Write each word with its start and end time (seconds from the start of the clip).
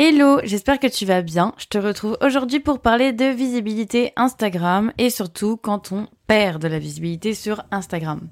Hello, 0.00 0.38
j'espère 0.44 0.78
que 0.78 0.86
tu 0.86 1.06
vas 1.06 1.22
bien. 1.22 1.52
Je 1.58 1.66
te 1.66 1.76
retrouve 1.76 2.16
aujourd'hui 2.20 2.60
pour 2.60 2.78
parler 2.78 3.12
de 3.12 3.24
visibilité 3.24 4.12
Instagram 4.14 4.92
et 4.96 5.10
surtout 5.10 5.56
quand 5.56 5.90
on 5.90 6.06
perd 6.28 6.62
de 6.62 6.68
la 6.68 6.78
visibilité 6.78 7.34
sur 7.34 7.64
Instagram. 7.72 8.28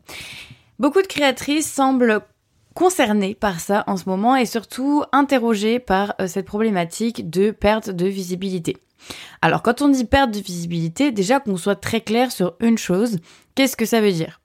Beaucoup 0.79 1.02
de 1.02 1.08
créatrices 1.08 1.68
semblent 1.68 2.21
concernées 2.74 3.34
par 3.34 3.58
ça 3.58 3.82
en 3.88 3.96
ce 3.96 4.08
moment 4.08 4.37
et 4.37 4.46
surtout 4.46 5.02
interrogées 5.10 5.80
par 5.80 6.14
euh, 6.21 6.29
cette 6.29 6.46
problématique 6.46 7.30
de 7.30 7.50
perte 7.50 7.91
de 7.91 8.07
visibilité. 8.07 8.77
Alors 9.43 9.62
quand 9.62 9.83
on 9.83 9.89
dit 9.89 10.05
perte 10.05 10.30
de 10.30 10.39
visibilité, 10.39 11.11
déjà 11.11 11.41
qu'on 11.41 11.57
soit 11.57 11.75
très 11.75 12.01
clair 12.01 12.30
sur 12.30 12.55
une 12.61 12.79
chose, 12.79 13.19
qu'est-ce 13.57 13.77
que 13.77 13.87
ça 13.87 14.01
veut 14.01 14.12
dire? 14.12 14.41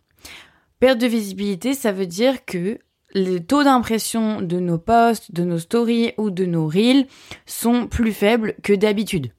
Perte 0.80 0.98
de 0.98 1.06
visibilité, 1.06 1.76
ça 1.76 1.92
veut 1.92 2.08
dire 2.08 2.46
que 2.46 2.80
les 3.14 3.44
taux 3.44 3.64
d'impression 3.64 4.42
de 4.42 4.60
nos 4.60 4.78
posts, 4.78 5.34
de 5.34 5.44
nos 5.44 5.60
stories 5.60 6.14
ou 6.18 6.30
de 6.30 6.46
nos 6.46 6.68
reels 6.68 7.08
sont 7.46 7.88
plus 7.88 8.14
faibles 8.14 8.56
que 8.64 8.74
d'habitude. 8.74 9.32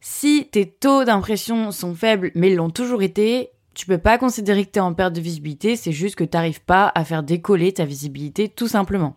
Si 0.00 0.48
tes 0.50 0.66
taux 0.66 1.04
d'impression 1.04 1.70
sont 1.72 1.94
faibles 1.94 2.30
mais 2.34 2.54
l'ont 2.54 2.70
toujours 2.70 3.02
été, 3.02 3.50
tu 3.74 3.86
peux 3.86 3.98
pas 3.98 4.18
considérer 4.18 4.64
que 4.64 4.70
tu 4.70 4.78
es 4.78 4.82
en 4.82 4.94
perte 4.94 5.14
de 5.14 5.20
visibilité, 5.20 5.76
c'est 5.76 5.92
juste 5.92 6.14
que 6.16 6.24
tu 6.24 6.36
n'arrives 6.36 6.62
pas 6.62 6.90
à 6.94 7.04
faire 7.04 7.22
décoller 7.22 7.72
ta 7.72 7.84
visibilité 7.84 8.48
tout 8.48 8.68
simplement. 8.68 9.16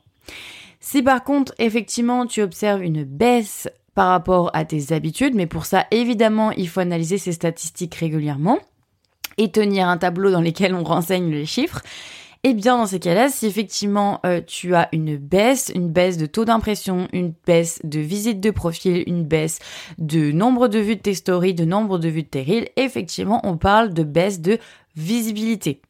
Si 0.79 1.01
par 1.01 1.23
contre 1.23 1.53
effectivement 1.59 2.26
tu 2.26 2.41
observes 2.41 2.84
une 2.84 3.03
baisse 3.03 3.70
par 3.95 4.09
rapport 4.09 4.51
à 4.53 4.65
tes 4.65 4.93
habitudes, 4.93 5.35
mais 5.35 5.48
pour 5.48 5.65
ça 5.65 5.85
évidemment 5.91 6.51
il 6.51 6.70
faut 6.70 6.79
analyser 6.79 7.17
ces 7.17 7.34
statistiques 7.34 7.95
régulièrement 7.95 8.59
et 9.37 9.51
tenir 9.51 9.87
un 9.87 9.98
tableau 9.98 10.31
dans 10.31 10.41
lequel 10.41 10.73
on 10.73 10.84
renseigne 10.85 11.31
les 11.31 11.45
chiffres, 11.45 11.81
eh 12.43 12.53
bien 12.53 12.77
dans 12.77 12.85
ces 12.85 12.99
cas-là, 12.99 13.29
si 13.29 13.45
effectivement 13.45 14.21
euh, 14.25 14.41
tu 14.45 14.73
as 14.75 14.88
une 14.93 15.17
baisse, 15.17 15.71
une 15.75 15.89
baisse 15.89 16.17
de 16.17 16.25
taux 16.25 16.45
d'impression, 16.45 17.07
une 17.12 17.34
baisse 17.45 17.81
de 17.84 17.99
visite 17.99 18.39
de 18.39 18.52
profil, 18.52 19.03
une 19.07 19.25
baisse 19.25 19.59
de 19.98 20.31
nombre 20.31 20.67
de 20.67 20.79
vues 20.79 20.95
de 20.95 21.02
tes 21.02 21.15
stories, 21.15 21.54
de 21.54 21.65
nombre 21.65 21.98
de 21.98 22.07
vues 22.07 22.23
de 22.23 22.27
tes 22.27 22.43
reels, 22.43 22.70
effectivement 22.77 23.41
on 23.43 23.57
parle 23.57 23.93
de 23.93 24.04
baisse 24.04 24.40
de 24.40 24.57
visibilité. 24.95 25.82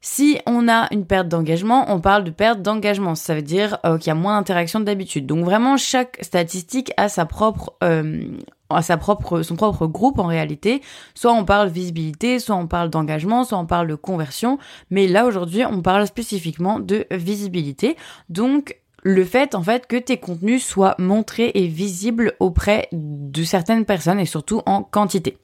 Si 0.00 0.38
on 0.46 0.68
a 0.68 0.86
une 0.92 1.06
perte 1.06 1.28
d'engagement, 1.28 1.92
on 1.92 2.00
parle 2.00 2.22
de 2.22 2.30
perte 2.30 2.62
d'engagement. 2.62 3.16
Ça 3.16 3.34
veut 3.34 3.42
dire 3.42 3.78
euh, 3.84 3.98
qu'il 3.98 4.08
y 4.08 4.10
a 4.10 4.14
moins 4.14 4.36
d'interaction 4.38 4.78
d'habitude. 4.78 5.26
Donc 5.26 5.44
vraiment, 5.44 5.76
chaque 5.76 6.18
statistique 6.20 6.92
a 6.96 7.08
sa 7.08 7.26
propre, 7.26 7.74
euh, 7.82 8.22
a 8.70 8.82
sa 8.82 8.96
propre, 8.96 9.42
son 9.42 9.56
propre 9.56 9.86
groupe 9.86 10.18
en 10.18 10.26
réalité. 10.26 10.82
Soit 11.14 11.32
on 11.32 11.44
parle 11.44 11.68
visibilité, 11.68 12.38
soit 12.38 12.56
on 12.56 12.66
parle 12.66 12.90
d'engagement, 12.90 13.44
soit 13.44 13.58
on 13.58 13.66
parle 13.66 13.88
de 13.88 13.94
conversion. 13.94 14.58
Mais 14.90 15.06
là 15.06 15.26
aujourd'hui, 15.26 15.64
on 15.64 15.82
parle 15.82 16.06
spécifiquement 16.06 16.78
de 16.78 17.06
visibilité. 17.10 17.96
Donc 18.28 18.76
le 19.02 19.24
fait 19.24 19.54
en 19.54 19.62
fait 19.62 19.86
que 19.86 19.96
tes 19.96 20.18
contenus 20.18 20.64
soient 20.64 20.96
montrés 20.98 21.52
et 21.54 21.66
visibles 21.66 22.34
auprès 22.40 22.88
de 22.92 23.44
certaines 23.44 23.84
personnes 23.84 24.20
et 24.20 24.26
surtout 24.26 24.62
en 24.66 24.82
quantité. 24.82 25.38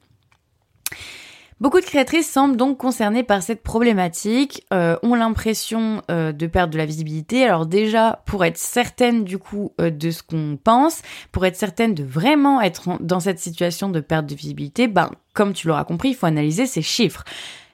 Beaucoup 1.61 1.79
de 1.79 1.85
créatrices 1.85 2.29
semblent 2.29 2.57
donc 2.57 2.77
concernées 2.77 3.23
par 3.23 3.41
cette 3.41 3.63
problématique, 3.63 4.65
euh, 4.73 4.97
ont 5.03 5.15
l'impression 5.15 6.01
euh, 6.11 6.33
de 6.33 6.47
perdre 6.47 6.73
de 6.73 6.77
la 6.77 6.85
visibilité. 6.85 7.45
Alors 7.45 7.65
déjà, 7.65 8.21
pour 8.25 8.43
être 8.43 8.57
certaine 8.57 9.23
du 9.23 9.37
coup 9.37 9.71
euh, 9.79 9.89
de 9.89 10.11
ce 10.11 10.21
qu'on 10.21 10.59
pense, 10.61 11.01
pour 11.31 11.45
être 11.45 11.55
certaine 11.55 11.93
de 11.93 12.03
vraiment 12.03 12.59
être 12.59 12.97
dans 12.99 13.21
cette 13.21 13.39
situation 13.39 13.89
de 13.89 14.01
perte 14.01 14.25
de 14.25 14.35
visibilité, 14.35 14.89
ben 14.89 15.11
comme 15.33 15.53
tu 15.53 15.67
l'auras 15.67 15.85
compris, 15.85 16.09
il 16.09 16.15
faut 16.15 16.25
analyser 16.25 16.65
ces 16.65 16.81
chiffres. 16.81 17.23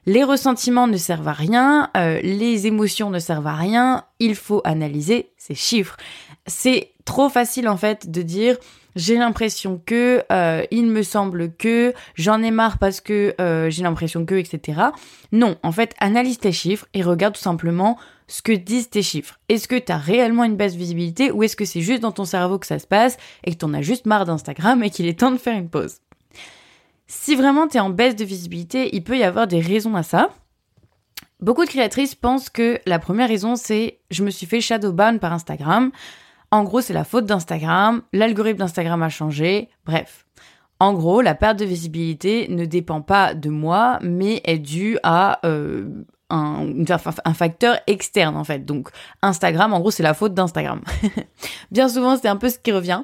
Les 0.06 0.22
ressentiments 0.22 0.86
ne 0.86 0.96
servent 0.96 1.28
à 1.28 1.32
rien, 1.32 1.88
les 1.94 2.66
émotions 2.66 3.08
ne 3.08 3.20
servent 3.20 3.46
à 3.46 3.54
rien, 3.54 4.04
il 4.18 4.34
faut 4.34 4.60
analyser 4.64 5.30
ces 5.36 5.54
chiffres. 5.54 5.96
C'est 6.48 6.90
trop 7.04 7.28
facile 7.28 7.68
en 7.68 7.76
fait 7.76 8.10
de 8.10 8.22
dire 8.22 8.56
j'ai 8.96 9.16
l'impression 9.16 9.80
que, 9.84 10.22
euh, 10.30 10.62
il 10.70 10.86
me 10.86 11.02
semble 11.02 11.52
que, 11.54 11.94
j'en 12.14 12.42
ai 12.42 12.50
marre 12.50 12.78
parce 12.78 13.00
que 13.00 13.34
euh, 13.40 13.70
j'ai 13.70 13.82
l'impression 13.82 14.24
que, 14.24 14.34
etc. 14.34 14.80
Non, 15.32 15.56
en 15.62 15.72
fait, 15.72 15.94
analyse 15.98 16.38
tes 16.38 16.52
chiffres 16.52 16.86
et 16.94 17.02
regarde 17.02 17.34
tout 17.34 17.40
simplement 17.40 17.98
ce 18.26 18.42
que 18.42 18.52
disent 18.52 18.90
tes 18.90 19.02
chiffres. 19.02 19.38
Est-ce 19.48 19.68
que 19.68 19.78
tu 19.78 19.92
as 19.92 19.98
réellement 19.98 20.44
une 20.44 20.56
baisse 20.56 20.74
visibilité 20.74 21.30
ou 21.30 21.42
est-ce 21.42 21.56
que 21.56 21.64
c'est 21.64 21.80
juste 21.80 22.00
dans 22.00 22.12
ton 22.12 22.24
cerveau 22.24 22.58
que 22.58 22.66
ça 22.66 22.78
se 22.78 22.86
passe 22.86 23.18
et 23.44 23.52
que 23.52 23.58
t'en 23.58 23.74
as 23.74 23.82
juste 23.82 24.06
marre 24.06 24.24
d'Instagram 24.24 24.82
et 24.82 24.90
qu'il 24.90 25.06
est 25.06 25.18
temps 25.18 25.32
de 25.32 25.36
faire 25.36 25.56
une 25.56 25.68
pause? 25.68 25.96
Si 27.06 27.34
vraiment 27.34 27.68
tu 27.68 27.76
es 27.76 27.80
en 27.80 27.90
baisse 27.90 28.16
de 28.16 28.24
visibilité, 28.24 28.94
il 28.94 29.04
peut 29.04 29.18
y 29.18 29.22
avoir 29.22 29.46
des 29.46 29.60
raisons 29.60 29.96
à 29.96 30.02
ça. 30.02 30.30
Beaucoup 31.40 31.64
de 31.64 31.70
créatrices 31.70 32.14
pensent 32.14 32.48
que 32.48 32.80
la 32.86 32.98
première 32.98 33.28
raison 33.28 33.56
c'est 33.56 33.98
je 34.10 34.24
me 34.24 34.30
suis 34.30 34.46
fait 34.46 34.60
shadowban 34.60 35.18
par 35.18 35.32
Instagram. 35.32 35.90
En 36.52 36.64
gros, 36.64 36.82
c'est 36.82 36.92
la 36.92 37.04
faute 37.04 37.24
d'Instagram, 37.24 38.02
l'algorithme 38.12 38.58
d'Instagram 38.58 39.02
a 39.02 39.08
changé, 39.08 39.70
bref. 39.86 40.26
En 40.78 40.92
gros, 40.92 41.22
la 41.22 41.34
perte 41.34 41.58
de 41.58 41.64
visibilité 41.64 42.46
ne 42.50 42.66
dépend 42.66 43.00
pas 43.00 43.32
de 43.32 43.48
moi, 43.48 43.98
mais 44.02 44.42
est 44.44 44.58
due 44.58 44.98
à 45.02 45.40
euh, 45.46 46.04
un, 46.32 47.34
facteur 47.34 47.78
externe 47.86 48.36
en 48.36 48.44
fait. 48.44 48.64
Donc 48.64 48.88
Instagram, 49.22 49.72
en 49.72 49.80
gros, 49.80 49.90
c'est 49.90 50.02
la 50.02 50.14
faute 50.14 50.34
d'Instagram. 50.34 50.80
Bien 51.70 51.88
souvent, 51.88 52.16
c'est 52.16 52.28
un 52.28 52.36
peu 52.36 52.48
ce 52.48 52.58
qui 52.58 52.72
revient. 52.72 53.02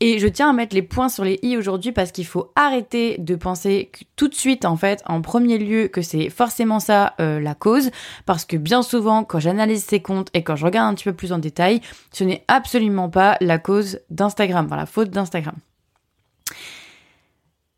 Et 0.00 0.18
je 0.18 0.26
tiens 0.26 0.50
à 0.50 0.52
mettre 0.52 0.74
les 0.74 0.82
points 0.82 1.08
sur 1.08 1.22
les 1.22 1.38
i 1.42 1.56
aujourd'hui 1.56 1.92
parce 1.92 2.10
qu'il 2.10 2.26
faut 2.26 2.50
arrêter 2.56 3.18
de 3.18 3.36
penser 3.36 3.92
tout 4.16 4.26
de 4.26 4.34
suite, 4.34 4.64
en 4.64 4.76
fait, 4.76 5.00
en 5.06 5.20
premier 5.20 5.58
lieu, 5.58 5.86
que 5.86 6.02
c'est 6.02 6.28
forcément 6.28 6.80
ça 6.80 7.14
euh, 7.20 7.38
la 7.38 7.54
cause. 7.54 7.90
Parce 8.26 8.44
que 8.44 8.56
bien 8.56 8.82
souvent, 8.82 9.22
quand 9.22 9.38
j'analyse 9.38 9.84
ces 9.84 10.00
comptes 10.00 10.28
et 10.34 10.42
quand 10.42 10.56
je 10.56 10.64
regarde 10.64 10.90
un 10.90 10.94
petit 10.94 11.04
peu 11.04 11.12
plus 11.12 11.32
en 11.32 11.38
détail, 11.38 11.80
ce 12.10 12.24
n'est 12.24 12.44
absolument 12.48 13.10
pas 13.10 13.36
la 13.40 13.58
cause 13.58 14.00
d'Instagram, 14.10 14.66
enfin 14.66 14.76
la 14.76 14.86
faute 14.86 15.10
d'Instagram. 15.10 15.54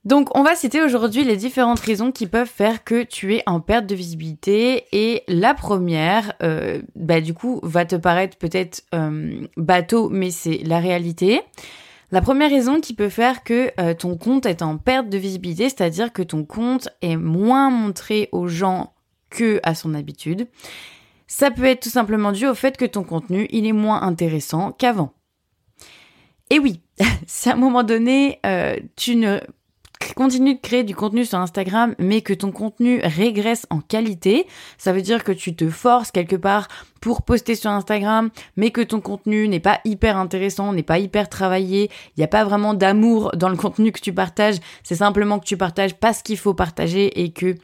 Donc 0.05 0.37
on 0.37 0.43
va 0.43 0.55
citer 0.55 0.83
aujourd'hui 0.83 1.25
les 1.25 1.37
différentes 1.37 1.81
raisons 1.81 2.13
qui 2.13 2.27
peuvent 2.27 2.51
faire 2.51 2.85
que 2.85 3.05
tu 3.05 3.35
es 3.35 3.43
en 3.47 3.61
perte 3.61 3.87
de 3.87 3.95
visibilité 3.95 4.85
et 4.93 5.23
la 5.29 5.55
première, 5.55 6.35
euh, 6.43 6.83
bah 6.95 7.23
du 7.23 7.33
coup 7.33 7.59
va 7.63 7.87
te 7.87 7.97
paraître 7.97 8.37
peut-être 8.37 8.85
euh, 8.95 9.47
bateau 9.57 10.11
mais 10.11 10.31
c'est 10.31 10.59
la 10.59 10.79
réalité. 10.79 11.41
La 12.11 12.21
première 12.21 12.51
raison 12.51 12.83
qui 12.83 12.93
peut 12.93 13.09
faire 13.09 13.45
que 13.45 13.71
euh, 13.81 13.95
ton 13.95 14.19
compte 14.19 14.45
est 14.45 14.61
en 14.61 14.77
perte 14.77 15.09
de 15.09 15.17
visibilité, 15.17 15.71
c'est-à-dire 15.71 16.13
que 16.13 16.23
ton 16.23 16.45
compte 16.45 16.91
est 17.01 17.17
moins 17.17 17.71
montré 17.71 18.29
aux 18.31 18.47
gens 18.47 18.93
que 19.31 19.59
à 19.63 19.75
son 19.75 19.95
habitude, 19.95 20.47
ça 21.27 21.51
peut 21.51 21.65
être 21.65 21.83
tout 21.83 21.89
simplement 21.89 22.31
dû 22.31 22.47
au 22.47 22.55
fait 22.55 22.77
que 22.77 22.85
ton 22.85 23.05
contenu, 23.05 23.49
il 23.51 23.67
est 23.67 23.73
moins 23.73 24.03
intéressant 24.03 24.71
qu'avant. 24.71 25.15
Et 26.51 26.59
oui, 26.59 26.83
si 27.27 27.49
à 27.49 27.55
un 27.55 27.57
moment 27.57 27.83
donné, 27.83 28.39
tu 28.97 29.17
ne 29.17 29.41
continue 30.13 30.55
de 30.55 30.61
créer 30.61 30.85
du 30.85 30.95
contenu 30.95 31.25
sur 31.25 31.39
Instagram, 31.39 31.95
mais 31.99 32.21
que 32.21 32.35
ton 32.35 32.53
contenu 32.53 33.01
régresse 33.03 33.67
en 33.71 33.81
qualité, 33.81 34.47
ça 34.77 34.93
veut 34.93 35.03
dire 35.03 35.25
que 35.25 35.33
tu 35.33 35.57
te 35.57 35.71
forces 35.71 36.11
quelque 36.11 36.37
part 36.37 36.69
pour 37.01 37.23
poster 37.23 37.55
sur 37.55 37.71
Instagram, 37.71 38.31
mais 38.57 38.71
que 38.71 38.81
ton 38.81 39.01
contenu 39.01 39.49
n'est 39.49 39.61
pas 39.61 39.81
hyper 39.85 40.17
intéressant, 40.17 40.73
n'est 40.73 40.83
pas 40.83 40.99
hyper 40.99 41.29
travaillé, 41.29 41.91
il 42.17 42.21
n'y 42.21 42.25
a 42.25 42.29
pas 42.29 42.45
vraiment 42.45 42.75
d'amour 42.75 43.31
dans 43.37 43.49
le 43.49 43.57
contenu 43.57 43.93
que 43.93 44.01
tu 44.01 44.13
partages, 44.13 44.57
c'est 44.83 44.97
simplement 44.97 45.39
que 45.39 45.47
tu 45.47 45.57
partages 45.57 45.95
parce 45.95 46.23
qu'il 46.23 46.39
faut 46.39 46.55
partager 46.55 47.23
et 47.23 47.33
que 47.33 47.55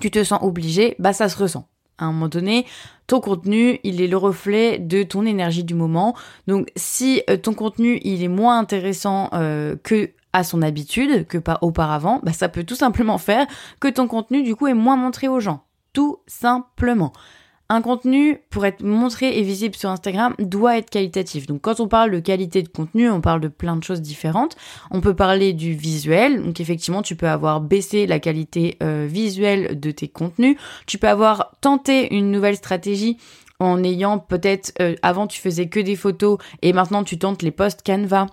tu 0.00 0.10
te 0.10 0.22
sens 0.24 0.40
obligé, 0.42 0.94
bah 0.98 1.12
ça 1.12 1.28
se 1.28 1.36
ressent. 1.36 1.68
À 1.98 2.04
un 2.04 2.12
moment 2.12 2.28
donné, 2.28 2.66
ton 3.06 3.20
contenu, 3.20 3.80
il 3.82 4.02
est 4.02 4.06
le 4.06 4.18
reflet 4.18 4.78
de 4.78 5.02
ton 5.02 5.24
énergie 5.24 5.64
du 5.64 5.74
moment. 5.74 6.14
Donc 6.46 6.70
si 6.76 7.22
euh, 7.30 7.38
ton 7.38 7.54
contenu, 7.54 8.00
il 8.02 8.22
est 8.22 8.28
moins 8.28 8.58
intéressant 8.58 9.30
euh, 9.32 9.76
que 9.82 10.10
à 10.36 10.44
son 10.44 10.60
habitude 10.62 11.26
que 11.26 11.38
pas 11.38 11.58
auparavant, 11.62 12.20
bah 12.22 12.32
ça 12.32 12.48
peut 12.48 12.64
tout 12.64 12.74
simplement 12.74 13.18
faire 13.18 13.46
que 13.80 13.88
ton 13.88 14.06
contenu 14.06 14.42
du 14.42 14.54
coup 14.54 14.66
est 14.66 14.74
moins 14.74 14.96
montré 14.96 15.28
aux 15.28 15.40
gens. 15.40 15.64
Tout 15.92 16.18
simplement. 16.26 17.12
Un 17.68 17.80
contenu, 17.80 18.38
pour 18.50 18.64
être 18.64 18.84
montré 18.84 19.38
et 19.38 19.42
visible 19.42 19.74
sur 19.74 19.90
Instagram, 19.90 20.34
doit 20.38 20.78
être 20.78 20.90
qualitatif. 20.90 21.46
Donc 21.46 21.62
quand 21.62 21.80
on 21.80 21.88
parle 21.88 22.12
de 22.12 22.20
qualité 22.20 22.62
de 22.62 22.68
contenu, 22.68 23.10
on 23.10 23.20
parle 23.20 23.40
de 23.40 23.48
plein 23.48 23.74
de 23.74 23.82
choses 23.82 24.02
différentes. 24.02 24.56
On 24.92 25.00
peut 25.00 25.16
parler 25.16 25.52
du 25.52 25.72
visuel. 25.72 26.44
Donc 26.44 26.60
effectivement, 26.60 27.02
tu 27.02 27.16
peux 27.16 27.28
avoir 27.28 27.60
baissé 27.60 28.06
la 28.06 28.20
qualité 28.20 28.76
euh, 28.82 29.08
visuelle 29.10 29.80
de 29.80 29.90
tes 29.90 30.06
contenus. 30.06 30.56
Tu 30.86 30.98
peux 30.98 31.08
avoir 31.08 31.52
tenté 31.60 32.14
une 32.14 32.30
nouvelle 32.30 32.56
stratégie 32.56 33.16
en 33.58 33.82
ayant 33.82 34.18
peut-être, 34.18 34.72
euh, 34.80 34.94
avant 35.02 35.26
tu 35.26 35.40
faisais 35.40 35.68
que 35.68 35.80
des 35.80 35.96
photos 35.96 36.38
et 36.62 36.72
maintenant 36.72 37.02
tu 37.02 37.18
tentes 37.18 37.42
les 37.42 37.50
posts 37.50 37.82
Canva 37.84 38.26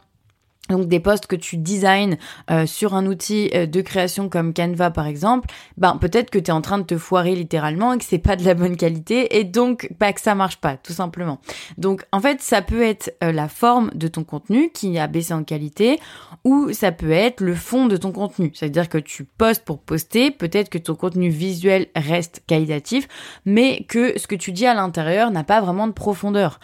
donc 0.70 0.88
des 0.88 1.02
posts 1.02 1.28
que 1.28 1.36
tu 1.36 1.58
designs 1.58 2.16
euh, 2.50 2.66
sur 2.66 2.94
un 2.94 3.06
outil 3.06 3.50
euh, 3.54 3.66
de 3.66 3.82
création 3.82 4.30
comme 4.30 4.54
Canva 4.54 4.92
par 4.92 5.08
exemple, 5.08 5.50
ben 5.78 5.98
peut-être 5.98 6.30
que 6.30 6.40
tu 6.40 6.46
es 6.46 6.54
en 6.54 6.62
train 6.62 6.78
de 6.78 6.84
te 6.84 6.98
foirer 6.98 7.36
littéralement 7.36 7.92
et 7.92 7.98
que 7.98 8.06
c'est 8.06 8.18
pas 8.18 8.38
de 8.38 8.46
la 8.46 8.54
bonne 8.54 8.78
qualité 8.78 9.38
et 9.38 9.44
donc 9.44 9.90
bah, 10.00 10.14
que 10.14 10.22
ça 10.22 10.36
marche 10.36 10.58
pas 10.58 10.78
tout 10.78 10.94
simplement. 10.94 11.40
Donc 11.78 12.06
en 12.14 12.22
fait, 12.22 12.42
ça 12.42 12.62
peut 12.62 12.82
être 12.82 13.14
euh, 13.24 13.34
la 13.34 13.50
forme 13.50 13.92
de 13.94 14.08
ton 14.08 14.24
contenu 14.24 14.70
qui 14.72 14.98
a 14.98 15.08
baissé 15.08 15.34
en 15.34 15.44
qualité 15.44 16.00
ou 16.46 16.72
ça 16.72 16.94
peut 16.94 17.12
être 17.12 17.42
le 17.42 17.56
fond 17.56 17.88
de 17.88 17.98
ton 17.98 18.14
contenu. 18.14 18.52
C'est-à-dire 18.54 18.88
que 18.88 18.98
tu 18.98 19.26
postes 19.26 19.66
pour 19.66 19.80
poster, 19.80 20.32
peut-être 20.32 20.70
que 20.70 20.78
ton 20.78 20.96
contenu 20.96 21.28
visuel 21.28 21.88
reste 21.94 22.42
qualitatif, 22.48 23.10
mais 23.46 23.86
que 23.90 24.18
ce 24.18 24.28
que 24.28 24.36
tu 24.36 24.54
dis 24.54 24.66
à 24.66 24.74
l'intérieur 24.74 25.30
n'a 25.30 25.44
pas 25.44 25.60
vraiment 25.60 25.88
de 25.88 25.94
profondeur 25.94 26.60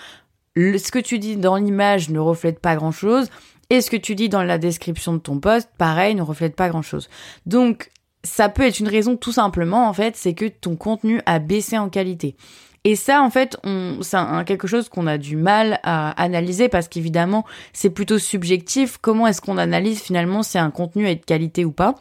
ce 0.55 0.91
que 0.91 0.99
tu 0.99 1.19
dis 1.19 1.37
dans 1.37 1.55
l'image 1.55 2.09
ne 2.09 2.19
reflète 2.19 2.59
pas 2.59 2.75
grand-chose, 2.75 3.29
et 3.69 3.81
ce 3.81 3.89
que 3.89 3.97
tu 3.97 4.15
dis 4.15 4.29
dans 4.29 4.43
la 4.43 4.57
description 4.57 5.13
de 5.13 5.19
ton 5.19 5.39
post, 5.39 5.69
pareil, 5.77 6.15
ne 6.15 6.21
reflète 6.21 6.55
pas 6.55 6.69
grand-chose. 6.69 7.09
Donc, 7.45 7.91
ça 8.23 8.49
peut 8.49 8.63
être 8.63 8.79
une 8.79 8.87
raison 8.87 9.15
tout 9.15 9.31
simplement, 9.31 9.87
en 9.87 9.93
fait, 9.93 10.15
c'est 10.15 10.33
que 10.33 10.45
ton 10.45 10.75
contenu 10.75 11.21
a 11.25 11.39
baissé 11.39 11.77
en 11.77 11.89
qualité. 11.89 12.35
Et 12.83 12.95
ça, 12.95 13.21
en 13.21 13.29
fait, 13.29 13.57
c'est 14.01 14.17
quelque 14.45 14.67
chose 14.67 14.89
qu'on 14.89 15.05
a 15.05 15.17
du 15.17 15.35
mal 15.35 15.79
à 15.83 16.11
analyser 16.21 16.69
parce 16.69 16.87
qu'évidemment, 16.87 17.45
c'est 17.73 17.89
plutôt 17.89 18.17
subjectif. 18.17 18.97
Comment 19.01 19.27
est-ce 19.27 19.41
qu'on 19.41 19.57
analyse 19.57 19.99
finalement 19.99 20.43
si 20.43 20.57
un 20.57 20.71
contenu 20.71 21.07
est 21.07 21.15
de 21.15 21.25
qualité 21.25 21.65
ou 21.65 21.71
pas? 21.71 21.95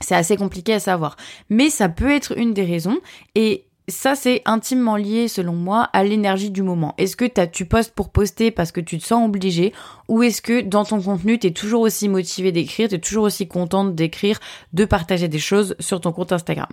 C'est 0.00 0.14
assez 0.14 0.36
compliqué 0.36 0.74
à 0.74 0.80
savoir. 0.80 1.16
Mais 1.48 1.70
ça 1.70 1.88
peut 1.88 2.10
être 2.10 2.36
une 2.36 2.52
des 2.52 2.64
raisons. 2.64 2.98
Et 3.34 3.64
ça, 3.88 4.14
c'est 4.14 4.42
intimement 4.44 4.96
lié, 4.96 5.26
selon 5.26 5.54
moi, 5.54 5.88
à 5.92 6.04
l'énergie 6.04 6.50
du 6.50 6.62
moment. 6.62 6.94
Est-ce 6.98 7.16
que 7.16 7.24
tu 7.46 7.66
postes 7.66 7.94
pour 7.94 8.10
poster 8.10 8.50
parce 8.52 8.70
que 8.70 8.80
tu 8.80 8.98
te 8.98 9.04
sens 9.04 9.26
obligé 9.26 9.72
ou 10.08 10.22
est-ce 10.22 10.40
que 10.40 10.60
dans 10.60 10.84
ton 10.84 11.00
contenu, 11.00 11.38
tu 11.38 11.48
es 11.48 11.50
toujours 11.50 11.80
aussi 11.80 12.08
motivé 12.08 12.52
d'écrire, 12.52 12.88
tu 12.88 12.94
es 12.94 13.00
toujours 13.00 13.24
aussi 13.24 13.48
contente 13.48 13.94
d'écrire, 13.94 14.38
de 14.72 14.84
partager 14.84 15.28
des 15.28 15.40
choses 15.40 15.74
sur 15.80 16.00
ton 16.00 16.12
compte 16.12 16.32
Instagram? 16.32 16.68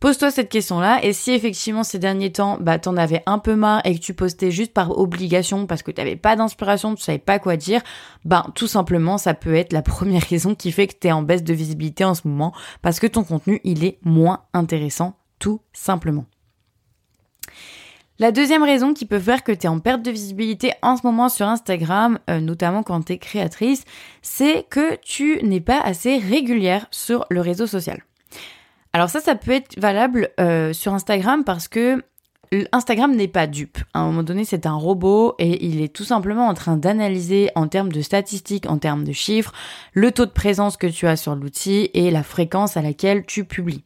Pose-toi 0.00 0.30
cette 0.30 0.50
question-là 0.50 1.02
et 1.02 1.14
si 1.14 1.30
effectivement 1.30 1.82
ces 1.82 1.98
derniers 1.98 2.30
temps, 2.30 2.58
bah 2.60 2.78
t'en 2.78 2.96
avais 2.96 3.22
un 3.24 3.38
peu 3.38 3.54
marre 3.54 3.80
et 3.86 3.94
que 3.94 4.00
tu 4.00 4.12
postais 4.12 4.50
juste 4.50 4.74
par 4.74 4.98
obligation 4.98 5.66
parce 5.66 5.82
que 5.82 5.90
t'avais 5.90 6.16
pas 6.16 6.36
d'inspiration, 6.36 6.94
tu 6.94 7.02
savais 7.02 7.16
pas 7.16 7.38
quoi 7.38 7.56
dire, 7.56 7.80
bah 8.26 8.44
tout 8.54 8.66
simplement 8.66 9.16
ça 9.16 9.32
peut 9.32 9.54
être 9.54 9.72
la 9.72 9.80
première 9.80 10.22
raison 10.28 10.54
qui 10.54 10.72
fait 10.72 10.88
que 10.88 10.94
t'es 10.94 11.12
en 11.12 11.22
baisse 11.22 11.42
de 11.42 11.54
visibilité 11.54 12.04
en 12.04 12.14
ce 12.14 12.28
moment 12.28 12.52
parce 12.82 13.00
que 13.00 13.06
ton 13.06 13.24
contenu 13.24 13.62
il 13.64 13.82
est 13.82 13.98
moins 14.02 14.42
intéressant 14.52 15.16
tout 15.44 15.60
simplement. 15.74 16.24
La 18.18 18.32
deuxième 18.32 18.62
raison 18.62 18.94
qui 18.94 19.04
peut 19.04 19.18
faire 19.18 19.44
que 19.44 19.52
tu 19.52 19.66
es 19.66 19.68
en 19.68 19.78
perte 19.78 20.00
de 20.00 20.10
visibilité 20.10 20.72
en 20.80 20.96
ce 20.96 21.02
moment 21.06 21.28
sur 21.28 21.46
Instagram, 21.46 22.18
euh, 22.30 22.40
notamment 22.40 22.82
quand 22.82 23.02
tu 23.02 23.12
es 23.12 23.18
créatrice, 23.18 23.84
c'est 24.22 24.64
que 24.70 24.96
tu 25.02 25.40
n'es 25.42 25.60
pas 25.60 25.78
assez 25.82 26.16
régulière 26.16 26.86
sur 26.90 27.26
le 27.28 27.42
réseau 27.42 27.66
social. 27.66 28.02
Alors 28.94 29.10
ça, 29.10 29.20
ça 29.20 29.34
peut 29.34 29.50
être 29.50 29.78
valable 29.78 30.30
euh, 30.40 30.72
sur 30.72 30.94
Instagram 30.94 31.44
parce 31.44 31.68
que 31.68 32.02
Instagram 32.72 33.14
n'est 33.14 33.28
pas 33.28 33.46
dupe. 33.46 33.76
À 33.92 33.98
un 33.98 34.06
moment 34.06 34.22
donné, 34.22 34.46
c'est 34.46 34.64
un 34.64 34.76
robot 34.76 35.34
et 35.38 35.66
il 35.66 35.82
est 35.82 35.94
tout 35.94 36.04
simplement 36.04 36.48
en 36.48 36.54
train 36.54 36.78
d'analyser 36.78 37.50
en 37.54 37.68
termes 37.68 37.92
de 37.92 38.00
statistiques, 38.00 38.64
en 38.64 38.78
termes 38.78 39.04
de 39.04 39.12
chiffres, 39.12 39.52
le 39.92 40.10
taux 40.10 40.24
de 40.24 40.30
présence 40.30 40.78
que 40.78 40.86
tu 40.86 41.06
as 41.06 41.16
sur 41.16 41.34
l'outil 41.34 41.90
et 41.92 42.10
la 42.10 42.22
fréquence 42.22 42.78
à 42.78 42.80
laquelle 42.80 43.26
tu 43.26 43.44
publies. 43.44 43.84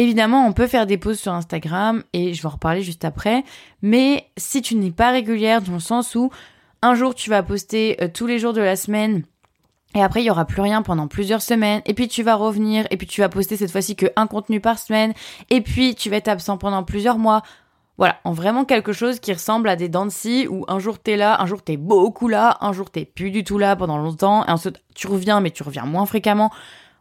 Évidemment, 0.00 0.46
on 0.46 0.54
peut 0.54 0.66
faire 0.66 0.86
des 0.86 0.96
pauses 0.96 1.20
sur 1.20 1.34
Instagram 1.34 2.02
et 2.14 2.32
je 2.32 2.40
vais 2.40 2.46
en 2.46 2.52
reparler 2.52 2.80
juste 2.80 3.04
après, 3.04 3.44
mais 3.82 4.30
si 4.38 4.62
tu 4.62 4.74
n'es 4.74 4.92
pas 4.92 5.10
régulière 5.10 5.60
dans 5.60 5.74
le 5.74 5.78
sens 5.78 6.14
où 6.14 6.30
un 6.80 6.94
jour 6.94 7.14
tu 7.14 7.28
vas 7.28 7.42
poster 7.42 8.02
euh, 8.02 8.08
tous 8.08 8.26
les 8.26 8.38
jours 8.38 8.54
de 8.54 8.62
la 8.62 8.76
semaine 8.76 9.24
et 9.94 10.02
après, 10.02 10.22
il 10.22 10.24
y 10.24 10.30
aura 10.30 10.46
plus 10.46 10.62
rien 10.62 10.80
pendant 10.80 11.06
plusieurs 11.06 11.42
semaines. 11.42 11.82
Et 11.84 11.92
puis 11.92 12.08
tu 12.08 12.22
vas 12.22 12.36
revenir. 12.36 12.86
Et 12.90 12.96
puis 12.96 13.06
tu 13.06 13.20
vas 13.20 13.28
poster 13.28 13.56
cette 13.56 13.72
fois-ci 13.72 13.94
que 13.94 14.06
un 14.16 14.26
contenu 14.26 14.60
par 14.60 14.78
semaine. 14.78 15.12
Et 15.50 15.60
puis 15.60 15.94
tu 15.94 16.08
vas 16.08 16.16
être 16.16 16.28
absent 16.28 16.56
pendant 16.56 16.82
plusieurs 16.82 17.18
mois. 17.18 17.42
Voilà, 17.98 18.16
en 18.24 18.32
vraiment 18.32 18.64
quelque 18.64 18.94
chose 18.94 19.20
qui 19.20 19.34
ressemble 19.34 19.68
à 19.68 19.76
des 19.76 19.90
dents 19.90 20.06
de 20.06 20.48
où 20.48 20.64
un 20.68 20.78
jour 20.78 20.98
t'es 20.98 21.16
là, 21.16 21.42
un 21.42 21.44
jour 21.44 21.60
t'es 21.60 21.76
beaucoup 21.76 22.28
là, 22.28 22.56
un 22.62 22.72
jour 22.72 22.88
t'es 22.88 23.04
plus 23.04 23.30
du 23.30 23.44
tout 23.44 23.58
là 23.58 23.76
pendant 23.76 23.98
longtemps, 23.98 24.46
et 24.46 24.50
ensuite 24.50 24.80
tu 24.94 25.06
reviens, 25.06 25.40
mais 25.40 25.50
tu 25.50 25.62
reviens 25.62 25.84
moins 25.84 26.06
fréquemment. 26.06 26.50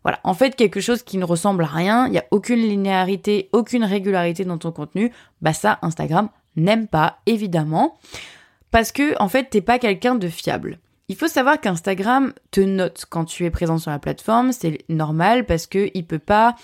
Voilà, 0.04 0.20
en 0.24 0.34
fait, 0.34 0.56
quelque 0.56 0.80
chose 0.80 1.04
qui 1.04 1.18
ne 1.18 1.26
ressemble 1.26 1.64
à 1.64 1.68
rien, 1.68 2.06
il 2.08 2.12
n'y 2.12 2.18
a 2.18 2.26
aucune 2.32 2.60
linéarité, 2.60 3.50
aucune 3.52 3.84
régularité 3.84 4.46
dans 4.46 4.58
ton 4.58 4.72
contenu, 4.72 5.12
bah 5.42 5.54
ça, 5.54 5.80
Instagram 5.82 6.30
n'aime 6.56 6.88
pas, 6.88 7.20
évidemment, 7.26 7.98
parce 8.72 8.92
que, 8.92 9.22
en 9.22 9.28
fait, 9.28 9.50
t'es 9.50 9.62
pas 9.62 9.80
quelqu'un 9.80 10.16
de 10.16 10.28
fiable. 10.28 10.80
Il 11.10 11.16
faut 11.16 11.28
savoir 11.28 11.60
qu'Instagram 11.60 12.34
te 12.52 12.62
note 12.62 13.06
quand 13.10 13.26
tu 13.26 13.44
es 13.46 13.50
présent 13.50 13.80
sur 13.80 13.92
la 13.92 14.00
plateforme, 14.00 14.52
c'est 14.52 14.78
normal 14.90 15.46
parce 15.46 15.66
que 15.66 15.90
il 15.96 16.06
peut 16.06 16.20
pas 16.20 16.56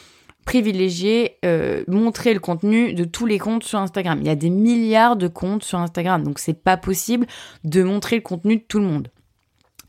privilégier, 0.46 1.38
euh, 1.44 1.84
montrer 1.88 2.34
le 2.34 2.40
contenu 2.40 2.94
de 2.94 3.04
tous 3.04 3.26
les 3.26 3.40
comptes 3.40 3.64
sur 3.64 3.80
Instagram. 3.80 4.20
Il 4.22 4.28
y 4.28 4.30
a 4.30 4.36
des 4.36 4.52
milliards 4.52 5.16
de 5.16 5.28
comptes 5.28 5.64
sur 5.64 5.80
Instagram, 5.80 6.24
donc 6.24 6.38
c'est 6.38 6.54
pas 6.54 6.78
possible 6.78 7.26
de 7.64 7.82
montrer 7.82 8.18
le 8.18 8.22
contenu 8.22 8.58
de 8.58 8.62
tout 8.62 8.78
le 8.78 8.86
monde. 8.86 9.08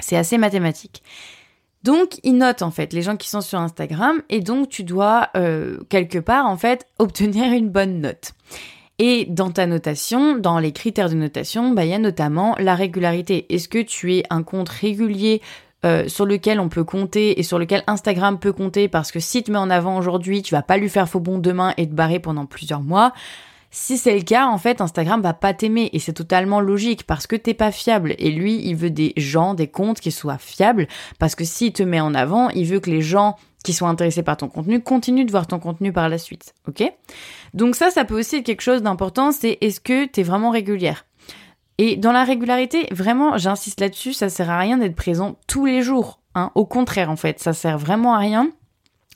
C'est 0.01 0.17
assez 0.17 0.39
mathématique. 0.39 1.03
Donc, 1.87 2.19
il 2.25 2.39
note 2.39 2.63
en 2.63 2.73
fait 2.73 2.93
les 2.93 3.01
gens 3.01 3.15
qui 3.15 3.29
sont 3.29 3.41
sur 3.41 3.61
Instagram 3.61 4.21
et 4.29 4.41
donc 4.41 4.69
tu 4.69 4.83
dois 4.83 5.29
euh, 5.37 5.79
quelque 5.89 6.19
part 6.19 6.47
en 6.47 6.57
fait 6.57 6.85
obtenir 6.99 7.53
une 7.53 7.71
bonne 7.71 8.01
note. 8.01 8.33
Et 8.99 9.25
dans 9.29 9.53
ta 9.53 9.67
notation, 9.67 10.37
dans 10.37 10.59
les 10.59 10.73
critères 10.73 11.09
de 11.09 11.15
notation, 11.15 11.71
bah, 11.71 11.85
il 11.85 11.93
y 11.93 11.95
a 11.95 12.01
notamment 12.01 12.57
la 12.59 12.75
régularité. 12.75 13.47
Est-ce 13.55 13.69
que 13.69 13.79
tu 13.79 14.17
es 14.17 14.25
un 14.31 14.43
compte 14.43 14.69
régulier 14.69 15.43
euh, 15.85 16.09
sur 16.09 16.27
lequel 16.27 16.59
on 16.59 16.69
peut 16.69 16.83
compter 16.83 17.39
et 17.39 17.45
sur 17.45 17.61
lequel 17.61 17.85
Instagram 17.87 18.41
peut 18.41 18.53
compter? 18.53 18.89
Parce 18.89 19.13
que 19.13 19.21
si 19.21 19.45
tu 19.45 19.53
mets 19.53 19.59
en 19.59 19.71
avant 19.71 19.97
aujourd'hui, 19.97 20.43
tu 20.43 20.55
vas 20.55 20.63
pas 20.63 20.79
lui 20.79 20.89
faire 20.89 21.09
faux 21.09 21.21
bon 21.21 21.39
demain 21.39 21.73
et 21.77 21.87
te 21.87 21.95
barrer 21.95 22.19
pendant 22.19 22.47
plusieurs 22.47 22.83
mois. 22.83 23.13
Si 23.79 23.99
c'est 23.99 24.15
le 24.15 24.23
cas, 24.23 24.47
en 24.47 24.57
fait, 24.57 24.81
Instagram 24.81 25.21
va 25.21 25.35
pas 25.35 25.53
t'aimer 25.53 25.91
et 25.93 25.99
c'est 25.99 26.15
totalement 26.15 26.61
logique 26.61 27.07
parce 27.07 27.27
que 27.27 27.37
t'es 27.37 27.53
pas 27.53 27.71
fiable 27.71 28.15
et 28.19 28.31
lui, 28.31 28.59
il 28.67 28.75
veut 28.75 28.89
des 28.89 29.13
gens, 29.19 29.53
des 29.53 29.69
comptes 29.69 30.01
qui 30.01 30.11
soient 30.11 30.39
fiables 30.39 30.89
parce 31.19 31.35
que 31.35 31.45
s'il 31.45 31.75
te 31.75 31.83
met 31.83 32.01
en 32.01 32.15
avant, 32.15 32.49
il 32.49 32.65
veut 32.65 32.81
que 32.81 32.89
les 32.89 33.03
gens 33.03 33.37
qui 33.63 33.75
sont 33.75 33.87
intéressés 33.87 34.23
par 34.23 34.39
ton 34.39 34.49
contenu 34.49 34.83
continuent 34.83 35.27
de 35.27 35.31
voir 35.31 35.47
ton 35.47 35.59
contenu 35.59 35.93
par 35.93 36.09
la 36.09 36.17
suite, 36.17 36.55
ok? 36.67 36.91
Donc 37.53 37.77
ça, 37.77 37.91
ça 37.91 38.07
peut 38.07 38.19
aussi 38.19 38.37
être 38.37 38.47
quelque 38.47 38.63
chose 38.63 38.83
d'important, 38.83 39.31
c'est 39.31 39.59
est-ce 39.61 39.81
que 39.81 40.07
tu 40.07 40.21
es 40.21 40.23
vraiment 40.23 40.49
régulière? 40.49 41.05
Et 41.77 41.97
dans 41.97 42.13
la 42.13 42.25
régularité, 42.25 42.89
vraiment, 42.93 43.37
j'insiste 43.37 43.81
là-dessus, 43.81 44.15
ça 44.15 44.31
sert 44.31 44.49
à 44.49 44.59
rien 44.59 44.79
d'être 44.79 44.97
présent 44.97 45.37
tous 45.49 45.67
les 45.67 45.83
jours. 45.83 46.23
Hein. 46.35 46.51
Au 46.55 46.65
contraire, 46.65 47.11
en 47.11 47.17
fait, 47.17 47.41
ça 47.41 47.53
sert 47.53 47.77
vraiment 47.77 48.15
à 48.15 48.19
rien 48.21 48.51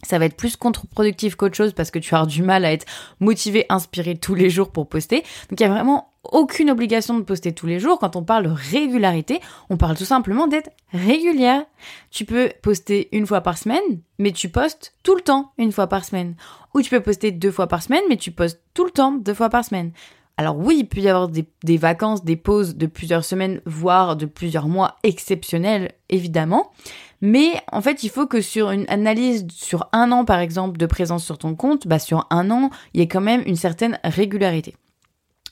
ça 0.02 0.18
va 0.18 0.24
être 0.24 0.36
plus 0.36 0.56
contre-productif 0.56 1.34
qu'autre 1.34 1.56
chose 1.56 1.72
parce 1.72 1.90
que 1.90 1.98
tu 1.98 2.14
as 2.14 2.26
du 2.26 2.42
mal 2.42 2.64
à 2.64 2.72
être 2.72 2.86
motivé, 3.20 3.66
inspiré 3.68 4.16
tous 4.16 4.34
les 4.34 4.50
jours 4.50 4.70
pour 4.70 4.88
poster. 4.88 5.22
Donc 5.48 5.60
il 5.60 5.62
y 5.62 5.66
a 5.66 5.70
vraiment 5.70 6.12
aucune 6.24 6.70
obligation 6.70 7.18
de 7.18 7.22
poster 7.22 7.52
tous 7.52 7.66
les 7.66 7.80
jours. 7.80 7.98
Quand 7.98 8.16
on 8.16 8.22
parle 8.22 8.44
de 8.44 8.50
régularité, 8.50 9.40
on 9.68 9.76
parle 9.76 9.96
tout 9.96 10.04
simplement 10.04 10.46
d'être 10.46 10.70
régulière. 10.92 11.64
Tu 12.10 12.24
peux 12.24 12.50
poster 12.62 13.08
une 13.12 13.26
fois 13.26 13.40
par 13.40 13.58
semaine, 13.58 14.00
mais 14.18 14.32
tu 14.32 14.48
postes 14.48 14.94
tout 15.02 15.14
le 15.14 15.22
temps 15.22 15.52
une 15.58 15.72
fois 15.72 15.86
par 15.86 16.04
semaine. 16.04 16.34
Ou 16.74 16.82
tu 16.82 16.90
peux 16.90 17.00
poster 17.00 17.30
deux 17.30 17.50
fois 17.50 17.66
par 17.66 17.82
semaine, 17.82 18.04
mais 18.08 18.16
tu 18.16 18.30
postes 18.30 18.60
tout 18.74 18.84
le 18.84 18.90
temps 18.90 19.12
deux 19.12 19.34
fois 19.34 19.48
par 19.48 19.64
semaine. 19.64 19.92
Alors 20.36 20.56
oui, 20.56 20.78
il 20.80 20.88
peut 20.88 21.00
y 21.00 21.08
avoir 21.08 21.28
des, 21.28 21.44
des, 21.64 21.76
vacances, 21.76 22.24
des 22.24 22.36
pauses 22.36 22.76
de 22.76 22.86
plusieurs 22.86 23.24
semaines, 23.24 23.60
voire 23.66 24.16
de 24.16 24.24
plusieurs 24.24 24.68
mois 24.68 24.96
exceptionnelles, 25.02 25.92
évidemment. 26.08 26.72
Mais 27.20 27.52
en 27.70 27.82
fait, 27.82 28.02
il 28.02 28.10
faut 28.10 28.26
que 28.26 28.40
sur 28.40 28.70
une 28.70 28.86
analyse 28.88 29.46
sur 29.52 29.88
un 29.92 30.10
an, 30.12 30.24
par 30.24 30.38
exemple, 30.38 30.78
de 30.78 30.86
présence 30.86 31.24
sur 31.24 31.38
ton 31.38 31.54
compte, 31.54 31.86
bah 31.86 31.98
sur 31.98 32.26
un 32.30 32.50
an, 32.50 32.70
il 32.94 33.00
y 33.00 33.02
ait 33.02 33.08
quand 33.08 33.20
même 33.20 33.42
une 33.46 33.56
certaine 33.56 33.98
régularité. 34.04 34.74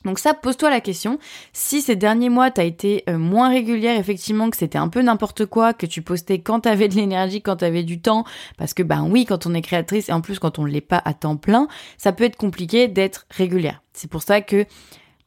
Donc 0.05 0.17
ça, 0.17 0.33
pose-toi 0.33 0.69
la 0.69 0.79
question. 0.79 1.19
Si 1.51 1.81
ces 1.81 1.95
derniers 1.95 2.29
mois, 2.29 2.51
t'as 2.51 2.63
été 2.63 3.03
euh, 3.09 3.17
moins 3.17 3.49
régulière, 3.49 3.99
effectivement, 3.99 4.49
que 4.49 4.55
c'était 4.55 4.77
un 4.77 4.87
peu 4.87 5.01
n'importe 5.01 5.45
quoi, 5.45 5.73
que 5.73 5.85
tu 5.85 6.01
postais 6.01 6.39
quand 6.39 6.61
t'avais 6.61 6.87
de 6.87 6.95
l'énergie, 6.95 7.41
quand 7.41 7.57
t'avais 7.57 7.83
du 7.83 8.01
temps, 8.01 8.23
parce 8.57 8.73
que 8.73 8.81
ben 8.81 9.05
oui, 9.09 9.25
quand 9.25 9.45
on 9.45 9.53
est 9.53 9.61
créatrice 9.61 10.09
et 10.09 10.13
en 10.13 10.21
plus 10.21 10.39
quand 10.39 10.57
on 10.57 10.65
l'est 10.65 10.79
pas 10.79 11.01
à 11.03 11.13
temps 11.13 11.35
plein, 11.35 11.67
ça 11.97 12.13
peut 12.13 12.23
être 12.23 12.37
compliqué 12.37 12.87
d'être 12.87 13.25
régulière. 13.29 13.83
C'est 13.93 14.09
pour 14.09 14.23
ça 14.23 14.39
que 14.39 14.65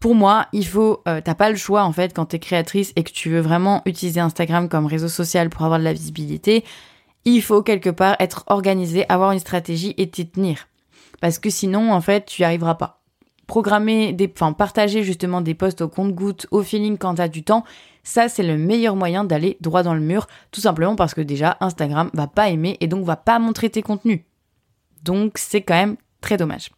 pour 0.02 0.16
moi, 0.16 0.48
il 0.52 0.66
faut, 0.66 1.00
euh, 1.06 1.20
t'as 1.24 1.36
pas 1.36 1.48
le 1.48 1.54
choix 1.54 1.84
en 1.84 1.92
fait 1.92 2.12
quand 2.12 2.24
t'es 2.26 2.40
créatrice 2.40 2.92
et 2.96 3.04
que 3.04 3.12
tu 3.12 3.30
veux 3.30 3.40
vraiment 3.40 3.82
utiliser 3.86 4.18
Instagram 4.18 4.68
comme 4.68 4.86
réseau 4.86 5.06
social 5.06 5.48
pour 5.48 5.62
avoir 5.62 5.78
de 5.78 5.84
la 5.84 5.92
visibilité. 5.92 6.64
Il 7.24 7.40
faut 7.40 7.62
quelque 7.62 7.88
part 7.88 8.16
être 8.18 8.42
organisé, 8.48 9.08
avoir 9.08 9.30
une 9.30 9.38
stratégie 9.38 9.94
et 9.98 10.10
t'y 10.10 10.28
tenir. 10.28 10.66
Parce 11.20 11.38
que 11.38 11.50
sinon, 11.50 11.92
en 11.92 12.00
fait, 12.00 12.26
tu 12.26 12.42
n'y 12.42 12.46
arriveras 12.46 12.74
pas. 12.74 13.00
Programmer 13.46 14.12
des, 14.12 14.28
enfin, 14.34 14.52
partager 14.52 15.04
justement 15.04 15.40
des 15.40 15.54
posts 15.54 15.82
au 15.82 15.88
compte-goutte, 15.88 16.48
au 16.50 16.64
feeling 16.64 16.98
quand 16.98 17.14
t'as 17.14 17.28
du 17.28 17.44
temps, 17.44 17.62
ça 18.02 18.28
c'est 18.28 18.42
le 18.42 18.58
meilleur 18.58 18.96
moyen 18.96 19.22
d'aller 19.22 19.56
droit 19.60 19.84
dans 19.84 19.94
le 19.94 20.00
mur, 20.00 20.26
tout 20.50 20.60
simplement 20.60 20.96
parce 20.96 21.14
que 21.14 21.20
déjà 21.20 21.58
Instagram 21.60 22.10
va 22.12 22.26
pas 22.26 22.50
aimer 22.50 22.76
et 22.80 22.88
donc 22.88 23.04
va 23.04 23.14
pas 23.14 23.38
montrer 23.38 23.70
tes 23.70 23.82
contenus. 23.82 24.22
Donc 25.04 25.38
c'est 25.38 25.62
quand 25.62 25.74
même 25.74 25.96
très 26.20 26.36
dommage. 26.36 26.72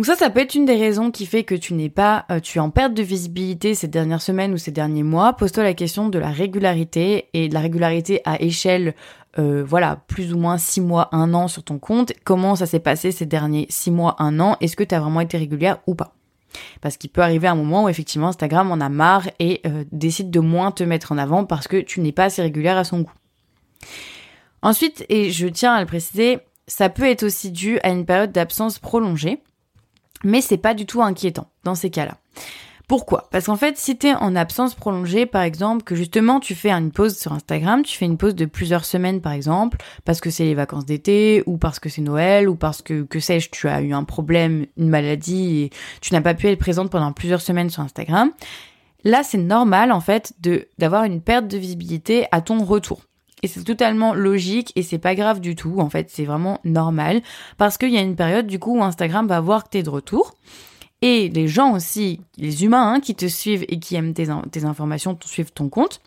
Donc 0.00 0.06
ça, 0.06 0.16
ça 0.16 0.30
peut 0.30 0.40
être 0.40 0.54
une 0.54 0.64
des 0.64 0.76
raisons 0.76 1.10
qui 1.10 1.26
fait 1.26 1.44
que 1.44 1.54
tu 1.54 1.74
n'es 1.74 1.90
pas, 1.90 2.24
euh, 2.30 2.40
tu 2.40 2.56
es 2.56 2.60
en 2.62 2.70
perte 2.70 2.94
de 2.94 3.02
visibilité 3.02 3.74
ces 3.74 3.86
dernières 3.86 4.22
semaines 4.22 4.54
ou 4.54 4.56
ces 4.56 4.70
derniers 4.70 5.02
mois. 5.02 5.34
Pose-toi 5.34 5.62
la 5.62 5.74
question 5.74 6.08
de 6.08 6.18
la 6.18 6.30
régularité 6.30 7.28
et 7.34 7.50
de 7.50 7.52
la 7.52 7.60
régularité 7.60 8.22
à 8.24 8.40
échelle, 8.40 8.94
euh, 9.38 9.62
voilà, 9.62 9.96
plus 10.06 10.32
ou 10.32 10.38
moins 10.38 10.56
six 10.56 10.80
mois, 10.80 11.10
un 11.12 11.34
an 11.34 11.48
sur 11.48 11.62
ton 11.62 11.78
compte. 11.78 12.14
Comment 12.24 12.56
ça 12.56 12.64
s'est 12.64 12.80
passé 12.80 13.12
ces 13.12 13.26
derniers 13.26 13.66
six 13.68 13.90
mois, 13.90 14.16
un 14.20 14.40
an? 14.40 14.56
Est-ce 14.62 14.74
que 14.74 14.84
tu 14.84 14.94
as 14.94 15.00
vraiment 15.00 15.20
été 15.20 15.36
régulière 15.36 15.80
ou 15.86 15.94
pas? 15.94 16.14
Parce 16.80 16.96
qu'il 16.96 17.10
peut 17.10 17.20
arriver 17.20 17.48
un 17.48 17.54
moment 17.54 17.84
où 17.84 17.90
effectivement 17.90 18.28
Instagram 18.28 18.72
en 18.72 18.80
a 18.80 18.88
marre 18.88 19.28
et 19.38 19.60
euh, 19.66 19.84
décide 19.92 20.30
de 20.30 20.40
moins 20.40 20.70
te 20.70 20.82
mettre 20.82 21.12
en 21.12 21.18
avant 21.18 21.44
parce 21.44 21.68
que 21.68 21.76
tu 21.76 22.00
n'es 22.00 22.12
pas 22.12 22.24
assez 22.24 22.40
régulière 22.40 22.78
à 22.78 22.84
son 22.84 23.00
goût. 23.00 23.12
Ensuite, 24.62 25.04
et 25.10 25.30
je 25.30 25.46
tiens 25.46 25.74
à 25.74 25.80
le 25.80 25.86
préciser, 25.86 26.38
ça 26.66 26.88
peut 26.88 27.04
être 27.04 27.22
aussi 27.22 27.50
dû 27.50 27.78
à 27.80 27.90
une 27.90 28.06
période 28.06 28.32
d'absence 28.32 28.78
prolongée 28.78 29.42
mais 30.24 30.40
c'est 30.40 30.56
pas 30.56 30.74
du 30.74 30.86
tout 30.86 31.02
inquiétant 31.02 31.48
dans 31.64 31.74
ces 31.74 31.90
cas-là. 31.90 32.16
Pourquoi? 32.90 33.28
Parce 33.30 33.46
qu'en 33.46 33.54
fait, 33.54 33.78
si 33.78 33.96
tu 33.96 34.08
es 34.08 34.14
en 34.14 34.34
absence 34.34 34.74
prolongée, 34.74 35.24
par 35.24 35.42
exemple, 35.42 35.84
que 35.84 35.94
justement 35.94 36.40
tu 36.40 36.56
fais 36.56 36.72
une 36.72 36.90
pause 36.90 37.16
sur 37.16 37.32
Instagram, 37.32 37.84
tu 37.84 37.96
fais 37.96 38.04
une 38.04 38.16
pause 38.16 38.34
de 38.34 38.46
plusieurs 38.46 38.84
semaines, 38.84 39.20
par 39.20 39.30
exemple, 39.30 39.78
parce 40.04 40.20
que 40.20 40.28
c'est 40.28 40.42
les 40.42 40.56
vacances 40.56 40.86
d'été, 40.86 41.44
ou 41.46 41.56
parce 41.56 41.78
que 41.78 41.88
c'est 41.88 42.02
Noël, 42.02 42.48
ou 42.48 42.56
parce 42.56 42.82
que, 42.82 43.02
que 43.04 43.20
sais-je, 43.20 43.50
tu 43.50 43.68
as 43.68 43.80
eu 43.80 43.92
un 43.92 44.02
problème, 44.02 44.66
une 44.76 44.88
maladie, 44.88 45.60
et 45.60 45.70
tu 46.00 46.12
n'as 46.14 46.20
pas 46.20 46.34
pu 46.34 46.48
être 46.48 46.58
présente 46.58 46.90
pendant 46.90 47.12
plusieurs 47.12 47.42
semaines 47.42 47.70
sur 47.70 47.80
Instagram, 47.80 48.32
là, 49.04 49.22
c'est 49.22 49.38
normal, 49.38 49.92
en 49.92 50.00
fait, 50.00 50.32
de 50.40 50.66
d'avoir 50.78 51.04
une 51.04 51.20
perte 51.20 51.46
de 51.46 51.58
visibilité 51.58 52.26
à 52.32 52.40
ton 52.40 52.64
retour. 52.64 53.02
Et 53.42 53.48
c'est 53.48 53.64
totalement 53.64 54.14
logique 54.14 54.72
et 54.76 54.82
c'est 54.82 54.98
pas 54.98 55.14
grave 55.14 55.40
du 55.40 55.56
tout. 55.56 55.76
En 55.78 55.88
fait, 55.88 56.10
c'est 56.10 56.24
vraiment 56.24 56.60
normal 56.64 57.22
parce 57.56 57.78
qu'il 57.78 57.90
y 57.90 57.98
a 57.98 58.02
une 58.02 58.16
période 58.16 58.46
du 58.46 58.58
coup 58.58 58.78
où 58.78 58.82
Instagram 58.82 59.26
va 59.26 59.40
voir 59.40 59.64
que 59.64 59.70
t'es 59.70 59.82
de 59.82 59.90
retour. 59.90 60.34
Et 61.02 61.30
les 61.30 61.48
gens 61.48 61.72
aussi, 61.72 62.20
les 62.36 62.64
humains 62.64 62.92
hein, 62.92 63.00
qui 63.00 63.14
te 63.14 63.26
suivent 63.26 63.64
et 63.68 63.78
qui 63.78 63.96
aiment 63.96 64.12
tes, 64.12 64.64
informations, 64.64 65.18
suivent 65.24 65.52
ton 65.52 65.70
compte, 65.70 66.02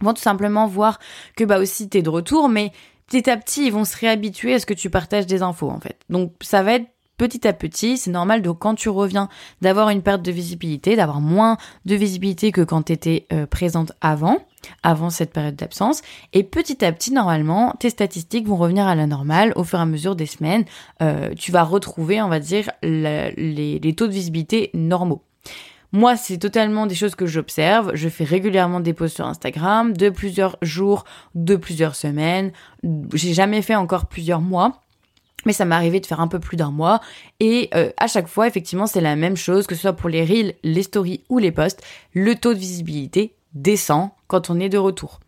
vont 0.00 0.14
tout 0.14 0.22
simplement 0.22 0.66
voir 0.68 1.00
que 1.36 1.44
bah 1.44 1.58
aussi 1.58 1.88
t'es 1.88 2.02
de 2.02 2.08
retour, 2.08 2.48
mais 2.48 2.70
petit 3.08 3.28
à 3.28 3.36
petit 3.36 3.66
ils 3.66 3.72
vont 3.72 3.84
se 3.84 3.96
réhabituer 3.96 4.54
à 4.54 4.60
ce 4.60 4.66
que 4.66 4.74
tu 4.74 4.88
partages 4.88 5.26
des 5.26 5.42
infos 5.42 5.68
en 5.68 5.80
fait. 5.80 5.98
Donc 6.08 6.32
ça 6.40 6.62
va 6.62 6.74
être 6.74 6.86
petit 7.20 7.46
à 7.46 7.52
petit, 7.52 7.98
c'est 7.98 8.10
normal 8.10 8.40
de 8.40 8.50
quand 8.50 8.74
tu 8.74 8.88
reviens 8.88 9.28
d'avoir 9.60 9.90
une 9.90 10.00
perte 10.00 10.22
de 10.22 10.32
visibilité, 10.32 10.96
d'avoir 10.96 11.20
moins 11.20 11.58
de 11.84 11.94
visibilité 11.94 12.50
que 12.50 12.62
quand 12.62 12.84
tu 12.84 12.94
étais 12.94 13.26
euh, 13.30 13.44
présente 13.44 13.92
avant, 14.00 14.38
avant 14.82 15.10
cette 15.10 15.30
période 15.30 15.54
d'absence. 15.54 16.00
Et 16.32 16.44
petit 16.44 16.82
à 16.82 16.90
petit, 16.92 17.12
normalement, 17.12 17.74
tes 17.78 17.90
statistiques 17.90 18.48
vont 18.48 18.56
revenir 18.56 18.86
à 18.86 18.94
la 18.94 19.06
normale 19.06 19.52
au 19.54 19.64
fur 19.64 19.78
et 19.78 19.82
à 19.82 19.84
mesure 19.84 20.16
des 20.16 20.24
semaines. 20.24 20.64
Euh, 21.02 21.34
tu 21.36 21.52
vas 21.52 21.62
retrouver, 21.62 22.22
on 22.22 22.30
va 22.30 22.40
dire, 22.40 22.70
les, 22.82 23.32
les 23.78 23.94
taux 23.94 24.06
de 24.06 24.12
visibilité 24.12 24.70
normaux. 24.72 25.22
Moi, 25.92 26.16
c'est 26.16 26.38
totalement 26.38 26.86
des 26.86 26.94
choses 26.94 27.16
que 27.16 27.26
j'observe. 27.26 27.90
Je 27.92 28.08
fais 28.08 28.24
régulièrement 28.24 28.80
des 28.80 28.94
posts 28.94 29.16
sur 29.16 29.26
Instagram 29.26 29.92
de 29.94 30.08
plusieurs 30.08 30.56
jours, 30.62 31.04
de 31.34 31.56
plusieurs 31.56 31.96
semaines. 31.96 32.52
J'ai 33.12 33.34
jamais 33.34 33.60
fait 33.60 33.74
encore 33.74 34.06
plusieurs 34.06 34.40
mois. 34.40 34.80
Mais 35.46 35.52
ça 35.52 35.64
m'est 35.64 35.74
arrivé 35.74 36.00
de 36.00 36.06
faire 36.06 36.20
un 36.20 36.28
peu 36.28 36.38
plus 36.38 36.56
d'un 36.56 36.70
mois. 36.70 37.00
Et 37.38 37.68
euh, 37.74 37.90
à 37.96 38.06
chaque 38.06 38.28
fois, 38.28 38.46
effectivement, 38.46 38.86
c'est 38.86 39.00
la 39.00 39.16
même 39.16 39.36
chose, 39.36 39.66
que 39.66 39.74
ce 39.74 39.82
soit 39.82 39.92
pour 39.94 40.08
les 40.08 40.24
reels, 40.24 40.54
les 40.62 40.82
stories 40.82 41.24
ou 41.28 41.38
les 41.38 41.52
posts. 41.52 41.82
Le 42.12 42.34
taux 42.34 42.54
de 42.54 42.58
visibilité 42.58 43.34
descend 43.54 44.10
quand 44.26 44.50
on 44.50 44.60
est 44.60 44.68
de 44.68 44.78
retour. 44.78 45.20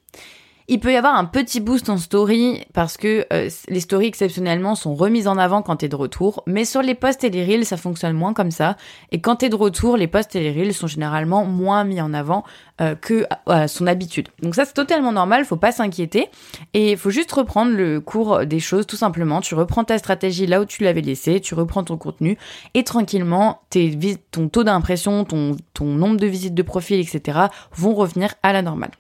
Il 0.69 0.81
peut 0.81 0.93
y 0.93 0.97
avoir 0.97 1.17
un 1.17 1.25
petit 1.25 1.61
boost 1.61 1.89
en 1.89 1.99
story 1.99 2.65
parce 2.73 2.97
que 2.97 3.27
euh, 3.33 3.51
les 3.69 3.81
stories 3.81 4.07
exceptionnellement 4.07 4.75
sont 4.75 4.95
remises 4.95 5.29
en 5.29 5.37
avant 5.37 5.63
quand 5.63 5.77
t'es 5.77 5.89
de 5.89 5.97
retour, 5.97 6.43
mais 6.47 6.65
sur 6.65 6.83
les 6.83 6.95
posts 6.95 7.25
et 7.25 7.31
les 7.31 7.45
reels 7.45 7.67
ça 7.67 7.77
fonctionne 7.77 8.15
moins 8.15 8.33
comme 8.33 8.51
ça. 8.51 8.77
Et 9.11 9.21
quand 9.21 9.37
t'es 9.37 9.49
de 9.49 9.57
retour, 9.57 9.97
les 9.97 10.07
posts 10.07 10.37
et 10.37 10.41
les 10.41 10.53
reels 10.53 10.75
sont 10.75 10.87
généralement 10.87 11.45
moins 11.45 11.85
mis 11.85 12.01
en 12.01 12.15
avant 12.15 12.45
euh, 12.81 12.95
que 12.95 13.27
son 13.67 13.87
habitude. 13.87 14.29
Donc 14.43 14.55
ça 14.55 14.65
c'est 14.65 14.73
totalement 14.73 15.13
normal, 15.13 15.45
faut 15.45 15.57
pas 15.57 15.73
s'inquiéter 15.73 16.29
et 16.75 16.97
faut 16.97 17.11
juste 17.11 17.33
reprendre 17.33 17.73
le 17.73 18.01
cours 18.01 18.47
des 18.47 18.61
choses 18.61 18.87
tout 18.87 18.97
simplement. 18.97 19.41
Tu 19.41 19.55
reprends 19.55 19.85
ta 19.85 19.99
stratégie 19.99 20.47
là 20.47 20.61
où 20.61 20.65
tu 20.65 20.85
l'avais 20.85 21.01
laissé, 21.01 21.41
tu 21.41 21.55
reprends 21.55 21.85
ton 21.85 21.97
contenu 21.97 22.39
et 22.75 22.85
tranquillement 22.85 23.63
tes, 23.71 23.99
ton 24.31 24.49
taux 24.49 24.65
d'impression, 24.65 25.25
ton, 25.25 25.57
ton 25.75 25.87
nombre 25.87 26.17
de 26.19 26.27
visites 26.27 26.55
de 26.55 26.63
profil, 26.63 27.01
etc. 27.01 27.39
vont 27.75 27.95
revenir 27.95 28.35
à 28.43 28.53
la 28.53 28.63
normale. 28.63 28.93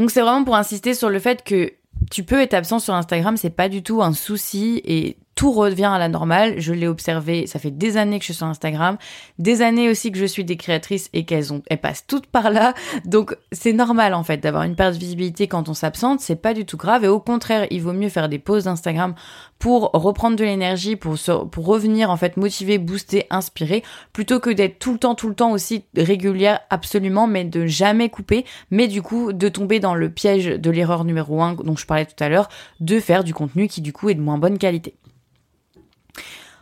Donc 0.00 0.10
c'est 0.10 0.22
vraiment 0.22 0.44
pour 0.44 0.56
insister 0.56 0.94
sur 0.94 1.10
le 1.10 1.18
fait 1.18 1.44
que 1.44 1.74
tu 2.10 2.24
peux 2.24 2.40
être 2.40 2.54
absent 2.54 2.78
sur 2.78 2.94
Instagram, 2.94 3.36
c'est 3.36 3.50
pas 3.50 3.68
du 3.68 3.82
tout 3.82 4.02
un 4.02 4.14
souci 4.14 4.80
et 4.86 5.18
tout 5.40 5.52
revient 5.52 5.88
à 5.90 5.96
la 5.96 6.10
normale. 6.10 6.60
Je 6.60 6.74
l'ai 6.74 6.86
observé, 6.86 7.46
ça 7.46 7.58
fait 7.58 7.70
des 7.70 7.96
années 7.96 8.18
que 8.18 8.24
je 8.26 8.32
suis 8.32 8.34
sur 8.34 8.46
Instagram, 8.46 8.98
des 9.38 9.62
années 9.62 9.88
aussi 9.88 10.12
que 10.12 10.18
je 10.18 10.26
suis 10.26 10.44
des 10.44 10.58
créatrices 10.58 11.08
et 11.14 11.24
qu'elles 11.24 11.50
ont, 11.50 11.62
elles 11.70 11.80
passent 11.80 12.06
toutes 12.06 12.26
par 12.26 12.50
là. 12.50 12.74
Donc 13.06 13.34
c'est 13.50 13.72
normal 13.72 14.12
en 14.12 14.22
fait 14.22 14.36
d'avoir 14.36 14.64
une 14.64 14.76
perte 14.76 14.92
de 14.92 14.98
visibilité 14.98 15.48
quand 15.48 15.70
on 15.70 15.72
s'absente, 15.72 16.20
c'est 16.20 16.36
pas 16.36 16.52
du 16.52 16.66
tout 16.66 16.76
grave 16.76 17.04
et 17.06 17.08
au 17.08 17.20
contraire, 17.20 17.66
il 17.70 17.80
vaut 17.80 17.94
mieux 17.94 18.10
faire 18.10 18.28
des 18.28 18.38
pauses 18.38 18.64
d'Instagram 18.64 19.14
pour 19.58 19.92
reprendre 19.94 20.36
de 20.36 20.44
l'énergie, 20.44 20.96
pour 20.96 21.16
pour 21.50 21.64
revenir 21.64 22.10
en 22.10 22.18
fait 22.18 22.36
motiver, 22.36 22.76
booster, 22.76 23.24
inspirer, 23.30 23.82
plutôt 24.12 24.40
que 24.40 24.50
d'être 24.50 24.78
tout 24.78 24.92
le 24.92 24.98
temps, 24.98 25.14
tout 25.14 25.30
le 25.30 25.34
temps 25.34 25.52
aussi 25.52 25.84
régulière 25.96 26.60
absolument, 26.68 27.26
mais 27.26 27.46
de 27.46 27.64
jamais 27.64 28.10
couper, 28.10 28.44
mais 28.70 28.88
du 28.88 29.00
coup 29.00 29.32
de 29.32 29.48
tomber 29.48 29.80
dans 29.80 29.94
le 29.94 30.10
piège 30.10 30.48
de 30.48 30.70
l'erreur 30.70 31.06
numéro 31.06 31.40
un 31.40 31.54
dont 31.54 31.76
je 31.76 31.86
parlais 31.86 32.04
tout 32.04 32.22
à 32.22 32.28
l'heure, 32.28 32.50
de 32.80 33.00
faire 33.00 33.24
du 33.24 33.32
contenu 33.32 33.68
qui 33.68 33.80
du 33.80 33.94
coup 33.94 34.10
est 34.10 34.14
de 34.14 34.20
moins 34.20 34.36
bonne 34.36 34.58
qualité. 34.58 34.96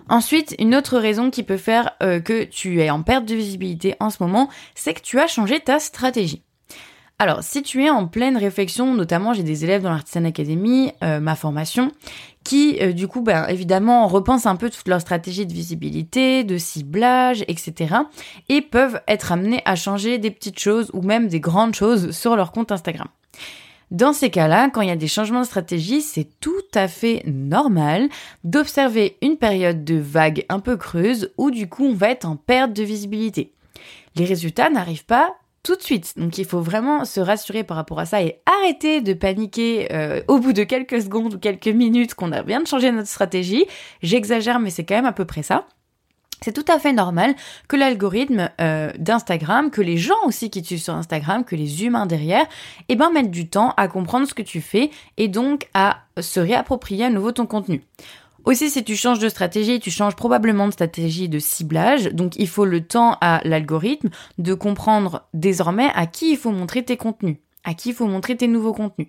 Ensuite, 0.09 0.55
une 0.59 0.75
autre 0.75 0.99
raison 0.99 1.31
qui 1.31 1.43
peut 1.43 1.57
faire 1.57 1.93
euh, 2.03 2.21
que 2.21 2.45
tu 2.45 2.81
es 2.81 2.91
en 2.91 3.03
perte 3.03 3.27
de 3.27 3.35
visibilité 3.35 3.95
en 4.01 4.11
ce 4.11 4.23
moment, 4.23 4.49
c'est 4.75 4.95
que 4.95 5.03
tu 5.03 5.19
as 5.19 5.27
changé 5.27 5.61
ta 5.61 5.79
stratégie. 5.79 6.43
Alors, 7.21 7.43
si 7.43 7.63
tu 7.63 7.85
es 7.85 7.91
en 7.91 8.07
pleine 8.07 8.37
réflexion, 8.37 8.95
notamment 8.95 9.35
j'ai 9.35 9.43
des 9.43 9.65
élèves 9.65 9.83
dans 9.83 9.91
l'Artisan 9.91 10.25
Academy, 10.25 10.93
euh, 11.03 11.19
ma 11.19 11.35
formation, 11.35 11.91
qui 12.45 12.79
euh, 12.81 12.93
du 12.93 13.09
coup, 13.09 13.23
ben, 13.23 13.47
évidemment, 13.49 14.07
repensent 14.07 14.49
un 14.49 14.55
peu 14.55 14.71
toute 14.71 14.87
leur 14.87 15.01
stratégie 15.01 15.45
de 15.45 15.53
visibilité, 15.53 16.45
de 16.45 16.57
ciblage, 16.59 17.45
etc. 17.49 17.97
Et 18.49 18.63
peuvent 18.63 19.01
être 19.09 19.33
amenés 19.33 19.63
à 19.65 19.75
changer 19.75 20.19
des 20.19 20.31
petites 20.31 20.61
choses 20.61 20.91
ou 20.95 21.03
même 21.03 21.27
des 21.27 21.41
grandes 21.41 21.75
choses 21.75 22.13
sur 22.13 22.37
leur 22.37 22.53
compte 22.53 22.71
Instagram. 22.71 23.09
Dans 23.91 24.13
ces 24.13 24.31
cas-là, 24.31 24.69
quand 24.69 24.83
il 24.83 24.89
y 24.89 24.93
a 24.93 24.97
des 24.97 25.09
changements 25.09 25.41
de 25.41 25.47
stratégie, 25.47 26.03
c'est 26.03 26.29
tout 26.41 26.53
à 26.75 26.89
fait 26.89 27.23
normal 27.27 28.09
d'observer 28.45 29.17
une 29.23 29.39
période 29.39 29.85
de 29.85 29.97
vague 29.97 30.45
un 30.51 30.61
peu 30.61 30.77
creuse 30.77 31.33
où 31.39 31.51
du 31.51 31.69
coup 31.69 31.87
on 31.87 31.95
va 31.95 32.11
être 32.11 32.27
en 32.27 32.37
perte 32.37 32.75
de 32.75 32.83
visibilité. 32.83 33.55
Les 34.15 34.27
résultats 34.27 34.69
n'arrivent 34.69 35.07
pas 35.07 35.35
tout 35.63 35.75
de 35.75 35.83
suite. 35.83 36.15
Donc 36.17 36.39
il 36.39 36.45
faut 36.45 36.61
vraiment 36.61 37.05
se 37.05 37.21
rassurer 37.21 37.65
par 37.65 37.77
rapport 37.77 37.99
à 37.99 38.07
ça 38.07 38.23
et 38.23 38.41
arrêter 38.47 39.01
de 39.01 39.15
paniquer 39.15 39.89
euh, 39.93 40.23
au 40.29 40.39
bout 40.39 40.53
de 40.53 40.65
quelques 40.65 41.03
secondes 41.03 41.35
ou 41.35 41.39
quelques 41.39 41.69
minutes 41.69 42.15
qu'on 42.15 42.33
a 42.33 42.43
bien 42.43 42.61
de 42.61 42.91
notre 42.91 43.09
stratégie. 43.09 43.67
J'exagère 44.03 44.61
mais 44.61 44.71
c'est 44.71 44.85
quand 44.85 44.97
même 44.97 45.07
à 45.07 45.13
peu 45.13 45.25
près 45.25 45.43
ça. 45.43 45.67
C'est 46.41 46.53
tout 46.53 46.65
à 46.73 46.79
fait 46.79 46.93
normal 46.93 47.35
que 47.67 47.77
l'algorithme 47.77 48.51
euh, 48.61 48.91
d'Instagram, 48.99 49.71
que 49.71 49.81
les 49.81 49.97
gens 49.97 50.15
aussi 50.25 50.51
qui 50.51 50.63
te 50.63 50.69
suivent 50.69 50.83
sur 50.83 50.95
Instagram, 50.95 51.45
que 51.45 51.57
les 51.57 51.85
humains 51.85 52.07
derrière, 52.07 52.47
eh 52.89 52.97
ben 52.97 53.11
mettent 53.11 53.31
du 53.31 53.49
temps 53.49 53.75
à 53.77 53.89
comprendre 53.89 54.27
ce 54.27 54.35
que 54.35 54.43
tu 54.43 54.61
fais 54.61 54.91
et 55.17 55.29
donc 55.29 55.69
à 55.75 56.03
se 56.21 56.41
réapproprier 56.41 57.05
à 57.05 57.11
nouveau 57.11 57.33
ton 57.33 57.47
contenu. 57.47 57.83
Aussi, 58.45 58.71
si 58.71 58.83
tu 58.83 58.97
changes 58.97 59.19
de 59.19 59.29
stratégie, 59.29 59.81
tu 59.81 59.91
changes 59.91 60.17
probablement 60.17 60.69
de 60.69 60.73
stratégie 60.73 61.29
de 61.29 61.39
ciblage, 61.39 62.05
donc 62.15 62.35
il 62.37 62.49
faut 62.49 62.65
le 62.65 62.81
temps 62.81 63.19
à 63.21 63.41
l'algorithme 63.45 64.09
de 64.39 64.55
comprendre 64.55 65.29
désormais 65.35 65.91
à 65.95 66.07
qui 66.07 66.31
il 66.31 66.37
faut 66.37 66.53
montrer 66.53 66.85
tes 66.85 66.97
contenus 66.97 67.37
à 67.65 67.75
qui 67.75 67.91
il 67.91 67.95
faut 67.95 68.07
montrer 68.07 68.35
tes 68.35 68.49
nouveaux 68.49 68.73
contenus. 68.73 69.09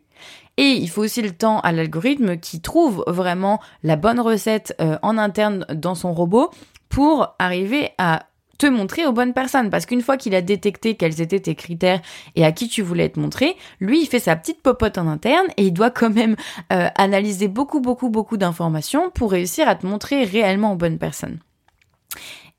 Et 0.58 0.72
il 0.72 0.90
faut 0.90 1.02
aussi 1.02 1.22
le 1.22 1.32
temps 1.32 1.62
à 1.62 1.72
l'algorithme 1.72 2.38
qui 2.38 2.60
trouve 2.60 3.06
vraiment 3.08 3.62
la 3.84 3.96
bonne 3.96 4.20
recette 4.20 4.76
euh, 4.82 4.98
en 5.02 5.18
interne 5.18 5.66
dans 5.74 5.96
son 5.96 6.14
robot 6.14 6.52
pour 6.90 7.36
arriver 7.40 7.92
à 7.98 8.26
te 8.60 8.68
montrer 8.68 9.08
aux 9.08 9.14
bonnes 9.14 9.34
personnes. 9.34 9.72
Parce 9.72 9.88
qu'une 9.88 10.02
fois 10.02 10.18
qu'il 10.18 10.36
a 10.36 10.42
détecté 10.42 10.96
quels 10.96 11.22
étaient 11.22 11.40
tes 11.40 11.56
critères 11.56 12.02
et 12.36 12.46
à 12.46 12.52
qui 12.52 12.68
tu 12.68 12.84
voulais 12.84 13.06
être 13.06 13.18
montré, 13.18 13.56
lui, 13.80 14.02
il 14.02 14.06
fait 14.06 14.20
sa 14.20 14.36
petite 14.36 14.62
popote 14.62 15.00
en 15.00 15.08
interne 15.08 15.48
et 15.58 15.66
il 15.66 15.72
doit 15.72 15.90
quand 15.92 16.12
même 16.12 16.36
euh, 16.72 16.90
analyser 16.96 17.48
beaucoup, 17.48 17.80
beaucoup, 17.80 18.10
beaucoup 18.10 18.38
d'informations 18.38 19.10
pour 19.10 19.32
réussir 19.32 19.68
à 19.68 19.76
te 19.76 19.88
montrer 19.88 20.26
réellement 20.26 20.74
aux 20.74 20.78
bonnes 20.78 21.00
personnes. 21.00 21.40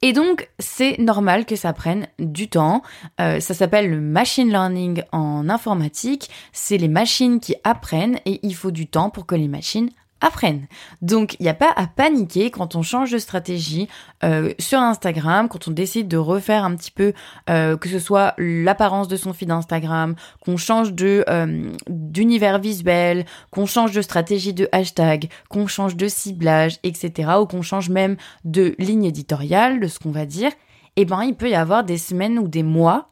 Et 0.02 0.14
donc, 0.14 0.48
c'est 0.58 0.98
normal 0.98 1.44
que 1.44 1.56
ça 1.56 1.74
prenne 1.74 2.08
du 2.18 2.48
temps. 2.48 2.82
Euh, 3.20 3.38
ça 3.38 3.52
s'appelle 3.52 3.90
le 3.90 4.00
machine 4.00 4.48
learning 4.48 5.02
en 5.12 5.50
informatique. 5.50 6.30
C'est 6.52 6.78
les 6.78 6.88
machines 6.88 7.38
qui 7.38 7.54
apprennent 7.64 8.18
et 8.24 8.40
il 8.42 8.54
faut 8.54 8.70
du 8.70 8.86
temps 8.86 9.10
pour 9.10 9.26
que 9.26 9.34
les 9.34 9.48
machines 9.48 9.90
apprennent. 10.20 10.66
Donc 11.02 11.36
il 11.38 11.44
n'y 11.44 11.48
a 11.48 11.54
pas 11.54 11.72
à 11.76 11.86
paniquer 11.86 12.50
quand 12.50 12.76
on 12.76 12.82
change 12.82 13.10
de 13.10 13.18
stratégie 13.18 13.88
euh, 14.24 14.52
sur 14.58 14.78
Instagram, 14.78 15.48
quand 15.48 15.68
on 15.68 15.70
décide 15.70 16.08
de 16.08 16.16
refaire 16.16 16.64
un 16.64 16.76
petit 16.76 16.90
peu 16.90 17.12
euh, 17.48 17.76
que 17.76 17.88
ce 17.88 17.98
soit 17.98 18.34
l'apparence 18.38 19.08
de 19.08 19.16
son 19.16 19.32
feed 19.32 19.50
Instagram, 19.50 20.14
qu'on 20.44 20.56
change 20.56 20.92
de 20.92 21.24
euh, 21.28 21.72
d'univers 21.88 22.58
visuel, 22.58 23.24
qu'on 23.50 23.66
change 23.66 23.92
de 23.92 24.02
stratégie 24.02 24.52
de 24.52 24.68
hashtag, 24.72 25.28
qu'on 25.48 25.66
change 25.66 25.96
de 25.96 26.08
ciblage, 26.08 26.78
etc. 26.82 27.32
ou 27.40 27.46
qu'on 27.46 27.62
change 27.62 27.88
même 27.88 28.16
de 28.44 28.74
ligne 28.78 29.04
éditoriale, 29.04 29.80
de 29.80 29.88
ce 29.88 29.98
qu'on 29.98 30.10
va 30.10 30.26
dire. 30.26 30.52
Eh 30.96 31.04
ben 31.04 31.22
il 31.22 31.34
peut 31.34 31.48
y 31.48 31.54
avoir 31.54 31.84
des 31.84 31.98
semaines 31.98 32.38
ou 32.38 32.48
des 32.48 32.62
mois 32.62 33.10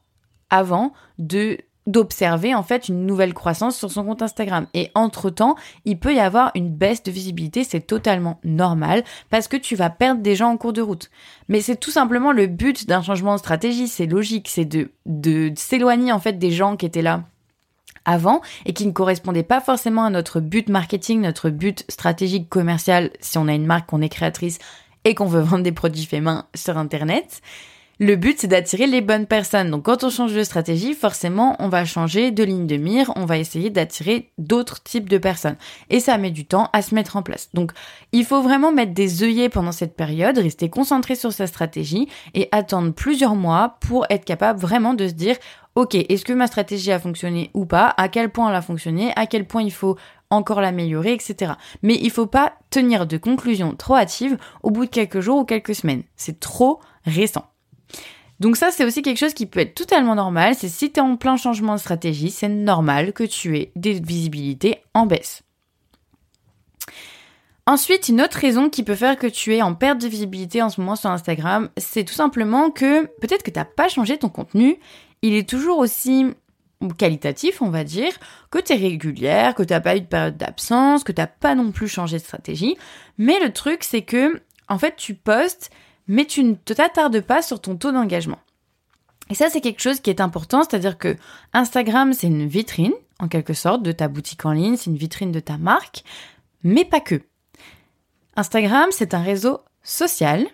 avant 0.50 0.92
de 1.18 1.58
d'observer 1.88 2.54
en 2.54 2.62
fait 2.62 2.88
une 2.88 3.06
nouvelle 3.06 3.34
croissance 3.34 3.76
sur 3.76 3.90
son 3.90 4.04
compte 4.04 4.22
Instagram. 4.22 4.66
Et 4.74 4.90
entre-temps, 4.94 5.56
il 5.84 5.98
peut 5.98 6.14
y 6.14 6.20
avoir 6.20 6.52
une 6.54 6.70
baisse 6.70 7.02
de 7.02 7.10
visibilité, 7.10 7.64
c'est 7.64 7.80
totalement 7.80 8.38
normal 8.44 9.02
parce 9.30 9.48
que 9.48 9.56
tu 9.56 9.74
vas 9.74 9.90
perdre 9.90 10.20
des 10.20 10.36
gens 10.36 10.50
en 10.50 10.56
cours 10.56 10.74
de 10.74 10.82
route. 10.82 11.10
Mais 11.48 11.60
c'est 11.60 11.76
tout 11.76 11.90
simplement 11.90 12.30
le 12.30 12.46
but 12.46 12.86
d'un 12.86 13.02
changement 13.02 13.34
de 13.34 13.38
stratégie, 13.38 13.88
c'est 13.88 14.06
logique, 14.06 14.48
c'est 14.48 14.66
de, 14.66 14.92
de 15.06 15.50
s'éloigner 15.56 16.12
en 16.12 16.20
fait 16.20 16.38
des 16.38 16.50
gens 16.50 16.76
qui 16.76 16.86
étaient 16.86 17.02
là 17.02 17.24
avant 18.04 18.42
et 18.66 18.72
qui 18.72 18.86
ne 18.86 18.92
correspondaient 18.92 19.42
pas 19.42 19.60
forcément 19.60 20.04
à 20.04 20.10
notre 20.10 20.40
but 20.40 20.68
marketing, 20.68 21.22
notre 21.22 21.50
but 21.50 21.84
stratégique 21.88 22.48
commercial 22.48 23.10
si 23.20 23.38
on 23.38 23.48
a 23.48 23.54
une 23.54 23.66
marque, 23.66 23.88
qu'on 23.88 24.02
est 24.02 24.08
créatrice 24.08 24.58
et 25.04 25.14
qu'on 25.14 25.26
veut 25.26 25.40
vendre 25.42 25.62
des 25.62 25.72
produits 25.72 26.04
faits 26.04 26.22
main 26.22 26.46
sur 26.54 26.76
internet. 26.76 27.40
Le 28.00 28.14
but, 28.14 28.38
c'est 28.38 28.46
d'attirer 28.46 28.86
les 28.86 29.00
bonnes 29.00 29.26
personnes. 29.26 29.72
Donc, 29.72 29.86
quand 29.86 30.04
on 30.04 30.10
change 30.10 30.32
de 30.32 30.44
stratégie, 30.44 30.94
forcément, 30.94 31.56
on 31.58 31.68
va 31.68 31.84
changer 31.84 32.30
de 32.30 32.44
ligne 32.44 32.68
de 32.68 32.76
mire, 32.76 33.12
on 33.16 33.24
va 33.24 33.38
essayer 33.38 33.70
d'attirer 33.70 34.30
d'autres 34.38 34.80
types 34.84 35.08
de 35.08 35.18
personnes. 35.18 35.56
Et 35.90 35.98
ça 35.98 36.16
met 36.16 36.30
du 36.30 36.46
temps 36.46 36.70
à 36.72 36.82
se 36.82 36.94
mettre 36.94 37.16
en 37.16 37.24
place. 37.24 37.48
Donc, 37.54 37.72
il 38.12 38.24
faut 38.24 38.40
vraiment 38.40 38.70
mettre 38.70 38.94
des 38.94 39.24
œillets 39.24 39.48
pendant 39.48 39.72
cette 39.72 39.96
période, 39.96 40.38
rester 40.38 40.70
concentré 40.70 41.16
sur 41.16 41.32
sa 41.32 41.48
stratégie 41.48 42.06
et 42.34 42.48
attendre 42.52 42.92
plusieurs 42.92 43.34
mois 43.34 43.78
pour 43.80 44.06
être 44.10 44.24
capable 44.24 44.60
vraiment 44.60 44.94
de 44.94 45.08
se 45.08 45.14
dire, 45.14 45.34
ok, 45.74 45.96
est-ce 45.96 46.24
que 46.24 46.32
ma 46.32 46.46
stratégie 46.46 46.92
a 46.92 47.00
fonctionné 47.00 47.50
ou 47.52 47.66
pas, 47.66 47.94
à 47.96 48.08
quel 48.08 48.30
point 48.30 48.48
elle 48.48 48.54
a 48.54 48.62
fonctionné, 48.62 49.12
à 49.16 49.26
quel 49.26 49.44
point 49.44 49.62
il 49.62 49.72
faut 49.72 49.96
encore 50.30 50.60
l'améliorer, 50.60 51.14
etc. 51.14 51.54
Mais 51.82 51.98
il 52.00 52.12
faut 52.12 52.26
pas 52.26 52.52
tenir 52.70 53.08
de 53.08 53.16
conclusions 53.16 53.74
trop 53.74 53.96
hâtives 53.96 54.38
au 54.62 54.70
bout 54.70 54.84
de 54.84 54.90
quelques 54.90 55.18
jours 55.18 55.38
ou 55.38 55.44
quelques 55.44 55.74
semaines. 55.74 56.04
C'est 56.14 56.38
trop 56.38 56.78
récent. 57.04 57.44
Donc 58.40 58.56
ça, 58.56 58.70
c'est 58.70 58.84
aussi 58.84 59.02
quelque 59.02 59.18
chose 59.18 59.34
qui 59.34 59.46
peut 59.46 59.60
être 59.60 59.74
totalement 59.74 60.14
normal. 60.14 60.54
C'est 60.54 60.68
si 60.68 60.92
tu 60.92 61.00
es 61.00 61.02
en 61.02 61.16
plein 61.16 61.36
changement 61.36 61.74
de 61.74 61.80
stratégie, 61.80 62.30
c'est 62.30 62.48
normal 62.48 63.12
que 63.12 63.24
tu 63.24 63.58
aies 63.58 63.72
des 63.74 63.98
visibilités 63.98 64.80
en 64.94 65.06
baisse. 65.06 65.42
Ensuite, 67.66 68.08
une 68.08 68.22
autre 68.22 68.38
raison 68.38 68.70
qui 68.70 68.82
peut 68.82 68.94
faire 68.94 69.18
que 69.18 69.26
tu 69.26 69.54
es 69.54 69.60
en 69.60 69.74
perte 69.74 70.00
de 70.00 70.08
visibilité 70.08 70.62
en 70.62 70.70
ce 70.70 70.80
moment 70.80 70.96
sur 70.96 71.10
Instagram, 71.10 71.68
c'est 71.76 72.04
tout 72.04 72.14
simplement 72.14 72.70
que 72.70 73.04
peut-être 73.20 73.42
que 73.42 73.50
tu 73.50 73.58
n'as 73.58 73.66
pas 73.66 73.88
changé 73.88 74.16
ton 74.16 74.30
contenu, 74.30 74.78
il 75.20 75.34
est 75.34 75.46
toujours 75.46 75.78
aussi 75.78 76.26
qualitatif, 76.96 77.60
on 77.60 77.68
va 77.68 77.84
dire, 77.84 78.12
que 78.50 78.58
tu 78.58 78.72
es 78.72 78.76
régulière, 78.76 79.54
que 79.54 79.62
tu 79.62 79.74
n'as 79.74 79.80
pas 79.80 79.96
eu 79.96 80.00
de 80.00 80.06
période 80.06 80.36
d'absence, 80.36 81.04
que 81.04 81.12
tu 81.12 81.20
n'as 81.20 81.26
pas 81.26 81.54
non 81.54 81.70
plus 81.72 81.88
changé 81.88 82.16
de 82.16 82.22
stratégie. 82.22 82.76
Mais 83.18 83.38
le 83.40 83.52
truc, 83.52 83.84
c'est 83.84 84.02
que, 84.02 84.40
en 84.68 84.78
fait, 84.78 84.96
tu 84.96 85.14
postes 85.14 85.70
mais 86.08 86.24
tu 86.24 86.42
ne 86.42 86.54
t'attardes 86.54 87.20
pas 87.20 87.42
sur 87.42 87.60
ton 87.60 87.76
taux 87.76 87.92
d'engagement. 87.92 88.40
Et 89.30 89.34
ça, 89.34 89.50
c'est 89.50 89.60
quelque 89.60 89.82
chose 89.82 90.00
qui 90.00 90.10
est 90.10 90.20
important, 90.20 90.62
c'est-à-dire 90.62 90.96
que 90.96 91.16
Instagram, 91.52 92.12
c'est 92.14 92.26
une 92.26 92.46
vitrine, 92.46 92.94
en 93.20 93.28
quelque 93.28 93.52
sorte, 93.52 93.82
de 93.82 93.92
ta 93.92 94.08
boutique 94.08 94.44
en 94.46 94.52
ligne, 94.52 94.76
c'est 94.76 94.90
une 94.90 94.96
vitrine 94.96 95.32
de 95.32 95.40
ta 95.40 95.58
marque, 95.58 96.02
mais 96.62 96.84
pas 96.84 97.00
que. 97.00 97.20
Instagram, 98.36 98.88
c'est 98.90 99.14
un 99.14 99.22
réseau 99.22 99.60
social. 99.82 100.46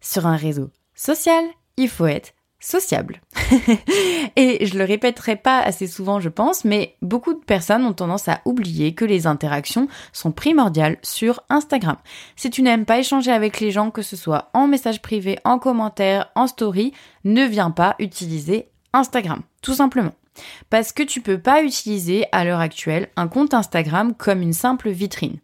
Sur 0.00 0.26
un 0.26 0.36
réseau 0.36 0.70
social, 0.94 1.44
il 1.76 1.88
faut 1.88 2.06
être 2.06 2.32
sociable. 2.60 3.20
et 4.36 4.66
je 4.66 4.78
le 4.78 4.84
répéterai 4.84 5.36
pas 5.36 5.60
assez 5.60 5.86
souvent, 5.86 6.20
je 6.20 6.28
pense, 6.28 6.64
mais 6.64 6.96
beaucoup 7.02 7.34
de 7.34 7.44
personnes 7.44 7.84
ont 7.84 7.92
tendance 7.92 8.28
à 8.28 8.40
oublier 8.44 8.94
que 8.94 9.04
les 9.04 9.26
interactions 9.26 9.88
sont 10.12 10.32
primordiales 10.32 10.98
sur 11.02 11.42
Instagram. 11.48 11.96
Si 12.34 12.50
tu 12.50 12.62
n'aimes 12.62 12.86
pas 12.86 12.98
échanger 12.98 13.30
avec 13.30 13.60
les 13.60 13.70
gens, 13.70 13.90
que 13.90 14.02
ce 14.02 14.16
soit 14.16 14.50
en 14.54 14.66
message 14.66 15.02
privé, 15.02 15.38
en 15.44 15.58
commentaire, 15.58 16.30
en 16.34 16.46
story, 16.46 16.92
ne 17.24 17.44
viens 17.44 17.70
pas 17.70 17.94
utiliser 17.98 18.68
Instagram, 18.92 19.42
tout 19.62 19.74
simplement. 19.74 20.12
Parce 20.70 20.92
que 20.92 21.02
tu 21.02 21.20
peux 21.20 21.38
pas 21.38 21.62
utiliser 21.62 22.26
à 22.32 22.44
l'heure 22.44 22.60
actuelle 22.60 23.08
un 23.16 23.28
compte 23.28 23.54
Instagram 23.54 24.14
comme 24.14 24.42
une 24.42 24.52
simple 24.52 24.90
vitrine. 24.90 25.38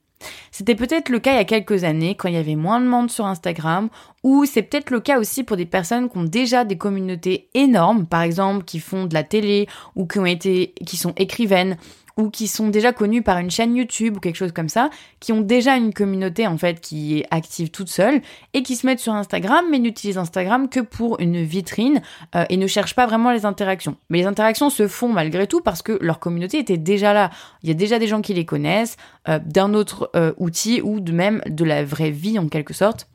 C'était 0.50 0.75
peut-être 0.75 1.09
le 1.09 1.19
cas 1.19 1.33
il 1.33 1.37
y 1.37 1.41
a 1.41 1.45
quelques 1.45 1.85
années, 1.85 2.14
quand 2.14 2.29
il 2.29 2.35
y 2.35 2.38
avait 2.38 2.57
moins 2.57 2.81
de 2.81 2.87
monde 2.87 3.11
sur 3.11 3.26
Instagram, 3.26 3.88
ou 4.23 4.45
c'est 4.45 4.62
peut-être 4.62 4.91
le 4.91 5.00
cas 5.00 5.19
aussi 5.19 5.45
pour 5.45 5.57
des 5.57 5.67
personnes 5.67 6.09
qui 6.09 6.19
ont 6.19 6.25
déjà 6.25 6.64
des 6.64 6.79
communautés 6.79 7.49
énormes, 7.55 8.07
par 8.07 8.23
exemple 8.23 8.64
qui 8.64 8.81
font 8.81 9.07
de 9.07 9.14
la 9.14 9.25
télé 9.25 9.69
ou 9.97 10.07
qui 10.07 10.19
ont 10.19 10.26
été, 10.26 10.75
qui 10.87 10.97
sont 10.97 11.12
écrivaines 11.17 11.76
ou 12.23 12.31
qui 12.31 12.47
sont 12.47 12.69
déjà 12.69 12.93
connus 12.93 13.23
par 13.23 13.38
une 13.38 13.50
chaîne 13.50 13.75
YouTube 13.75 14.17
ou 14.17 14.21
quelque 14.21 14.37
chose 14.37 14.52
comme 14.52 14.69
ça, 14.69 14.91
qui 15.19 15.33
ont 15.33 15.41
déjà 15.41 15.76
une 15.76 15.93
communauté 15.93 16.47
en 16.47 16.57
fait 16.57 16.81
qui 16.81 17.19
est 17.19 17.26
active 17.33 17.71
toute 17.71 17.88
seule 17.88 18.23
et 18.55 18.62
qui 18.62 18.76
se 18.76 18.87
mettent 18.87 19.00
sur 19.00 19.12
Instagram 19.12 19.64
mais 19.71 19.81
n'utilisent 19.81 20.19
Instagram 20.19 20.69
que 20.69 20.81
pour 20.81 21.19
une 21.21 21.43
vitrine 21.43 22.00
euh, 22.37 22.45
et 22.49 22.57
ne 22.57 22.67
cherchent 22.69 22.95
pas 22.95 23.07
vraiment 23.07 23.33
les 23.33 23.45
interactions. 23.45 23.97
Mais 24.09 24.19
les 24.19 24.26
interactions 24.26 24.71
se 24.71 24.87
font 24.87 25.09
malgré 25.09 25.49
tout 25.49 25.61
parce 25.61 25.83
que 25.83 25.99
leur 26.00 26.21
communauté 26.21 26.59
était 26.59 26.79
déjà 26.79 27.12
là. 27.12 27.31
Il 27.62 27.69
y 27.69 27.73
a 27.73 27.75
déjà 27.75 27.99
des 27.99 28.07
gens 28.07 28.23
qui 28.23 28.35
les 28.35 28.45
connaissent 28.45 28.97
euh, 29.29 29.40
d'un 29.44 29.75
autre 29.75 30.11
euh, 30.14 30.33
outil 30.38 30.81
ou 30.81 31.01
de 31.01 31.12
même 31.12 31.42
de 31.47 31.64
la 31.64 31.85
vraie 31.85 32.11
vie 32.11 32.38
en 32.38 32.49
quelque 32.49 32.75
sorte 32.75 33.09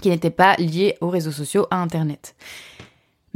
qui 0.00 0.10
n'étaient 0.10 0.30
pas 0.30 0.54
liés 0.56 0.96
aux 1.00 1.08
réseaux 1.08 1.32
sociaux, 1.32 1.66
à 1.70 1.76
Internet. 1.76 2.34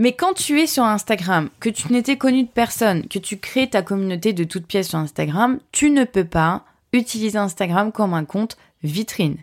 Mais 0.01 0.15
quand 0.15 0.33
tu 0.33 0.59
es 0.59 0.67
sur 0.67 0.85
Instagram, 0.85 1.51
que 1.61 1.69
tu 1.69 1.93
n'étais 1.93 2.17
connu 2.17 2.45
de 2.45 2.49
personne, 2.49 3.07
que 3.07 3.19
tu 3.19 3.37
crées 3.37 3.69
ta 3.69 3.83
communauté 3.83 4.33
de 4.33 4.45
toutes 4.45 4.65
pièces 4.65 4.89
sur 4.89 4.99
Instagram, 4.99 5.59
tu 5.73 5.91
ne 5.91 6.05
peux 6.05 6.25
pas 6.25 6.65
utiliser 6.95 7.37
Instagram 7.37 7.93
comme 7.93 8.15
un 8.15 8.25
compte 8.25 8.57
vitrine. 8.83 9.37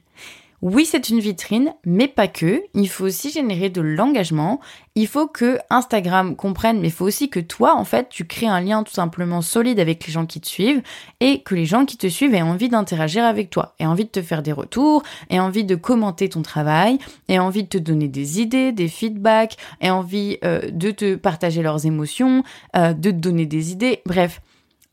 Oui, 0.63 0.87
c'est 0.89 1.09
une 1.09 1.19
vitrine, 1.19 1.75
mais 1.85 2.07
pas 2.07 2.27
que. 2.27 2.63
Il 2.73 2.89
faut 2.89 3.05
aussi 3.05 3.29
générer 3.29 3.69
de 3.69 3.79
l'engagement. 3.79 4.59
Il 4.95 5.05
faut 5.05 5.27
que 5.27 5.59
Instagram 5.69 6.35
comprenne, 6.35 6.79
mais 6.79 6.87
il 6.87 6.93
faut 6.93 7.05
aussi 7.05 7.29
que 7.29 7.39
toi, 7.39 7.75
en 7.75 7.85
fait, 7.85 8.09
tu 8.09 8.25
crées 8.25 8.47
un 8.47 8.59
lien 8.59 8.81
tout 8.81 8.93
simplement 8.93 9.43
solide 9.43 9.79
avec 9.79 10.07
les 10.07 10.11
gens 10.11 10.25
qui 10.25 10.41
te 10.41 10.47
suivent 10.47 10.81
et 11.19 11.43
que 11.43 11.53
les 11.53 11.65
gens 11.65 11.85
qui 11.85 11.95
te 11.95 12.07
suivent 12.07 12.33
aient 12.33 12.41
envie 12.41 12.69
d'interagir 12.69 13.23
avec 13.23 13.51
toi, 13.51 13.75
aient 13.77 13.85
envie 13.85 14.05
de 14.05 14.09
te 14.09 14.23
faire 14.23 14.41
des 14.41 14.51
retours, 14.51 15.03
aient 15.29 15.39
envie 15.39 15.63
de 15.63 15.75
commenter 15.75 16.27
ton 16.27 16.41
travail, 16.41 16.97
aient 17.27 17.37
envie 17.37 17.63
de 17.63 17.69
te 17.69 17.77
donner 17.77 18.07
des 18.07 18.41
idées, 18.41 18.71
des 18.71 18.87
feedbacks, 18.87 19.57
aient 19.79 19.91
envie 19.91 20.39
euh, 20.43 20.71
de 20.71 20.89
te 20.89 21.13
partager 21.13 21.61
leurs 21.61 21.85
émotions, 21.85 22.43
euh, 22.75 22.93
de 22.93 23.11
te 23.11 23.15
donner 23.15 23.45
des 23.45 23.71
idées. 23.71 24.01
Bref. 24.07 24.41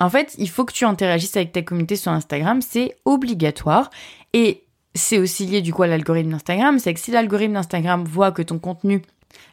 En 0.00 0.10
fait, 0.10 0.34
il 0.38 0.50
faut 0.50 0.64
que 0.64 0.72
tu 0.72 0.84
interagisses 0.84 1.36
avec 1.36 1.52
ta 1.52 1.62
communauté 1.62 1.94
sur 1.94 2.10
Instagram, 2.10 2.60
c'est 2.60 2.96
obligatoire. 3.04 3.90
Et 4.32 4.63
c'est 4.94 5.18
aussi 5.18 5.46
lié 5.46 5.60
du 5.60 5.72
coup 5.72 5.82
à 5.82 5.86
l'algorithme 5.86 6.30
d'Instagram, 6.30 6.78
c'est 6.78 6.94
que 6.94 7.00
si 7.00 7.10
l'algorithme 7.10 7.54
d'Instagram 7.54 8.04
voit 8.04 8.32
que 8.32 8.42
ton 8.42 8.58
contenu, 8.58 9.02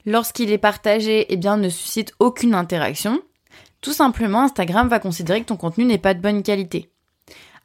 lorsqu'il 0.05 0.51
est 0.51 0.57
partagé, 0.57 1.25
eh 1.29 1.37
bien 1.37 1.57
ne 1.57 1.69
suscite 1.69 2.13
aucune 2.19 2.53
interaction, 2.53 3.21
tout 3.81 3.93
simplement 3.93 4.43
Instagram 4.43 4.87
va 4.87 4.99
considérer 4.99 5.41
que 5.41 5.47
ton 5.47 5.57
contenu 5.57 5.85
n'est 5.85 5.97
pas 5.97 6.13
de 6.13 6.21
bonne 6.21 6.43
qualité. 6.43 6.91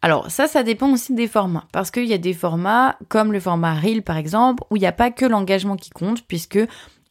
Alors 0.02 0.30
ça, 0.30 0.46
ça 0.46 0.62
dépend 0.62 0.90
aussi 0.92 1.14
des 1.14 1.28
formats, 1.28 1.66
parce 1.72 1.90
qu'il 1.90 2.06
y 2.06 2.14
a 2.14 2.18
des 2.18 2.34
formats 2.34 2.96
comme 3.08 3.32
le 3.32 3.40
format 3.40 3.74
Reel 3.74 4.02
par 4.02 4.16
exemple, 4.16 4.62
où 4.70 4.76
il 4.76 4.80
n'y 4.80 4.86
a 4.86 4.92
pas 4.92 5.10
que 5.10 5.26
l'engagement 5.26 5.76
qui 5.76 5.90
compte, 5.90 6.22
puisque 6.26 6.58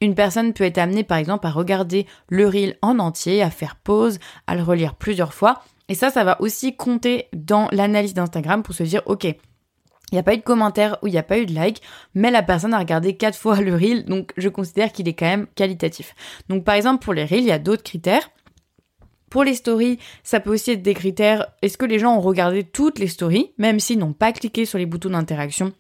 une 0.02 0.16
personne 0.16 0.54
peut 0.54 0.64
être 0.64 0.78
amenée 0.78 1.04
par 1.04 1.18
exemple 1.18 1.48
à 1.48 1.52
regarder 1.52 2.06
le 2.30 2.48
Reel 2.48 2.78
en 2.82 3.00
entier, 3.00 3.42
à 3.42 3.50
faire 3.50 3.76
pause, 3.76 4.20
à 4.48 4.56
le 4.56 4.64
relire 4.64 4.96
plusieurs 4.96 5.34
fois, 5.34 5.62
et 5.88 5.94
ça, 5.94 6.10
ça 6.10 6.24
va 6.24 6.42
aussi 6.42 6.76
compter 6.76 7.28
dans 7.34 7.68
l'analyse 7.72 8.16
d'Instagram 8.16 8.64
pour 8.64 8.74
se 8.74 8.84
dire, 8.84 9.04
ok, 9.06 9.28
il 10.12 10.16
n'y 10.16 10.20
a 10.20 10.24
pas 10.24 10.34
eu 10.34 10.38
de 10.38 10.44
commentaire 10.44 10.98
ou 11.02 11.08
il 11.08 11.12
n'y 11.12 11.18
a 11.18 11.24
pas 11.24 11.40
eu 11.40 11.46
de 11.46 11.54
like, 11.54 11.82
mais 12.14 12.32
la 12.32 12.44
personne 12.44 12.74
a 12.74 12.80
regardé 12.80 13.18
quatre 13.18 13.38
fois 13.38 13.60
le 13.60 13.74
reel, 13.74 14.06
donc 14.06 14.34
je 14.38 14.50
considère 14.50 14.92
qu'il 14.92 15.08
est 15.08 15.14
quand 15.14 15.26
même 15.26 15.48
qualitatif. 15.56 16.16
Donc 16.50 16.64
par 16.64 16.76
exemple 16.76 17.04
pour 17.04 17.14
les 17.14 17.26
reels, 17.26 17.42
il 17.42 17.48
y 17.48 17.52
a 17.52 17.60
d'autres 17.60 17.84
critères. 17.84 18.30
Pour 19.30 19.44
les 19.44 19.56
stories, 19.56 20.00
ça 20.24 20.40
peut 20.40 20.54
aussi 20.54 20.72
être 20.72 20.84
des 20.84 20.94
critères. 20.94 21.48
Est-ce 21.62 21.78
que 21.78 21.86
les 21.86 22.00
gens 22.00 22.16
ont 22.16 22.22
regardé 22.22 22.64
toutes 22.64 23.00
les 23.00 23.08
stories, 23.08 23.52
même 23.58 23.80
s'ils 23.80 24.00
n'ont 24.00 24.14
pas 24.14 24.32
cliqué 24.32 24.66
sur 24.66 24.78
les 24.78 24.86
boutons 24.86 25.10
d'interaction? 25.10 25.74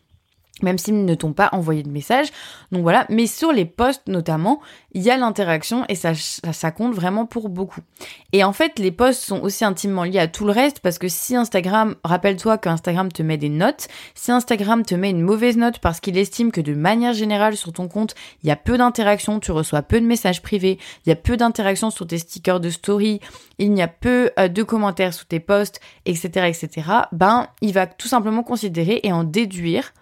Même 0.61 0.77
s'ils 0.77 1.03
ne 1.03 1.15
t'ont 1.15 1.33
pas 1.33 1.49
envoyé 1.51 1.83
de 1.83 1.89
message. 1.89 2.29
Donc 2.71 2.81
voilà, 2.81 3.05
mais 3.09 3.27
sur 3.27 3.51
les 3.51 3.65
posts 3.65 4.07
notamment, 4.07 4.61
il 4.93 5.01
y 5.01 5.09
a 5.09 5.17
l'interaction 5.17 5.83
et 5.89 5.95
ça, 5.95 6.71
compte 6.71 6.93
vraiment 6.93 7.25
pour 7.25 7.49
beaucoup. 7.49 7.81
Et 8.31 8.43
en 8.43 8.53
fait, 8.53 8.79
les 8.79 8.91
posts 8.91 9.21
sont 9.21 9.41
aussi 9.41 9.65
intimement 9.65 10.05
liés 10.05 10.19
à 10.19 10.27
tout 10.27 10.45
le 10.45 10.51
reste 10.51 10.79
parce 10.79 10.97
que 10.97 11.09
si 11.09 11.35
Instagram, 11.35 11.95
rappelle-toi 12.05 12.57
qu'Instagram 12.57 13.11
te 13.11 13.21
met 13.21 13.37
des 13.37 13.49
notes, 13.49 13.87
si 14.13 14.31
Instagram 14.31 14.83
te 14.83 14.95
met 14.95 15.09
une 15.09 15.21
mauvaise 15.21 15.57
note 15.57 15.79
parce 15.79 15.99
qu'il 15.99 16.17
estime 16.17 16.51
que 16.51 16.61
de 16.61 16.73
manière 16.73 17.13
générale 17.13 17.57
sur 17.57 17.73
ton 17.73 17.89
compte, 17.89 18.15
il 18.41 18.47
y 18.47 18.51
a 18.51 18.55
peu 18.55 18.77
d'interactions, 18.77 19.41
tu 19.41 19.51
reçois 19.51 19.81
peu 19.81 19.99
de 19.99 20.05
messages 20.05 20.41
privés, 20.41 20.79
il 21.05 21.09
y 21.09 21.11
a 21.11 21.17
peu 21.17 21.35
d'interactions 21.35 21.89
sur 21.89 22.07
tes 22.07 22.17
stickers 22.17 22.61
de 22.61 22.69
story, 22.69 23.19
il 23.59 23.77
y 23.77 23.81
a 23.81 23.89
peu 23.89 24.31
euh, 24.39 24.47
de 24.47 24.63
commentaires 24.63 25.13
sous 25.13 25.25
tes 25.25 25.41
posts, 25.41 25.81
etc., 26.05 26.47
etc., 26.47 26.89
ben, 27.11 27.47
il 27.61 27.73
va 27.73 27.87
tout 27.87 28.07
simplement 28.07 28.43
considérer 28.43 29.01
et 29.03 29.11
en 29.11 29.25
déduire 29.25 29.93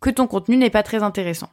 que 0.00 0.10
ton 0.10 0.26
contenu 0.26 0.56
n'est 0.56 0.70
pas 0.70 0.82
très 0.82 1.02
intéressant. 1.02 1.48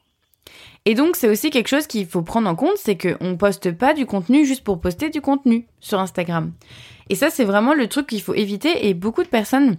Et 0.86 0.96
donc 0.96 1.16
c'est 1.16 1.30
aussi 1.30 1.50
quelque 1.50 1.68
chose 1.68 1.88
qu'il 1.88 2.06
faut 2.06 2.22
prendre 2.22 2.50
en 2.50 2.56
compte, 2.56 2.78
c'est 2.78 2.98
qu'on 2.98 3.38
poste 3.38 3.72
pas 3.72 3.94
du 3.94 4.06
contenu 4.06 4.46
juste 4.46 4.64
pour 4.64 4.80
poster 4.80 5.10
du 5.10 5.22
contenu 5.22 5.68
sur 5.80 6.00
Instagram. 6.00 6.54
Et 7.10 7.16
ça 7.16 7.30
c'est 7.30 7.44
vraiment 7.44 7.74
le 7.74 7.88
truc 7.88 8.08
qu'il 8.08 8.22
faut 8.22 8.34
éviter 8.34 8.88
et 8.88 8.94
beaucoup 8.94 9.24
de 9.24 9.28
personnes 9.28 9.78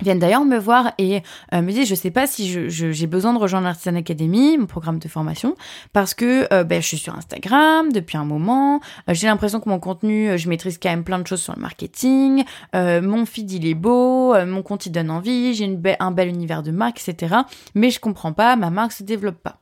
viennent 0.00 0.18
d'ailleurs 0.18 0.44
me 0.44 0.58
voir 0.58 0.92
et 0.98 1.22
euh, 1.52 1.62
me 1.62 1.72
disent 1.72 1.88
je 1.88 1.94
sais 1.94 2.10
pas 2.10 2.26
si 2.26 2.48
j'ai 2.48 2.92
je, 2.92 3.06
besoin 3.06 3.32
de 3.32 3.38
rejoindre 3.38 3.66
l'Artisan 3.66 3.94
Academy, 3.96 4.58
mon 4.58 4.66
programme 4.66 4.98
de 4.98 5.08
formation, 5.08 5.56
parce 5.92 6.14
que 6.14 6.52
euh, 6.52 6.64
ben, 6.64 6.80
je 6.82 6.86
suis 6.86 6.98
sur 6.98 7.14
Instagram 7.16 7.92
depuis 7.92 8.16
un 8.16 8.24
moment, 8.24 8.80
euh, 9.08 9.14
j'ai 9.14 9.26
l'impression 9.26 9.60
que 9.60 9.68
mon 9.68 9.78
contenu, 9.78 10.38
je 10.38 10.48
maîtrise 10.48 10.78
quand 10.80 10.90
même 10.90 11.04
plein 11.04 11.18
de 11.18 11.26
choses 11.26 11.42
sur 11.42 11.54
le 11.54 11.62
marketing, 11.62 12.44
mon 12.74 13.26
feed 13.26 13.50
il 13.50 13.66
est 13.66 13.74
beau, 13.74 14.34
mon 14.46 14.62
compte 14.62 14.86
il 14.86 14.92
donne 14.92 15.10
envie, 15.10 15.54
j'ai 15.54 15.78
un 16.00 16.10
bel 16.10 16.28
univers 16.28 16.62
de 16.62 16.70
marque, 16.70 17.00
etc. 17.06 17.36
Mais 17.74 17.90
je 17.90 18.00
comprends 18.00 18.32
pas, 18.32 18.56
ma 18.56 18.70
marque 18.70 18.92
se 18.92 19.02
développe 19.02 19.38
pas. 19.42 19.58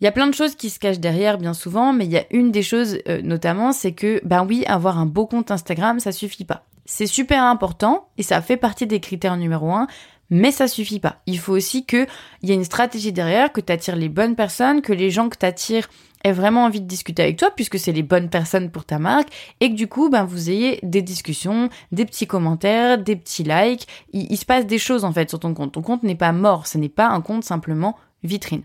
Il 0.00 0.04
y 0.04 0.06
a 0.08 0.12
plein 0.12 0.26
de 0.26 0.34
choses 0.34 0.54
qui 0.54 0.70
se 0.70 0.78
cachent 0.78 0.98
derrière 0.98 1.38
bien 1.38 1.54
souvent, 1.54 1.92
mais 1.92 2.04
il 2.04 2.10
y 2.10 2.18
a 2.18 2.24
une 2.30 2.50
des 2.50 2.62
choses 2.62 2.98
notamment, 3.22 3.72
c'est 3.72 3.92
que 3.92 4.20
ben 4.24 4.44
oui, 4.46 4.64
avoir 4.66 4.98
un 4.98 5.06
beau 5.06 5.26
compte 5.26 5.50
Instagram, 5.50 6.00
ça 6.00 6.12
suffit 6.12 6.44
pas. 6.44 6.64
C'est 6.84 7.06
super 7.06 7.42
important 7.42 8.08
et 8.18 8.22
ça 8.22 8.42
fait 8.42 8.56
partie 8.56 8.86
des 8.86 9.00
critères 9.00 9.36
numéro 9.36 9.72
un, 9.72 9.86
mais 10.30 10.50
ça 10.50 10.68
suffit 10.68 11.00
pas. 11.00 11.22
Il 11.26 11.38
faut 11.38 11.52
aussi 11.52 11.86
qu'il 11.86 12.06
y 12.42 12.50
ait 12.50 12.54
une 12.54 12.64
stratégie 12.64 13.12
derrière, 13.12 13.52
que 13.52 13.60
tu 13.60 13.72
attires 13.72 13.96
les 13.96 14.08
bonnes 14.08 14.36
personnes, 14.36 14.82
que 14.82 14.92
les 14.92 15.10
gens 15.10 15.28
que 15.28 15.38
tu 15.38 15.46
attires 15.46 15.88
ait 16.24 16.32
vraiment 16.32 16.64
envie 16.64 16.80
de 16.80 16.86
discuter 16.86 17.22
avec 17.22 17.36
toi 17.36 17.50
puisque 17.54 17.78
c'est 17.78 17.92
les 17.92 18.02
bonnes 18.02 18.30
personnes 18.30 18.70
pour 18.70 18.84
ta 18.84 18.98
marque 18.98 19.28
et 19.60 19.70
que 19.70 19.74
du 19.74 19.86
coup, 19.88 20.08
ben, 20.08 20.24
vous 20.24 20.50
ayez 20.50 20.80
des 20.82 21.02
discussions, 21.02 21.68
des 21.92 22.06
petits 22.06 22.26
commentaires, 22.26 22.98
des 22.98 23.16
petits 23.16 23.44
likes. 23.44 23.86
Il, 24.12 24.26
il 24.30 24.36
se 24.36 24.46
passe 24.46 24.66
des 24.66 24.78
choses 24.78 25.04
en 25.04 25.12
fait 25.12 25.28
sur 25.28 25.38
ton 25.38 25.54
compte. 25.54 25.72
Ton 25.72 25.82
compte 25.82 26.02
n'est 26.02 26.14
pas 26.14 26.32
mort, 26.32 26.66
ce 26.66 26.78
n'est 26.78 26.88
pas 26.88 27.08
un 27.08 27.20
compte 27.20 27.44
simplement 27.44 27.96
vitrine. 28.22 28.62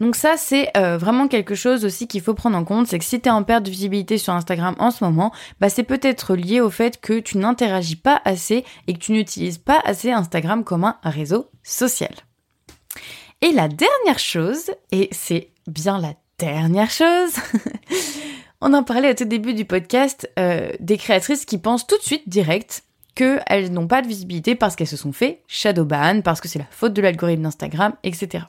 Donc 0.00 0.14
ça, 0.14 0.36
c'est 0.36 0.70
euh, 0.76 0.98
vraiment 0.98 1.28
quelque 1.28 1.54
chose 1.54 1.84
aussi 1.84 2.06
qu'il 2.06 2.20
faut 2.20 2.34
prendre 2.34 2.56
en 2.56 2.64
compte, 2.64 2.86
c'est 2.86 2.98
que 2.98 3.04
si 3.04 3.20
tu 3.20 3.28
es 3.28 3.32
en 3.32 3.42
perte 3.42 3.64
de 3.64 3.70
visibilité 3.70 4.18
sur 4.18 4.32
Instagram 4.32 4.74
en 4.78 4.90
ce 4.90 5.02
moment, 5.02 5.32
bah 5.60 5.68
c'est 5.68 5.82
peut-être 5.82 6.36
lié 6.36 6.60
au 6.60 6.70
fait 6.70 7.00
que 7.00 7.18
tu 7.18 7.38
n'interagis 7.38 7.96
pas 7.96 8.20
assez 8.24 8.64
et 8.86 8.94
que 8.94 8.98
tu 8.98 9.12
n'utilises 9.12 9.58
pas 9.58 9.80
assez 9.84 10.12
Instagram 10.12 10.64
comme 10.64 10.84
un 10.84 10.96
réseau 11.02 11.50
social. 11.62 12.14
Et 13.40 13.52
la 13.52 13.68
dernière 13.68 14.18
chose, 14.18 14.70
et 14.92 15.08
c'est 15.12 15.50
bien 15.66 15.98
la 16.00 16.14
dernière 16.38 16.90
chose, 16.90 17.34
on 18.60 18.74
en 18.74 18.82
parlait 18.82 19.12
au 19.12 19.14
tout 19.14 19.24
début 19.24 19.54
du 19.54 19.64
podcast, 19.64 20.30
euh, 20.38 20.70
des 20.80 20.96
créatrices 20.96 21.44
qui 21.44 21.58
pensent 21.58 21.86
tout 21.86 21.98
de 21.98 22.02
suite 22.02 22.28
direct 22.28 22.84
qu'elles 23.14 23.72
n'ont 23.72 23.88
pas 23.88 24.02
de 24.02 24.06
visibilité 24.06 24.54
parce 24.54 24.76
qu'elles 24.76 24.86
se 24.86 24.96
sont 24.96 25.12
fait 25.12 25.42
shadowban, 25.48 26.22
parce 26.22 26.40
que 26.40 26.48
c'est 26.48 26.60
la 26.60 26.68
faute 26.70 26.94
de 26.94 27.02
l'algorithme 27.02 27.42
d'Instagram, 27.42 27.94
etc. 28.04 28.44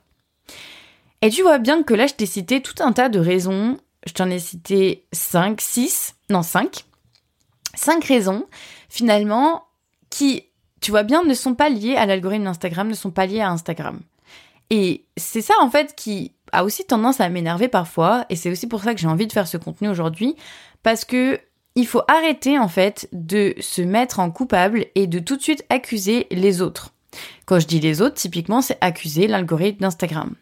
Et 1.22 1.30
tu 1.30 1.42
vois 1.42 1.58
bien 1.58 1.84
que 1.84 1.94
là, 1.94 2.08
je 2.08 2.14
t'ai 2.14 2.26
cité 2.26 2.62
tout 2.62 2.76
un 2.80 2.94
tas 2.94 3.10
de 3.10 3.20
raisons. 3.20 3.78
Je 4.06 4.14
t'en 4.14 4.30
ai 4.30 4.40
cité 4.40 5.06
5, 5.12 5.60
6, 5.60 6.16
non 6.30 6.42
5. 6.44 6.86
5 7.76 8.04
raisons, 8.06 8.46
finalement, 8.90 9.66
qui, 10.10 10.46
tu 10.82 10.92
vois 10.92 11.04
bien, 11.04 11.24
ne 11.24 11.34
sont 11.34 11.56
pas 11.56 11.70
liées 11.70 11.96
à 11.96 12.06
l'algorithme 12.06 12.46
d'Instagram, 12.46 12.88
ne 12.88 12.94
sont 12.94 13.12
pas 13.12 13.26
liées 13.26 13.42
à 13.42 13.50
Instagram. 13.50 14.00
Et 14.70 15.06
c'est 15.18 15.42
ça, 15.42 15.54
en 15.62 15.70
fait, 15.70 15.96
qui 15.96 16.34
a 16.52 16.64
aussi 16.64 16.86
tendance 16.86 17.20
à 17.20 17.30
m'énerver 17.30 17.68
parfois, 17.68 18.26
et 18.30 18.36
c'est 18.36 18.52
aussi 18.52 18.68
pour 18.68 18.84
ça 18.84 18.94
que 18.94 19.00
j'ai 19.00 19.08
envie 19.08 19.28
de 19.28 19.34
faire 19.34 19.48
ce 19.48 19.58
contenu 19.58 19.90
aujourd'hui, 19.90 20.36
parce 20.84 21.06
que 21.06 21.40
il 21.76 21.86
faut 21.86 22.02
arrêter, 22.08 22.58
en 22.58 22.68
fait, 22.68 23.08
de 23.14 23.54
se 23.60 23.82
mettre 23.82 24.20
en 24.20 24.32
coupable 24.32 24.88
et 24.96 25.08
de 25.08 25.20
tout 25.20 25.38
de 25.38 25.42
suite 25.42 25.66
accuser 25.70 26.28
les 26.32 26.62
autres. 26.62 26.94
Quand 27.46 27.60
je 27.60 27.68
dis 27.68 27.80
les 27.80 28.02
autres, 28.02 28.16
typiquement, 28.16 28.62
c'est 28.62 28.78
accuser 28.82 29.28
l'algorithme 29.28 29.82
d'Instagram. 29.82 30.36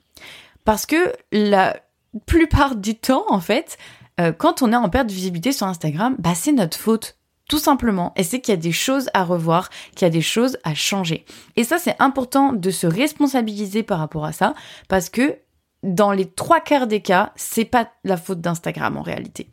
Parce 0.67 0.86
que 0.86 1.13
la 1.32 1.77
plupart 2.25 2.75
du 2.75 2.95
temps, 2.95 3.23
en 3.30 3.39
fait, 3.39 3.77
euh, 4.19 4.34
quand 4.34 4.62
on 4.62 4.73
est 4.73 4.75
en 4.75 4.89
perte 4.89 5.08
de 5.08 5.13
visibilité 5.13 5.53
sur 5.53 5.65
Instagram, 5.65 6.17
bah 6.19 6.36
c'est 6.36 6.51
notre 6.51 6.77
faute. 6.77 7.15
Tout 7.47 7.58
simplement. 7.58 8.12
Et 8.17 8.23
c'est 8.23 8.41
qu'il 8.41 8.51
y 8.51 8.58
a 8.58 8.60
des 8.60 8.73
choses 8.73 9.10
à 9.13 9.23
revoir, 9.23 9.69
qu'il 9.95 10.06
y 10.06 10.10
a 10.10 10.10
des 10.10 10.21
choses 10.21 10.58
à 10.65 10.75
changer. 10.75 11.23
Et 11.56 11.63
ça, 11.63 11.77
c'est 11.77 11.95
important 11.99 12.51
de 12.51 12.69
se 12.69 12.86
responsabiliser 12.86 13.82
par 13.82 13.99
rapport 13.99 14.25
à 14.25 14.34
ça, 14.34 14.56
parce 14.89 15.08
que 15.08 15.38
dans 15.84 16.12
les 16.12 16.25
trois 16.25 16.60
quarts 16.60 16.88
des 16.88 16.99
cas, 16.99 17.32
c'est 17.38 17.63
pas 17.63 17.89
la 18.03 18.17
faute 18.17 18.41
d'Instagram 18.41 18.97
en 18.97 19.03
réalité. 19.03 19.49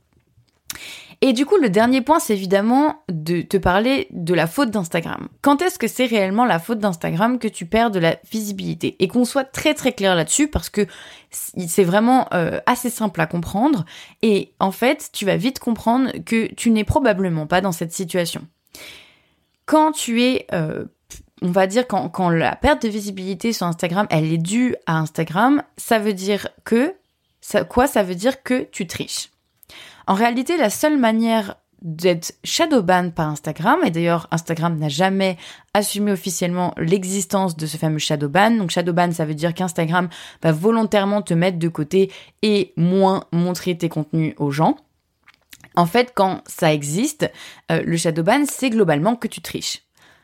Et 1.27 1.33
du 1.33 1.47
coup, 1.47 1.57
le 1.57 1.71
dernier 1.71 2.03
point, 2.03 2.19
c'est 2.19 2.35
évidemment 2.35 3.03
de 3.09 3.41
te 3.41 3.57
parler 3.57 4.09
de 4.11 4.35
la 4.35 4.47
faute 4.47 4.71
d'Instagram. 4.71 5.29
Quand 5.41 5.63
est-ce 5.63 5.79
que 5.79 5.89
c'est 5.89 6.05
réellement 6.05 6.45
la 6.45 6.59
faute 6.59 6.81
d'Instagram 6.81 7.39
que 7.39 7.49
tu 7.49 7.65
perds 7.65 7.91
de 7.91 7.99
la 7.99 8.19
visibilité? 8.31 8.95
Et 8.99 9.09
qu'on 9.09 9.25
soit 9.25 9.45
très 9.45 9.73
très 9.73 9.95
clair 9.95 10.15
là-dessus 10.17 10.49
parce 10.49 10.69
que 10.69 10.87
c'est 11.31 11.85
vraiment 11.85 12.29
euh, 12.35 12.61
assez 12.67 12.91
simple 12.91 13.23
à 13.23 13.27
comprendre. 13.27 13.87
Et 14.21 14.53
en 14.61 14.71
fait, 14.71 15.09
tu 15.15 15.25
vas 15.25 15.39
vite 15.39 15.61
comprendre 15.61 16.13
que 16.27 16.53
tu 16.53 16.71
n'es 16.71 16.85
probablement 16.85 17.47
pas 17.47 17.63
dans 17.63 17.73
cette 17.73 17.93
situation. 17.93 18.47
Quand 19.65 19.93
tu 19.93 20.23
es... 20.23 20.47
Euh, 20.53 20.85
on 21.41 21.51
va 21.51 21.67
dire 21.67 21.87
quand, 21.87 22.29
la 22.29 22.55
perte 22.55 22.83
de 22.83 22.89
visibilité 22.89 23.55
sur 23.55 23.67
Instagram, 23.67 24.07
elle 24.11 24.31
est 24.31 24.37
due 24.37 24.77
à 24.85 24.99
Instagram, 24.99 25.63
ça 25.79 25.99
veut 25.99 26.13
dire 26.13 26.49
que... 26.65 26.95
Quoi 27.71 27.87
Ça 27.87 28.03
veut 28.03 28.15
dire 28.15 28.43
que 28.43 28.65
tu 28.71 28.87
triches? 28.87 29.31
En 30.07 30.15
réalité, 30.15 30.57
la 30.57 30.71
seule 30.71 30.99
manière 30.99 31.57
d'être 31.85 32.33
shadowban 32.45 33.11
par 33.11 33.29
Instagram, 33.29 33.81
et 33.85 33.91
d'ailleurs 33.91 34.27
Instagram 34.31 34.79
n'a 34.79 34.89
jamais 34.89 35.37
assumé 35.75 36.13
officiellement 36.13 36.75
l'existence 36.79 37.57
de 37.57 37.67
ce 37.67 37.77
fameux 37.77 37.99
shadowban. 37.99 38.53
Donc 38.53 38.71
shadowban, 38.71 39.13
ça 39.13 39.27
veut 39.27 39.35
dire 39.35 39.53
qu'Instagram 39.53 40.09
va 40.43 40.53
volontairement 40.53 41.21
te 41.21 41.35
mettre 41.35 41.59
de 41.59 41.69
côté 41.69 42.11
et 42.41 42.73
moins 42.77 43.25
montrer 43.33 43.77
tes 43.77 43.91
contenus 43.91 44.35
aux 44.39 44.51
gens. 44.51 44.77
En 45.77 45.87
fait, 45.87 46.13
quand 46.15 46.41
ça 46.47 46.73
existe, 46.73 47.31
euh, 47.71 47.83
le 47.85 47.97
shadowban, 47.99 48.45
c'est 48.47 48.71
globalement 48.71 49.15
que 49.15 49.29
tu 49.29 49.43
triches. 49.43 49.83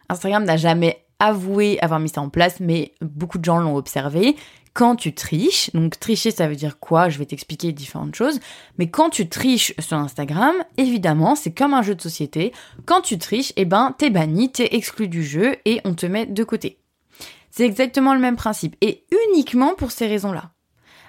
Instagram 0.09 0.45
n'a 0.45 0.57
jamais 0.57 1.05
avoué 1.19 1.79
avoir 1.83 2.01
mis 2.01 2.09
ça 2.09 2.23
en 2.23 2.31
place, 2.31 2.61
mais 2.61 2.95
beaucoup 3.03 3.38
de 3.38 3.45
gens 3.45 3.59
l'ont 3.59 3.77
observé 3.77 4.35
quand 4.72 4.96
tu 4.96 5.14
triches, 5.14 5.70
donc 5.74 5.98
tricher 5.98 6.30
ça 6.30 6.48
veut 6.48 6.56
dire 6.56 6.78
quoi? 6.78 7.09
Je 7.09 7.18
vais 7.18 7.26
t'expliquer 7.26 7.72
différentes 7.72 8.14
choses, 8.14 8.40
mais 8.78 8.90
quand 8.90 9.11
tu 9.11 9.28
triches 9.28 9.74
sur 9.78 9.96
Instagram, 9.96 10.54
évidemment 10.76 11.35
c'est 11.35 11.52
comme 11.52 11.74
un 11.74 11.83
jeu 11.83 11.94
de 11.94 12.02
société, 12.02 12.52
quand 12.87 13.00
tu 13.00 13.18
triches, 13.18 13.52
eh 13.56 13.64
ben 13.64 13.94
t'es 13.98 14.11
banni, 14.11 14.50
t'es 14.50 14.74
exclu 14.74 15.09
du 15.09 15.24
jeu 15.24 15.56
et 15.64 15.80
on 15.85 15.94
te 15.94 16.06
met 16.06 16.26
de 16.26 16.44
côté. 16.44 16.78
C'est 17.50 17.66
exactement 17.66 18.14
le 18.14 18.20
même 18.20 18.37
principe, 18.37 18.76
et 18.80 19.04
uniquement 19.28 19.74
pour 19.74 19.90
ces 19.90 20.06
raisons-là. 20.06 20.52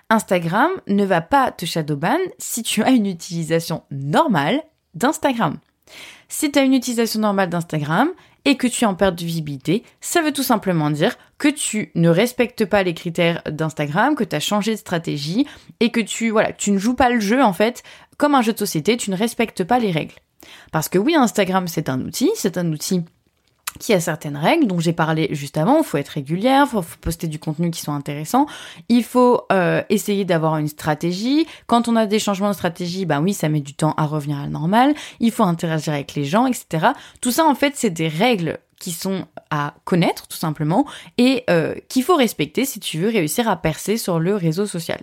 Instagram 0.10 0.71
ne 0.88 1.06
va 1.06 1.21
pas 1.21 1.52
te 1.52 1.65
shadowban 1.65 2.17
si 2.38 2.63
tu 2.63 2.84
as 2.84 2.89
une 2.89 3.06
utilisation 3.06 3.84
normale 3.91 4.62
d'Instagram. 4.93 5.58
Si 6.28 6.52
tu 6.52 6.60
as 6.60 6.63
une 6.63 6.74
utilisation 6.74 7.19
normale 7.19 7.50
d'Instagram, 7.50 8.10
et 8.45 8.58
que 8.58 8.67
tu 8.67 8.84
es 8.84 8.88
en 8.88 8.95
perte 8.95 9.15
de 9.15 9.25
visibilité, 9.25 9.84
ça 9.99 10.21
veut 10.21 10.32
tout 10.32 10.43
simplement 10.43 10.89
dire 10.89 11.17
que 11.38 11.47
tu 11.47 11.91
ne 11.95 12.10
respectes 12.10 12.65
pas 12.65 12.84
les 12.84 12.93
critères 12.93 13.41
d'Instagram, 13.49 14.15
que 14.15 14.23
tu 14.23 14.36
as 14.36 14.39
changé 14.39 14.71
de 14.71 14.77
stratégie 14.77 15.45
et 15.80 15.91
que 15.91 15.99
tu 15.99 16.30
voilà, 16.30 16.54
tu 16.54 16.71
ne 16.71 16.77
joues 16.77 16.95
pas 16.95 17.10
le 17.10 17.19
jeu 17.19 17.43
en 17.43 17.54
fait 17.54 17.84
comme 18.17 18.36
un 18.36 18.41
jeu 18.41 18.54
de 18.54 18.60
société, 18.60 18.97
tu 18.97 19.10
ne 19.10 19.17
respectes 19.17 19.63
pas 19.63 19.80
les 19.80 19.91
règles. 19.91 20.15
Parce 20.71 20.89
que 20.89 20.97
oui, 20.97 21.15
Instagram 21.15 21.67
c'est 21.67 21.89
un 21.89 22.01
outil, 22.01 22.32
c'est 22.36 22.58
un 22.58 22.71
outil 22.71 23.04
qui 23.80 23.94
a 23.94 24.00
certaines 24.00 24.38
règles 24.38 24.68
dont 24.68 24.80
j'ai 24.80 24.94
parlé 24.94 25.30
juste 25.32 25.58
avant. 25.58 25.80
Il 25.80 25.84
faut 25.84 25.98
être 25.98 26.10
régulière, 26.10 26.66
il 26.68 26.72
faut 26.72 26.84
poster 27.00 27.28
du 27.28 27.40
contenu 27.40 27.72
qui 27.72 27.82
soit 27.82 27.94
intéressant. 27.94 28.46
Il 28.90 29.04
faut 29.04 29.42
euh, 29.52 29.82
essayer 29.90 30.26
d'avoir 30.26 30.58
une 30.58 30.68
stratégie. 30.68 31.48
Quand 31.68 31.88
on 31.88 31.96
a 31.96 32.06
des 32.06 32.20
changements 32.20 32.50
de 32.50 32.56
stratégie, 32.56 33.06
ben 33.06 33.22
oui, 33.22 33.34
ça 33.34 33.50
met 33.50 33.62
du 33.62 33.74
temps 33.74 33.94
à 33.98 34.06
revenir 34.06 34.38
à 34.38 34.44
la 34.44 34.50
normale. 34.50 34.94
Il 35.20 35.32
faut 35.32 35.44
interagir 35.44 35.94
avec 35.94 36.16
les 36.16 36.26
gens, 36.26 36.46
etc. 36.46 36.88
Tout 37.22 37.32
ça, 37.32 37.46
en 37.46 37.56
fait, 37.56 37.74
c'est 37.76 37.90
des 37.90 38.08
règles 38.08 38.60
qui 38.80 38.92
sont 38.92 39.26
à 39.52 39.76
connaître 39.86 40.28
tout 40.28 40.38
simplement 40.38 40.86
et 41.20 41.44
euh, 41.50 41.76
qu'il 41.88 42.04
faut 42.04 42.16
respecter 42.16 42.66
si 42.66 42.80
tu 42.80 42.98
veux 42.98 43.10
réussir 43.10 43.48
à 43.48 43.56
percer 43.56 43.98
sur 43.98 44.20
le 44.20 44.36
réseau 44.36 44.66
social. 44.66 45.02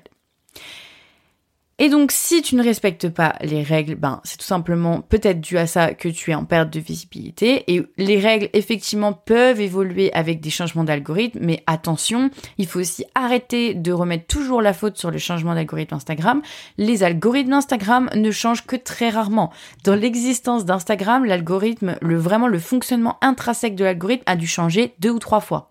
Et 1.80 1.90
donc, 1.90 2.10
si 2.10 2.42
tu 2.42 2.56
ne 2.56 2.62
respectes 2.64 3.08
pas 3.08 3.36
les 3.40 3.62
règles, 3.62 3.94
ben, 3.94 4.20
c'est 4.24 4.38
tout 4.38 4.44
simplement 4.44 5.00
peut-être 5.00 5.40
dû 5.40 5.58
à 5.58 5.68
ça 5.68 5.94
que 5.94 6.08
tu 6.08 6.32
es 6.32 6.34
en 6.34 6.44
perte 6.44 6.70
de 6.70 6.80
visibilité. 6.80 7.72
Et 7.72 7.84
les 7.96 8.18
règles, 8.18 8.48
effectivement, 8.52 9.12
peuvent 9.12 9.60
évoluer 9.60 10.12
avec 10.12 10.40
des 10.40 10.50
changements 10.50 10.82
d'algorithme, 10.82 11.38
mais 11.40 11.62
attention, 11.68 12.30
il 12.58 12.66
faut 12.66 12.80
aussi 12.80 13.04
arrêter 13.14 13.74
de 13.74 13.92
remettre 13.92 14.26
toujours 14.26 14.60
la 14.60 14.72
faute 14.72 14.98
sur 14.98 15.12
le 15.12 15.18
changement 15.18 15.54
d'algorithme 15.54 15.94
Instagram. 15.94 16.42
Les 16.78 17.04
algorithmes 17.04 17.50
d'Instagram 17.50 18.10
ne 18.12 18.30
changent 18.32 18.66
que 18.66 18.74
très 18.74 19.10
rarement. 19.10 19.52
Dans 19.84 19.94
l'existence 19.94 20.64
d'Instagram, 20.64 21.24
l'algorithme, 21.24 21.94
le, 22.02 22.16
vraiment 22.16 22.48
le 22.48 22.58
fonctionnement 22.58 23.18
intrinsèque 23.22 23.76
de 23.76 23.84
l'algorithme 23.84 24.24
a 24.26 24.34
dû 24.34 24.48
changer 24.48 24.94
deux 24.98 25.10
ou 25.10 25.20
trois 25.20 25.40
fois. 25.40 25.70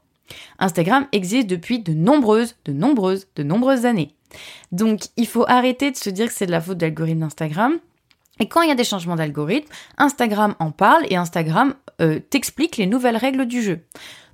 Instagram 0.59 1.05
existe 1.11 1.47
depuis 1.47 1.79
de 1.79 1.93
nombreuses, 1.93 2.55
de 2.63 2.71
nombreuses, 2.71 3.27
de 3.35 3.43
nombreuses 3.43 3.85
années. 3.85 4.13
Donc 4.71 5.01
il 5.15 5.27
faut 5.27 5.45
arrêter 5.47 5.91
de 5.91 5.97
se 5.97 6.09
dire 6.09 6.27
que 6.27 6.33
c'est 6.33 6.45
de 6.45 6.51
la 6.51 6.61
faute 6.61 6.77
d'algorithme 6.77 7.21
d'Instagram. 7.21 7.79
Et 8.39 8.47
quand 8.47 8.61
il 8.61 8.69
y 8.69 8.71
a 8.71 8.75
des 8.75 8.83
changements 8.83 9.15
d'algorithme, 9.15 9.71
Instagram 9.97 10.55
en 10.59 10.71
parle 10.71 11.05
et 11.09 11.15
Instagram 11.15 11.73
euh, 12.01 12.19
t'explique 12.19 12.77
les 12.77 12.85
nouvelles 12.85 13.17
règles 13.17 13.45
du 13.45 13.61
jeu 13.61 13.81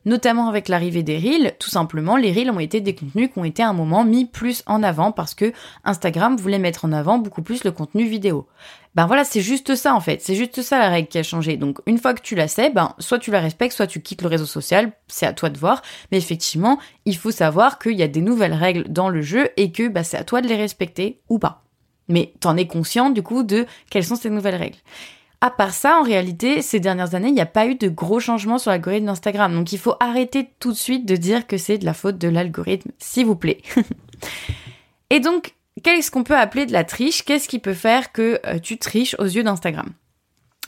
notamment 0.05 0.49
avec 0.49 0.67
l'arrivée 0.67 1.03
des 1.03 1.17
Reels, 1.17 1.55
tout 1.59 1.69
simplement, 1.69 2.17
les 2.17 2.31
Reels 2.31 2.51
ont 2.51 2.59
été 2.59 2.81
des 2.81 2.95
contenus 2.95 3.29
qui 3.31 3.39
ont 3.39 3.43
été 3.43 3.63
à 3.63 3.69
un 3.69 3.73
moment 3.73 4.03
mis 4.03 4.25
plus 4.25 4.63
en 4.65 4.83
avant 4.83 5.11
parce 5.11 5.33
que 5.33 5.53
Instagram 5.85 6.35
voulait 6.35 6.59
mettre 6.59 6.85
en 6.85 6.91
avant 6.91 7.17
beaucoup 7.17 7.41
plus 7.41 7.63
le 7.63 7.71
contenu 7.71 8.05
vidéo. 8.05 8.47
Ben 8.95 9.07
voilà, 9.07 9.23
c'est 9.23 9.41
juste 9.41 9.75
ça 9.75 9.95
en 9.95 9.99
fait, 9.99 10.21
c'est 10.21 10.35
juste 10.35 10.61
ça 10.61 10.77
la 10.77 10.89
règle 10.89 11.07
qui 11.07 11.17
a 11.17 11.23
changé. 11.23 11.57
Donc 11.57 11.79
une 11.87 11.97
fois 11.97 12.13
que 12.13 12.21
tu 12.21 12.35
la 12.35 12.47
sais, 12.47 12.69
ben 12.69 12.93
soit 12.99 13.19
tu 13.19 13.31
la 13.31 13.39
respectes, 13.39 13.75
soit 13.75 13.87
tu 13.87 14.01
quittes 14.01 14.21
le 14.21 14.27
réseau 14.27 14.45
social, 14.45 14.91
c'est 15.07 15.25
à 15.25 15.33
toi 15.33 15.49
de 15.49 15.57
voir. 15.57 15.81
Mais 16.11 16.17
effectivement, 16.17 16.79
il 17.05 17.17
faut 17.17 17.31
savoir 17.31 17.79
qu'il 17.79 17.93
y 17.93 18.03
a 18.03 18.07
des 18.07 18.21
nouvelles 18.21 18.53
règles 18.53 18.83
dans 18.89 19.09
le 19.09 19.21
jeu 19.21 19.49
et 19.57 19.71
que 19.71 19.87
ben, 19.87 20.03
c'est 20.03 20.17
à 20.17 20.23
toi 20.23 20.41
de 20.41 20.47
les 20.47 20.55
respecter 20.55 21.21
ou 21.29 21.39
pas. 21.39 21.62
Mais 22.09 22.33
t'en 22.39 22.57
es 22.57 22.67
conscient 22.67 23.09
du 23.09 23.23
coup 23.23 23.43
de 23.43 23.65
quelles 23.89 24.05
sont 24.05 24.15
ces 24.15 24.29
nouvelles 24.29 24.55
règles. 24.55 24.77
À 25.41 25.51
part 25.51 25.73
ça, 25.73 25.99
en 25.99 26.03
réalité, 26.03 26.61
ces 26.61 26.79
dernières 26.79 27.15
années, 27.15 27.27
il 27.27 27.33
n'y 27.33 27.41
a 27.41 27.45
pas 27.45 27.67
eu 27.67 27.75
de 27.75 27.89
gros 27.89 28.21
changements 28.21 28.57
sur 28.57 28.71
l'algorithme 28.71 29.07
d'Instagram. 29.07 29.53
Donc 29.53 29.73
il 29.73 29.77
faut 29.77 29.95
arrêter 29.99 30.49
tout 30.59 30.71
de 30.71 30.77
suite 30.77 31.05
de 31.05 31.17
dire 31.17 31.47
que 31.47 31.57
c'est 31.57 31.77
de 31.77 31.85
la 31.85 31.93
faute 31.93 32.17
de 32.17 32.29
l'algorithme, 32.29 32.91
s'il 32.97 33.25
vous 33.25 33.35
plaît. 33.35 33.61
Et 35.09 35.19
donc, 35.19 35.53
qu'est-ce 35.83 36.11
qu'on 36.11 36.23
peut 36.23 36.37
appeler 36.37 36.65
de 36.65 36.71
la 36.71 36.85
triche? 36.85 37.23
Qu'est-ce 37.25 37.49
qui 37.49 37.59
peut 37.59 37.73
faire 37.73 38.13
que 38.13 38.39
euh, 38.45 38.57
tu 38.57 38.77
triches 38.77 39.17
aux 39.19 39.25
yeux 39.25 39.43
d'Instagram? 39.43 39.91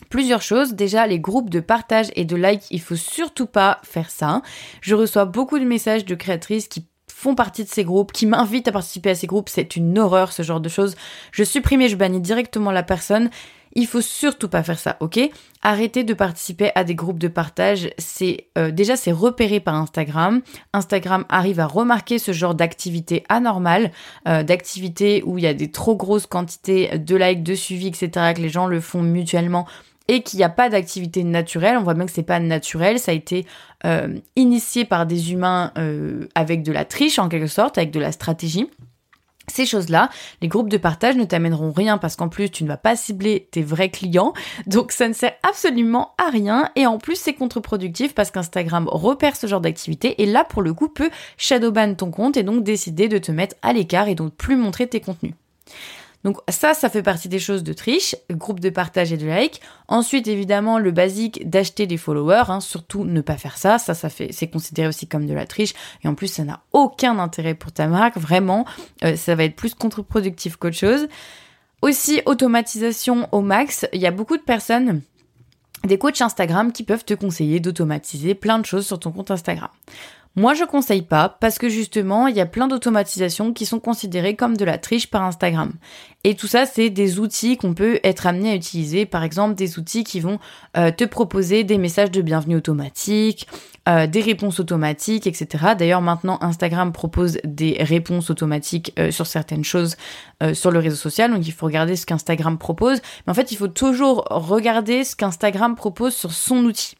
Plusieurs 0.09 0.41
choses. 0.41 0.73
Déjà, 0.73 1.07
les 1.07 1.19
groupes 1.19 1.49
de 1.49 1.61
partage 1.61 2.11
et 2.17 2.25
de 2.25 2.35
like, 2.35 2.63
il 2.69 2.81
faut 2.81 2.97
surtout 2.97 3.47
pas 3.47 3.79
faire 3.83 4.09
ça. 4.09 4.41
Je 4.81 4.93
reçois 4.93 5.23
beaucoup 5.23 5.57
de 5.57 5.63
messages 5.63 6.03
de 6.03 6.15
créatrices 6.15 6.67
qui 6.67 6.85
font 7.15 7.33
partie 7.33 7.63
de 7.63 7.69
ces 7.69 7.85
groupes, 7.85 8.11
qui 8.11 8.25
m'invitent 8.25 8.67
à 8.67 8.73
participer 8.73 9.11
à 9.11 9.15
ces 9.15 9.25
groupes. 9.25 9.47
C'est 9.47 9.77
une 9.77 9.97
horreur, 9.97 10.33
ce 10.33 10.43
genre 10.43 10.59
de 10.59 10.67
choses. 10.67 10.95
Je 11.31 11.45
supprime 11.45 11.81
et 11.81 11.87
je 11.87 11.95
bannis 11.95 12.19
directement 12.19 12.71
la 12.71 12.83
personne. 12.83 13.29
Il 13.73 13.87
faut 13.87 14.01
surtout 14.01 14.49
pas 14.49 14.63
faire 14.63 14.77
ça, 14.77 14.97
ok? 14.99 15.19
Arrêtez 15.61 16.03
de 16.03 16.13
participer 16.13 16.71
à 16.75 16.83
des 16.83 16.93
groupes 16.93 17.17
de 17.17 17.29
partage. 17.29 17.89
C'est 17.97 18.47
euh, 18.57 18.69
déjà 18.69 18.97
c'est 18.97 19.13
repéré 19.13 19.61
par 19.61 19.75
Instagram. 19.75 20.41
Instagram 20.73 21.23
arrive 21.29 21.61
à 21.61 21.67
remarquer 21.67 22.19
ce 22.19 22.33
genre 22.33 22.53
d'activité 22.53 23.23
anormale, 23.29 23.91
euh, 24.27 24.43
d'activité 24.43 25.23
où 25.25 25.37
il 25.37 25.45
y 25.45 25.47
a 25.47 25.53
des 25.53 25.71
trop 25.71 25.95
grosses 25.95 26.27
quantités 26.27 26.97
de 26.99 27.15
likes, 27.15 27.43
de 27.43 27.55
suivi, 27.55 27.87
etc. 27.87 28.33
Que 28.35 28.41
les 28.41 28.49
gens 28.49 28.67
le 28.67 28.81
font 28.81 29.01
mutuellement 29.01 29.65
et 30.07 30.21
qu'il 30.21 30.37
n'y 30.37 30.43
a 30.43 30.49
pas 30.49 30.69
d'activité 30.69 31.23
naturelle. 31.23 31.77
On 31.77 31.83
voit 31.83 31.93
bien 31.93 32.05
que 32.05 32.11
c'est 32.11 32.23
pas 32.23 32.39
naturel. 32.39 32.99
Ça 32.99 33.11
a 33.11 33.15
été 33.15 33.45
euh, 33.85 34.17
initié 34.35 34.85
par 34.85 35.05
des 35.05 35.31
humains 35.31 35.71
avec 36.35 36.63
de 36.63 36.71
la 36.71 36.85
triche 36.85 37.19
en 37.19 37.29
quelque 37.29 37.47
sorte, 37.47 37.77
avec 37.77 37.91
de 37.91 37.99
la 37.99 38.11
stratégie. 38.11 38.69
Ces 39.47 39.65
choses-là, 39.65 40.09
les 40.41 40.47
groupes 40.47 40.69
de 40.69 40.77
partage 40.77 41.15
ne 41.15 41.23
t'amèneront 41.23 41.71
rien 41.71 41.97
parce 41.97 42.15
qu'en 42.15 42.29
plus 42.29 42.49
tu 42.49 42.63
ne 42.63 42.67
vas 42.67 42.77
pas 42.77 42.95
cibler 42.95 43.47
tes 43.51 43.61
vrais 43.61 43.89
clients, 43.89 44.33
donc 44.65 44.91
ça 44.91 45.07
ne 45.07 45.13
sert 45.13 45.33
absolument 45.43 46.13
à 46.17 46.29
rien 46.29 46.71
et 46.75 46.87
en 46.87 46.97
plus 46.97 47.15
c'est 47.15 47.33
contre-productif 47.33 48.15
parce 48.15 48.31
qu'Instagram 48.31 48.87
repère 48.87 49.35
ce 49.35 49.47
genre 49.47 49.61
d'activité 49.61 50.21
et 50.21 50.25
là 50.25 50.43
pour 50.43 50.61
le 50.61 50.73
coup 50.73 50.89
peut 50.89 51.11
shadowban 51.37 51.93
ton 51.93 52.09
compte 52.09 52.37
et 52.37 52.43
donc 52.43 52.63
décider 52.63 53.07
de 53.07 53.17
te 53.17 53.31
mettre 53.31 53.55
à 53.61 53.73
l'écart 53.73 54.07
et 54.07 54.15
donc 54.15 54.33
plus 54.33 54.55
montrer 54.55 54.87
tes 54.87 54.99
contenus. 54.99 55.33
Donc 56.25 56.39
ça, 56.49 56.73
ça 56.73 56.89
fait 56.89 57.03
partie 57.03 57.29
des 57.29 57.37
choses 57.37 57.63
de 57.63 57.71
triche, 57.71 58.15
groupe 58.31 58.59
de 58.59 58.71
partage 58.71 59.13
et 59.13 59.17
de 59.17 59.27
like. 59.27 59.61
Ensuite, 59.87 60.27
évidemment, 60.27 60.79
le 60.79 60.89
basique 60.89 61.47
d'acheter 61.47 61.85
des 61.85 61.97
followers, 61.97 62.45
hein, 62.47 62.61
surtout 62.61 63.05
ne 63.05 63.21
pas 63.21 63.37
faire 63.37 63.59
ça. 63.59 63.77
Ça, 63.77 63.93
ça 63.93 64.09
fait, 64.09 64.29
c'est 64.31 64.47
considéré 64.47 64.87
aussi 64.87 65.07
comme 65.07 65.27
de 65.27 65.33
la 65.35 65.45
triche. 65.45 65.73
Et 66.03 66.07
en 66.07 66.15
plus, 66.15 66.27
ça 66.27 66.43
n'a 66.43 66.61
aucun 66.73 67.19
intérêt 67.19 67.53
pour 67.53 67.71
ta 67.71 67.87
marque. 67.87 68.17
Vraiment, 68.17 68.65
euh, 69.03 69.15
ça 69.15 69.35
va 69.35 69.43
être 69.43 69.55
plus 69.55 69.75
contre-productif 69.75 70.55
qu'autre 70.55 70.75
chose. 70.75 71.07
Aussi, 71.83 72.23
automatisation 72.25 73.29
au 73.31 73.41
max. 73.41 73.85
Il 73.93 74.01
y 74.01 74.07
a 74.07 74.11
beaucoup 74.11 74.35
de 74.35 74.41
personnes 74.41 75.03
des 75.83 75.99
coachs 75.99 76.21
Instagram 76.21 76.71
qui 76.71 76.81
peuvent 76.81 77.05
te 77.05 77.13
conseiller 77.13 77.59
d'automatiser 77.59 78.33
plein 78.33 78.57
de 78.57 78.65
choses 78.65 78.87
sur 78.87 78.99
ton 78.99 79.11
compte 79.11 79.29
Instagram. 79.29 79.69
Moi, 80.37 80.53
je 80.53 80.65
conseille 80.65 81.01
pas 81.01 81.29
parce 81.29 81.57
que 81.57 81.69
justement, 81.69 82.27
il 82.27 82.35
y 82.35 82.41
a 82.41 82.45
plein 82.45 82.67
d'automatisations 82.67 83.53
qui 83.53 83.65
sont 83.65 83.79
considérées 83.79 84.35
comme 84.35 84.57
de 84.57 84.65
la 84.65 84.77
triche 84.77 85.09
par 85.09 85.23
Instagram. 85.23 85.71
Et 86.25 86.35
tout 86.35 86.47
ça, 86.47 86.65
c'est 86.65 86.89
des 86.89 87.19
outils 87.19 87.55
qu'on 87.55 87.73
peut 87.73 88.01
être 88.03 88.27
amené 88.27 88.51
à 88.51 88.55
utiliser. 88.55 89.05
Par 89.05 89.23
exemple, 89.23 89.55
des 89.55 89.79
outils 89.79 90.03
qui 90.03 90.19
vont 90.19 90.39
euh, 90.75 90.91
te 90.91 91.05
proposer 91.05 91.63
des 91.63 91.77
messages 91.77 92.11
de 92.11 92.21
bienvenue 92.21 92.57
automatiques, 92.57 93.47
euh, 93.87 94.07
des 94.07 94.19
réponses 94.19 94.59
automatiques, 94.59 95.25
etc. 95.25 95.75
D'ailleurs, 95.79 96.01
maintenant, 96.01 96.37
Instagram 96.41 96.91
propose 96.91 97.37
des 97.45 97.77
réponses 97.79 98.29
automatiques 98.29 98.91
euh, 98.99 99.11
sur 99.11 99.27
certaines 99.27 99.63
choses 99.63 99.95
sur 100.53 100.69
le 100.69 100.79
réseau 100.79 100.97
social. 100.97 101.31
Donc, 101.31 101.47
il 101.47 101.53
faut 101.53 101.65
regarder 101.65 101.95
ce 101.95 102.05
qu'Instagram 102.05 102.57
propose. 102.57 102.99
Mais 103.25 103.31
en 103.31 103.33
fait, 103.33 103.53
il 103.53 103.55
faut 103.55 103.69
toujours 103.69 104.25
regarder 104.29 105.05
ce 105.05 105.15
qu'Instagram 105.15 105.75
propose 105.75 106.13
sur 106.13 106.33
son 106.33 106.57
outil 106.65 106.97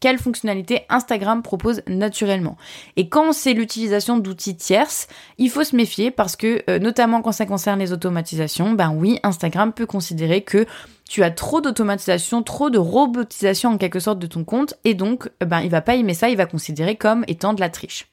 quelle 0.00 0.18
fonctionnalité 0.18 0.82
Instagram 0.88 1.42
propose 1.42 1.82
naturellement. 1.86 2.56
Et 2.96 3.08
quand 3.08 3.32
c'est 3.32 3.52
l'utilisation 3.52 4.18
d'outils 4.18 4.56
tierces, 4.56 5.06
il 5.38 5.50
faut 5.50 5.62
se 5.62 5.76
méfier 5.76 6.10
parce 6.10 6.36
que, 6.36 6.62
euh, 6.68 6.78
notamment 6.78 7.22
quand 7.22 7.32
ça 7.32 7.46
concerne 7.46 7.78
les 7.78 7.92
automatisations, 7.92 8.72
ben 8.72 8.90
oui, 8.90 9.20
Instagram 9.22 9.72
peut 9.72 9.86
considérer 9.86 10.42
que 10.42 10.66
tu 11.08 11.22
as 11.22 11.30
trop 11.30 11.60
d'automatisation, 11.60 12.42
trop 12.42 12.70
de 12.70 12.78
robotisation 12.78 13.70
en 13.70 13.78
quelque 13.78 14.00
sorte 14.00 14.18
de 14.18 14.26
ton 14.26 14.44
compte, 14.44 14.74
et 14.84 14.94
donc, 14.94 15.28
euh, 15.42 15.46
ben 15.46 15.60
il 15.60 15.70
va 15.70 15.82
pas 15.82 15.96
aimer 15.96 16.14
ça, 16.14 16.30
il 16.30 16.36
va 16.36 16.46
considérer 16.46 16.96
comme 16.96 17.24
étant 17.28 17.52
de 17.52 17.60
la 17.60 17.68
triche. 17.68 18.06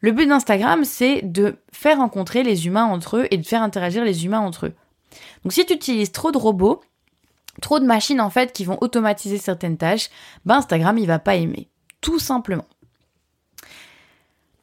Le 0.00 0.10
but 0.10 0.26
d'Instagram, 0.26 0.84
c'est 0.84 1.22
de 1.22 1.56
faire 1.72 1.98
rencontrer 1.98 2.42
les 2.42 2.66
humains 2.66 2.84
entre 2.84 3.18
eux 3.18 3.28
et 3.30 3.38
de 3.38 3.46
faire 3.46 3.62
interagir 3.62 4.04
les 4.04 4.24
humains 4.24 4.40
entre 4.40 4.66
eux. 4.66 4.72
Donc 5.44 5.52
si 5.52 5.64
tu 5.64 5.74
utilises 5.74 6.10
trop 6.10 6.32
de 6.32 6.38
robots, 6.38 6.80
trop 7.60 7.80
de 7.80 7.84
machines 7.84 8.20
en 8.20 8.30
fait 8.30 8.52
qui 8.52 8.64
vont 8.64 8.78
automatiser 8.80 9.38
certaines 9.38 9.76
tâches, 9.76 10.10
ben 10.44 10.56
Instagram 10.56 10.98
il 10.98 11.06
va 11.06 11.18
pas 11.18 11.36
aimer. 11.36 11.68
Tout 12.00 12.18
simplement. 12.18 12.66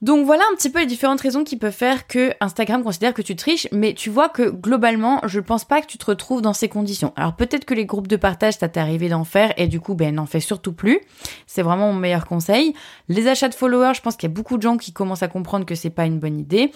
Donc 0.02 0.26
voilà 0.26 0.44
un 0.50 0.56
petit 0.56 0.70
peu 0.70 0.80
les 0.80 0.86
différentes 0.86 1.20
raisons 1.20 1.44
qui 1.44 1.58
peuvent 1.58 1.74
faire 1.74 2.08
que 2.08 2.32
Instagram 2.40 2.84
considère 2.84 3.14
que 3.14 3.22
tu 3.22 3.36
triches, 3.36 3.68
mais 3.74 3.94
tu 3.94 4.10
vois 4.10 4.30
que 4.30 4.50
globalement, 4.50 5.20
je 5.26 5.42
pense 5.42 5.66
pas 5.66 5.82
que 5.82 5.88
tu 5.88 5.98
te 5.98 6.06
retrouves 6.06 6.42
dans 6.42 6.54
ces 6.54 6.70
conditions. 6.70 7.12
Alors 7.18 7.36
peut-être 7.36 7.66
que 7.66 7.74
les 7.74 7.86
groupes 7.86 8.08
de 8.08 8.16
partage, 8.16 8.54
ça 8.54 8.70
t'est 8.70 8.80
arrivé 8.80 9.10
d'en 9.10 9.26
faire 9.26 9.54
et 9.58 9.68
du 9.68 9.82
coup, 9.82 9.96
ben 9.96 10.16
n'en 10.16 10.26
fais 10.26 10.40
surtout 10.40 10.72
plus. 10.72 11.02
C'est 11.48 11.64
vraiment 11.64 11.92
mon 11.92 12.00
meilleur 12.00 12.26
conseil. 12.26 12.74
Les 13.10 13.28
achats 13.28 13.50
de 13.50 13.56
followers, 13.56 13.94
je 13.94 14.02
pense 14.02 14.16
qu'il 14.16 14.30
y 14.30 14.32
a 14.32 14.34
beaucoup 14.34 14.56
de 14.56 14.62
gens 14.62 14.78
qui 14.78 14.94
commencent 14.94 15.24
à 15.24 15.28
comprendre 15.28 15.66
que 15.66 15.76
c'est 15.76 15.90
pas 15.90 16.06
une 16.06 16.20
bonne 16.20 16.40
idée. 16.40 16.72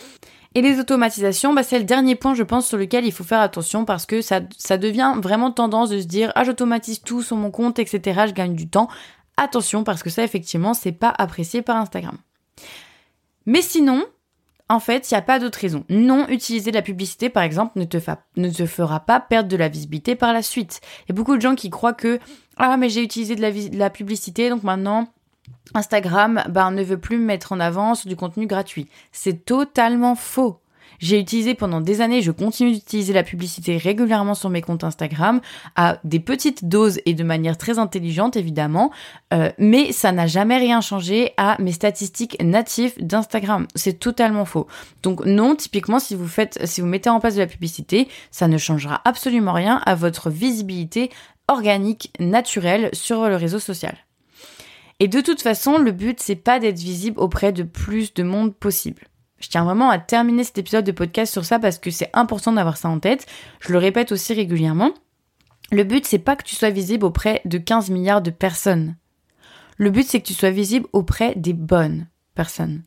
Et 0.56 0.62
les 0.62 0.80
automatisations, 0.80 1.54
bah, 1.54 1.64
c'est 1.64 1.80
le 1.80 1.86
dernier 1.86 2.16
point, 2.16 2.36
je 2.36 2.44
pense, 2.44 2.68
sur 2.68 2.78
lequel 2.78 3.06
il 3.06 3.12
faut 3.14 3.24
faire 3.24 3.40
attention 3.40 3.86
parce 3.86 4.06
que 4.06 4.22
ça, 4.22 4.42
ça 4.58 4.78
devient 4.78 5.14
vraiment 5.22 5.50
tendance 5.52 5.90
de 5.90 6.00
se 6.00 6.06
dire, 6.06 6.32
ah, 6.36 6.44
j'automatise 6.44 7.02
tout 7.02 7.24
sur 7.24 7.38
mon 7.38 7.52
compte, 7.52 7.80
etc., 7.80 8.26
je 8.28 8.34
gagne 8.34 8.54
du 8.54 8.68
temps. 8.68 8.90
Attention 9.38 9.84
parce 9.84 10.04
que 10.04 10.10
ça, 10.10 10.24
effectivement, 10.24 10.74
c'est 10.74 10.92
pas 10.92 11.14
apprécié 11.18 11.62
par 11.62 11.78
Instagram. 11.78 12.18
Mais 13.46 13.62
sinon, 13.62 14.06
en 14.70 14.80
fait, 14.80 15.10
il 15.10 15.14
n'y 15.14 15.18
a 15.18 15.22
pas 15.22 15.40
d'autre 15.40 15.60
raison. 15.60 15.84
Non, 15.90 16.28
utiliser 16.30 16.72
de 16.72 16.76
la 16.76 16.82
publicité, 16.82 17.30
par 17.30 17.44
exemple, 17.44 17.78
ne 17.78 17.86
te, 17.86 17.98
ne 18.38 18.50
te 18.50 18.66
fera 18.66 19.02
pas 19.02 19.20
perdre 19.20 19.50
de 19.50 19.58
la 19.58 19.70
visibilité 19.70 20.16
par 20.16 20.34
la 20.34 20.42
suite. 20.42 20.82
Il 21.02 21.10
y 21.10 21.12
a 21.12 21.16
beaucoup 21.16 21.36
de 21.36 21.42
gens 21.42 21.56
qui 21.56 21.70
croient 21.70 21.94
que, 21.94 22.20
ah, 22.58 22.78
mais 22.78 22.90
j'ai 22.90 23.04
utilisé 23.04 23.36
de 23.36 23.78
la, 23.78 23.90
publicité, 23.90 24.50
donc 24.50 24.64
maintenant, 24.64 25.08
Instagram 25.74 26.44
ben, 26.50 26.72
ne 26.72 26.84
veut 26.84 27.00
plus 27.00 27.18
mettre 27.18 27.52
en 27.52 27.60
avant 27.60 27.94
du 28.06 28.16
contenu 28.16 28.48
gratuit. 28.48 28.88
C'est 29.12 29.46
totalement 29.46 30.16
faux. 30.16 30.60
J'ai 31.04 31.20
utilisé 31.20 31.54
pendant 31.54 31.82
des 31.82 32.00
années, 32.00 32.22
je 32.22 32.32
continue 32.32 32.72
d'utiliser 32.72 33.12
la 33.12 33.24
publicité 33.24 33.76
régulièrement 33.76 34.36
sur 34.36 34.50
mes 34.50 34.62
comptes 34.62 34.86
Instagram, 34.86 35.42
à 35.76 35.98
des 36.06 36.22
petites 36.22 36.70
doses 36.70 37.02
et 37.06 37.14
de 37.14 37.26
manière 37.26 37.58
très 37.58 37.78
intelligente 37.78 38.38
évidemment, 38.38 38.90
euh, 39.34 39.52
mais 39.58 39.92
ça 39.92 40.14
n'a 40.14 40.28
jamais 40.28 40.56
rien 40.56 40.80
changé 40.80 41.34
à 41.36 41.62
mes 41.62 41.74
statistiques 41.74 42.42
natives 42.42 42.94
d'Instagram. 43.02 43.68
C'est 43.76 44.00
totalement 44.00 44.46
faux. 44.46 44.66
Donc 45.02 45.26
non, 45.26 45.58
typiquement 45.58 46.00
si 46.00 46.16
vous 46.16 46.30
faites, 46.30 46.66
si 46.66 46.80
vous 46.80 46.88
mettez 46.88 47.10
en 47.10 47.20
place 47.20 47.36
de 47.36 47.42
la 47.42 47.48
publicité, 47.48 48.08
ça 48.32 48.48
ne 48.48 48.58
changera 48.58 49.02
absolument 49.04 49.52
rien 49.52 49.82
à 49.86 49.96
votre 49.96 50.30
visibilité 50.30 51.10
organique, 51.50 52.14
naturelle 52.22 52.90
sur 52.94 53.28
le 53.28 53.36
réseau 53.36 53.60
social. 53.60 53.98
Et 55.02 55.10
de 55.10 55.20
toute 55.20 55.42
façon, 55.42 55.80
le 55.80 55.92
but, 55.92 56.22
c'est 56.22 56.38
pas 56.38 56.60
d'être 56.60 56.80
visible 56.80 57.20
auprès 57.20 57.52
de 57.52 57.64
plus 57.64 58.14
de 58.14 58.24
monde 58.24 58.56
possible. 58.56 59.10
Je 59.44 59.50
tiens 59.50 59.66
vraiment 59.66 59.90
à 59.90 60.00
terminer 60.00 60.46
cet 60.46 60.58
épisode 60.58 60.86
de 60.86 60.94
podcast 60.94 61.34
sur 61.34 61.44
ça 61.44 61.60
parce 61.60 61.78
que 61.78 61.92
c'est 61.92 62.10
important 62.14 62.54
d'avoir 62.54 62.78
ça 62.78 62.88
en 62.88 63.00
tête. 63.00 63.26
Je 63.60 63.74
le 63.74 63.78
répète 63.78 64.14
aussi 64.14 64.34
régulièrement. 64.34 64.92
Le 65.70 65.84
but, 65.84 66.06
c'est 66.06 66.18
pas 66.18 66.38
que 66.38 66.46
tu 66.46 66.56
sois 66.56 66.70
visible 66.70 67.04
auprès 67.04 67.42
de 67.44 67.58
15 67.58 67.90
milliards 67.90 68.22
de 68.22 68.32
personnes. 68.32 68.96
Le 69.76 69.90
but, 69.90 70.08
c'est 70.08 70.22
que 70.22 70.28
tu 70.28 70.34
sois 70.34 70.50
visible 70.50 70.88
auprès 70.94 71.34
des 71.36 71.52
bonnes 71.52 72.08
personnes 72.36 72.84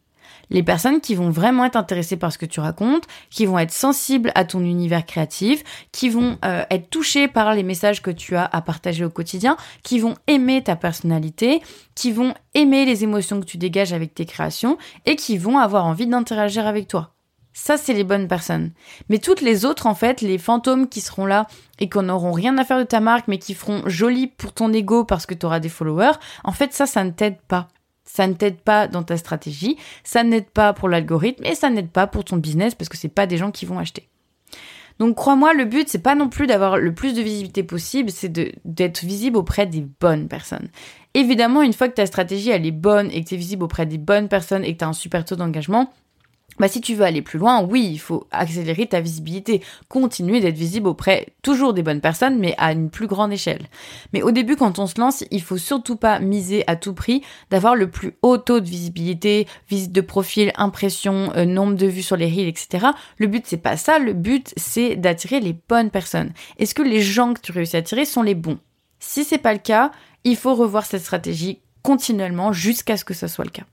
les 0.50 0.62
personnes 0.62 1.00
qui 1.00 1.14
vont 1.14 1.30
vraiment 1.30 1.64
être 1.64 1.76
intéressées 1.76 2.16
par 2.16 2.32
ce 2.32 2.38
que 2.38 2.46
tu 2.46 2.61
racontes, 2.61 3.04
qui 3.30 3.46
vont 3.46 3.59
être 3.59 3.72
sensibles 3.72 4.32
à 4.35 4.44
ton 4.44 4.61
univers 4.61 5.04
créatif, 5.04 5.62
qui 5.92 6.09
vont 6.09 6.38
euh, 6.44 6.64
être 6.70 6.90
touchées 6.90 7.28
par 7.28 7.54
les 7.54 7.62
messages 7.62 8.02
que 8.02 8.11
tu 8.11 8.37
as 8.37 8.44
à 8.44 8.61
partager 8.61 9.04
au 9.04 9.11
quotidien, 9.11 9.56
qui 9.82 9.98
vont 9.98 10.14
aimer 10.26 10.62
ta 10.62 10.76
personnalité, 10.76 11.62
qui 11.94 12.12
vont 12.12 12.35
aimer 12.54 12.85
les 12.85 13.04
émotions 13.04 13.40
que 13.40 13.46
tu 13.46 13.59
dégages 13.59 13.92
avec 13.92 14.14
tes 14.14 14.26
créations 14.26 14.78
et 15.04 15.16
qui 15.16 15.38
vont 15.38 15.59
avoir 15.59 15.87
envie 15.87 16.06
d'interagir 16.06 16.66
avec 16.66 16.88
toi. 16.88 17.12
Ça, 17.59 17.78
c'est 17.78 17.94
les 17.94 18.04
bonnes 18.04 18.28
personnes. 18.28 18.72
Mais 19.09 19.18
toutes 19.18 19.40
les 19.40 19.64
autres, 19.64 19.87
en 19.87 19.94
fait, 19.94 20.20
les 20.20 20.37
fantômes 20.37 20.90
qui 20.90 21.00
seront 21.00 21.24
là 21.24 21.46
et 21.78 21.88
qui 21.88 21.98
n'auront 21.98 22.32
rien 22.32 22.59
à 22.59 22.64
faire 22.64 22.78
de 22.78 22.85
ta 22.85 23.00
marque, 23.00 23.28
mais 23.28 23.38
qui 23.38 23.54
feront 23.54 23.80
joli 23.87 24.26
pour 24.26 24.52
ton 24.52 24.70
ego 24.74 25.04
parce 25.04 25.24
que 25.24 25.32
tu 25.32 25.46
auras 25.46 25.59
des 25.59 25.70
followers, 25.70 26.18
en 26.44 26.52
fait, 26.52 26.74
ça, 26.74 26.85
ça 26.85 27.02
ne 27.02 27.12
t'aide 27.12 27.40
pas. 27.48 27.68
Ça 28.07 28.27
ne 28.27 28.35
t'aide 28.35 28.61
pas 28.61 28.88
dans 28.88 29.03
ta 29.03 29.16
stratégie, 29.16 29.77
ça 30.05 30.23
n'aide 30.23 30.49
pas 30.49 30.73
pour 30.73 30.88
l'algorithme 30.88 31.45
et 31.45 31.55
ça 31.55 31.71
n'aide 31.71 31.90
pas 31.90 32.07
pour 32.07 32.25
ton 32.25 32.37
business 32.37 32.75
parce 32.75 32.88
que 32.88 32.97
c'est 32.97 33.09
pas 33.09 33.27
des 33.27 33.37
gens 33.37 33.51
qui 33.51 33.66
vont 33.66 33.79
acheter. 33.79 34.09
Donc 34.99 35.16
crois-moi, 35.16 35.53
le 35.53 35.66
but 35.66 35.88
c'est 35.88 36.03
pas 36.03 36.14
non 36.14 36.29
plus 36.29 36.47
d'avoir 36.47 36.79
le 36.79 36.95
plus 36.95 37.12
de 37.12 37.21
visibilité 37.21 37.62
possible, 37.62 38.11
c'est 38.11 38.33
d'être 38.64 39.05
visible 39.05 39.37
auprès 39.37 39.66
des 39.66 39.87
bonnes 40.01 40.29
personnes. 40.29 40.69
Évidemment, 41.12 41.62
une 41.62 41.75
fois 41.75 41.88
que 41.88 41.95
ta 41.95 42.07
stratégie 42.07 42.51
elle 42.51 42.64
est 42.64 42.71
bonne 42.71 43.11
et 43.11 43.23
que 43.23 43.29
tu 43.29 43.35
es 43.35 43.38
visible 43.38 43.64
auprès 43.64 43.85
des 43.85 43.99
bonnes 43.99 44.29
personnes 44.29 44.64
et 44.64 44.73
que 44.73 44.79
tu 44.79 44.85
as 44.85 44.88
un 44.88 44.95
super 44.95 45.25
taux 45.25 45.37
d'engagement, 45.37 45.92
bah, 46.59 46.69
si 46.69 46.81
tu 46.81 46.95
veux 46.95 47.05
aller 47.05 47.23
plus 47.23 47.38
loin, 47.38 47.62
oui, 47.62 47.88
il 47.92 47.99
faut 47.99 48.27
accélérer 48.31 48.87
ta 48.87 49.01
visibilité, 49.01 49.62
continuer 49.88 50.40
d'être 50.40 50.57
visible 50.57 50.88
auprès 50.88 51.29
toujours 51.42 51.75
des 51.75 51.83
bonnes 51.83 52.01
personnes, 52.01 52.38
mais 52.38 52.55
à 52.59 52.73
une 52.73 52.90
plus 52.90 53.07
grande 53.07 53.33
échelle. 53.33 53.66
Mais 54.12 54.23
au 54.23 54.31
début, 54.31 54.57
quand 54.57 54.79
on 54.79 54.87
se 54.87 55.01
lance, 55.01 55.25
il 55.31 55.42
faut 55.42 55.59
surtout 55.59 55.97
pas 55.97 56.19
miser 56.19 56.64
à 56.66 56.77
tout 56.77 56.95
prix 56.95 57.23
d'avoir 57.51 57.75
le 57.75 57.90
plus 57.90 58.16
haut 58.23 58.38
taux 58.38 58.61
de 58.61 58.69
visibilité, 58.69 59.47
visite 59.69 59.92
de 59.92 60.01
profil, 60.01 60.53
impression, 60.57 61.33
euh, 61.37 61.45
nombre 61.45 61.75
de 61.75 61.87
vues 61.87 62.03
sur 62.03 62.16
les 62.16 62.27
reels, 62.27 62.49
etc. 62.49 62.87
Le 63.19 63.27
but, 63.27 63.45
c'est 63.47 63.57
pas 63.57 63.77
ça. 63.77 63.99
Le 63.99 64.12
but, 64.12 64.53
c'est 64.57 64.97
d'attirer 64.97 65.40
les 65.40 65.57
bonnes 65.69 65.90
personnes. 65.90 66.33
Est-ce 66.59 66.75
que 66.75 66.83
les 66.83 67.03
gens 67.03 67.35
que 67.35 67.40
tu 67.40 67.53
réussis 67.53 67.77
à 67.77 67.81
attirer 67.81 68.05
sont 68.05 68.23
les 68.23 68.35
bons? 68.35 68.59
Si 68.99 69.25
c'est 69.25 69.38
pas 69.38 69.53
le 69.53 69.59
cas, 69.59 69.90
il 70.25 70.37
faut 70.37 70.55
revoir 70.55 70.85
cette 70.85 71.03
stratégie 71.03 71.61
continuellement 71.83 72.53
jusqu'à 72.53 72.97
ce 72.97 73.05
que 73.05 73.14
ce 73.14 73.29
soit 73.29 73.45
le 73.45 73.51
cas. 73.51 73.64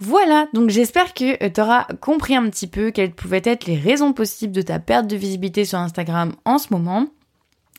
Voilà, 0.00 0.46
donc 0.52 0.70
j'espère 0.70 1.12
que 1.12 1.42
euh, 1.42 1.50
tu 1.50 1.60
auras 1.60 1.84
compris 2.00 2.36
un 2.36 2.48
petit 2.48 2.68
peu 2.68 2.92
quelles 2.92 3.12
pouvaient 3.12 3.42
être 3.44 3.66
les 3.66 3.76
raisons 3.76 4.12
possibles 4.12 4.52
de 4.52 4.62
ta 4.62 4.78
perte 4.78 5.08
de 5.08 5.16
visibilité 5.16 5.64
sur 5.64 5.78
Instagram 5.78 6.34
en 6.44 6.58
ce 6.58 6.68
moment. 6.70 7.06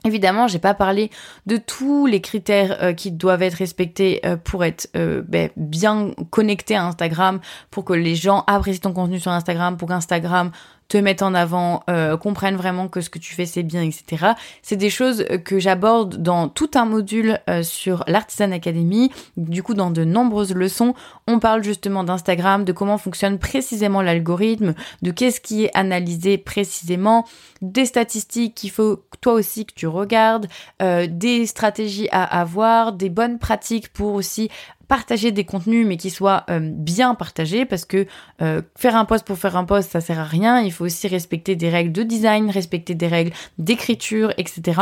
Évidemment, 0.05 0.47
j'ai 0.47 0.59
pas 0.59 0.73
parlé 0.73 1.11
de 1.45 1.57
tous 1.57 2.07
les 2.07 2.19
critères 2.19 2.83
euh, 2.83 2.93
qui 2.93 3.11
doivent 3.11 3.41
être 3.41 3.55
respectés 3.55 4.19
euh, 4.25 4.35
pour 4.35 4.65
être 4.65 4.89
ben, 4.93 5.49
bien 5.55 6.11
connecté 6.29 6.75
à 6.75 6.85
Instagram, 6.85 7.39
pour 7.71 7.85
que 7.85 7.93
les 7.93 8.15
gens 8.15 8.43
apprécient 8.47 8.89
ton 8.89 8.93
contenu 8.93 9.19
sur 9.19 9.31
Instagram, 9.31 9.77
pour 9.77 9.87
qu'Instagram 9.87 10.51
te 10.89 10.97
mettre 10.97 11.23
en 11.23 11.33
avant, 11.35 11.83
euh, 11.89 12.17
comprennent 12.17 12.57
vraiment 12.57 12.87
que 12.87 12.99
ce 12.99 13.09
que 13.09 13.19
tu 13.19 13.33
fais 13.33 13.45
c'est 13.45 13.63
bien, 13.63 13.83
etc. 13.83 14.33
C'est 14.63 14.75
des 14.75 14.89
choses 14.89 15.25
que 15.45 15.59
j'aborde 15.59 16.17
dans 16.17 16.49
tout 16.49 16.71
un 16.73 16.85
module 16.85 17.39
euh, 17.49 17.63
sur 17.63 18.03
l'Artisan 18.07 18.51
Academy. 18.51 19.11
Du 19.37 19.63
coup, 19.63 19.75
dans 19.75 19.91
de 19.91 20.03
nombreuses 20.03 20.53
leçons, 20.53 20.95
on 21.27 21.39
parle 21.39 21.63
justement 21.63 22.03
d'Instagram, 22.03 22.65
de 22.65 22.71
comment 22.71 22.97
fonctionne 22.97 23.37
précisément 23.37 24.01
l'algorithme, 24.01 24.73
de 25.03 25.11
qu'est-ce 25.11 25.39
qui 25.39 25.65
est 25.65 25.71
analysé 25.77 26.39
précisément, 26.39 27.25
des 27.61 27.85
statistiques 27.85 28.55
qu'il 28.55 28.71
faut 28.71 29.03
toi 29.21 29.33
aussi 29.33 29.65
que 29.65 29.73
tu 29.73 29.85
regardes, 29.85 30.47
euh, 30.81 31.07
des 31.09 31.45
stratégies 31.45 32.09
à 32.11 32.23
avoir, 32.23 32.93
des 32.93 33.09
bonnes 33.09 33.37
pratiques 33.37 33.93
pour 33.93 34.13
aussi 34.13 34.49
partager 34.89 35.31
des 35.31 35.45
contenus 35.45 35.87
mais 35.87 35.95
qui 35.95 36.09
soient 36.09 36.43
euh, 36.49 36.59
bien 36.61 37.15
partagés 37.15 37.63
parce 37.63 37.85
que 37.85 38.05
euh, 38.41 38.61
faire 38.75 38.97
un 38.97 39.05
post 39.05 39.25
pour 39.25 39.37
faire 39.37 39.55
un 39.55 39.63
post 39.63 39.91
ça 39.91 40.01
sert 40.01 40.19
à 40.19 40.25
rien. 40.25 40.59
Il 40.59 40.73
faut 40.73 40.83
aussi 40.83 41.07
respecter 41.07 41.55
des 41.55 41.69
règles 41.69 41.93
de 41.93 42.03
design, 42.03 42.49
respecter 42.49 42.95
des 42.95 43.07
règles 43.07 43.31
d'écriture, 43.57 44.33
etc. 44.37 44.81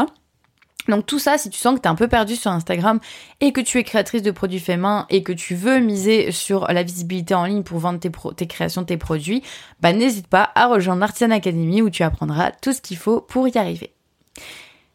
Donc 0.88 1.06
tout 1.06 1.20
ça, 1.20 1.38
si 1.38 1.50
tu 1.50 1.60
sens 1.60 1.76
que 1.76 1.82
tu 1.82 1.88
es 1.88 1.92
un 1.92 1.96
peu 1.96 2.08
perdu 2.08 2.36
sur 2.36 2.50
Instagram 2.50 3.00
et 3.42 3.52
que 3.52 3.60
tu 3.60 3.78
es 3.78 3.84
créatrice 3.84 4.22
de 4.22 4.32
produits 4.32 4.60
faits 4.60 4.80
main 4.80 5.06
et 5.10 5.22
que 5.22 5.34
tu 5.34 5.54
veux 5.54 5.80
miser 5.80 6.32
sur 6.32 6.66
la 6.68 6.84
visibilité 6.84 7.36
en 7.36 7.46
ligne 7.46 7.64
pour 7.64 7.80
vendre 7.80 8.00
tes, 8.00 8.12
tes 8.36 8.48
créations, 8.48 8.86
tes 8.86 8.98
produits, 8.98 9.44
bah 9.82 9.92
n'hésite 9.92 10.28
pas 10.28 10.52
à 10.56 10.68
rejoindre 10.68 11.04
Artisan 11.04 11.32
Academy 11.32 11.82
où 11.82 11.90
tu 11.90 12.04
apprendras 12.04 12.52
tout 12.62 12.72
ce 12.72 12.82
qu'il 12.82 12.98
faut 12.98 13.20
pour 13.20 13.48
y 13.48 13.58
arriver. 13.58 13.94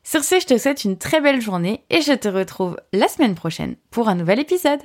Sur 0.02 0.24
ce, 0.24 0.40
je 0.40 0.46
te 0.46 0.58
souhaite 0.58 0.84
une 0.84 0.98
très 0.98 1.20
belle 1.20 1.40
journée 1.40 1.84
et 1.90 2.00
je 2.00 2.12
te 2.12 2.28
retrouve 2.28 2.76
la 2.92 3.08
semaine 3.08 3.34
prochaine 3.34 3.76
pour 3.90 4.08
un 4.08 4.14
nouvel 4.14 4.40
épisode. 4.40 4.80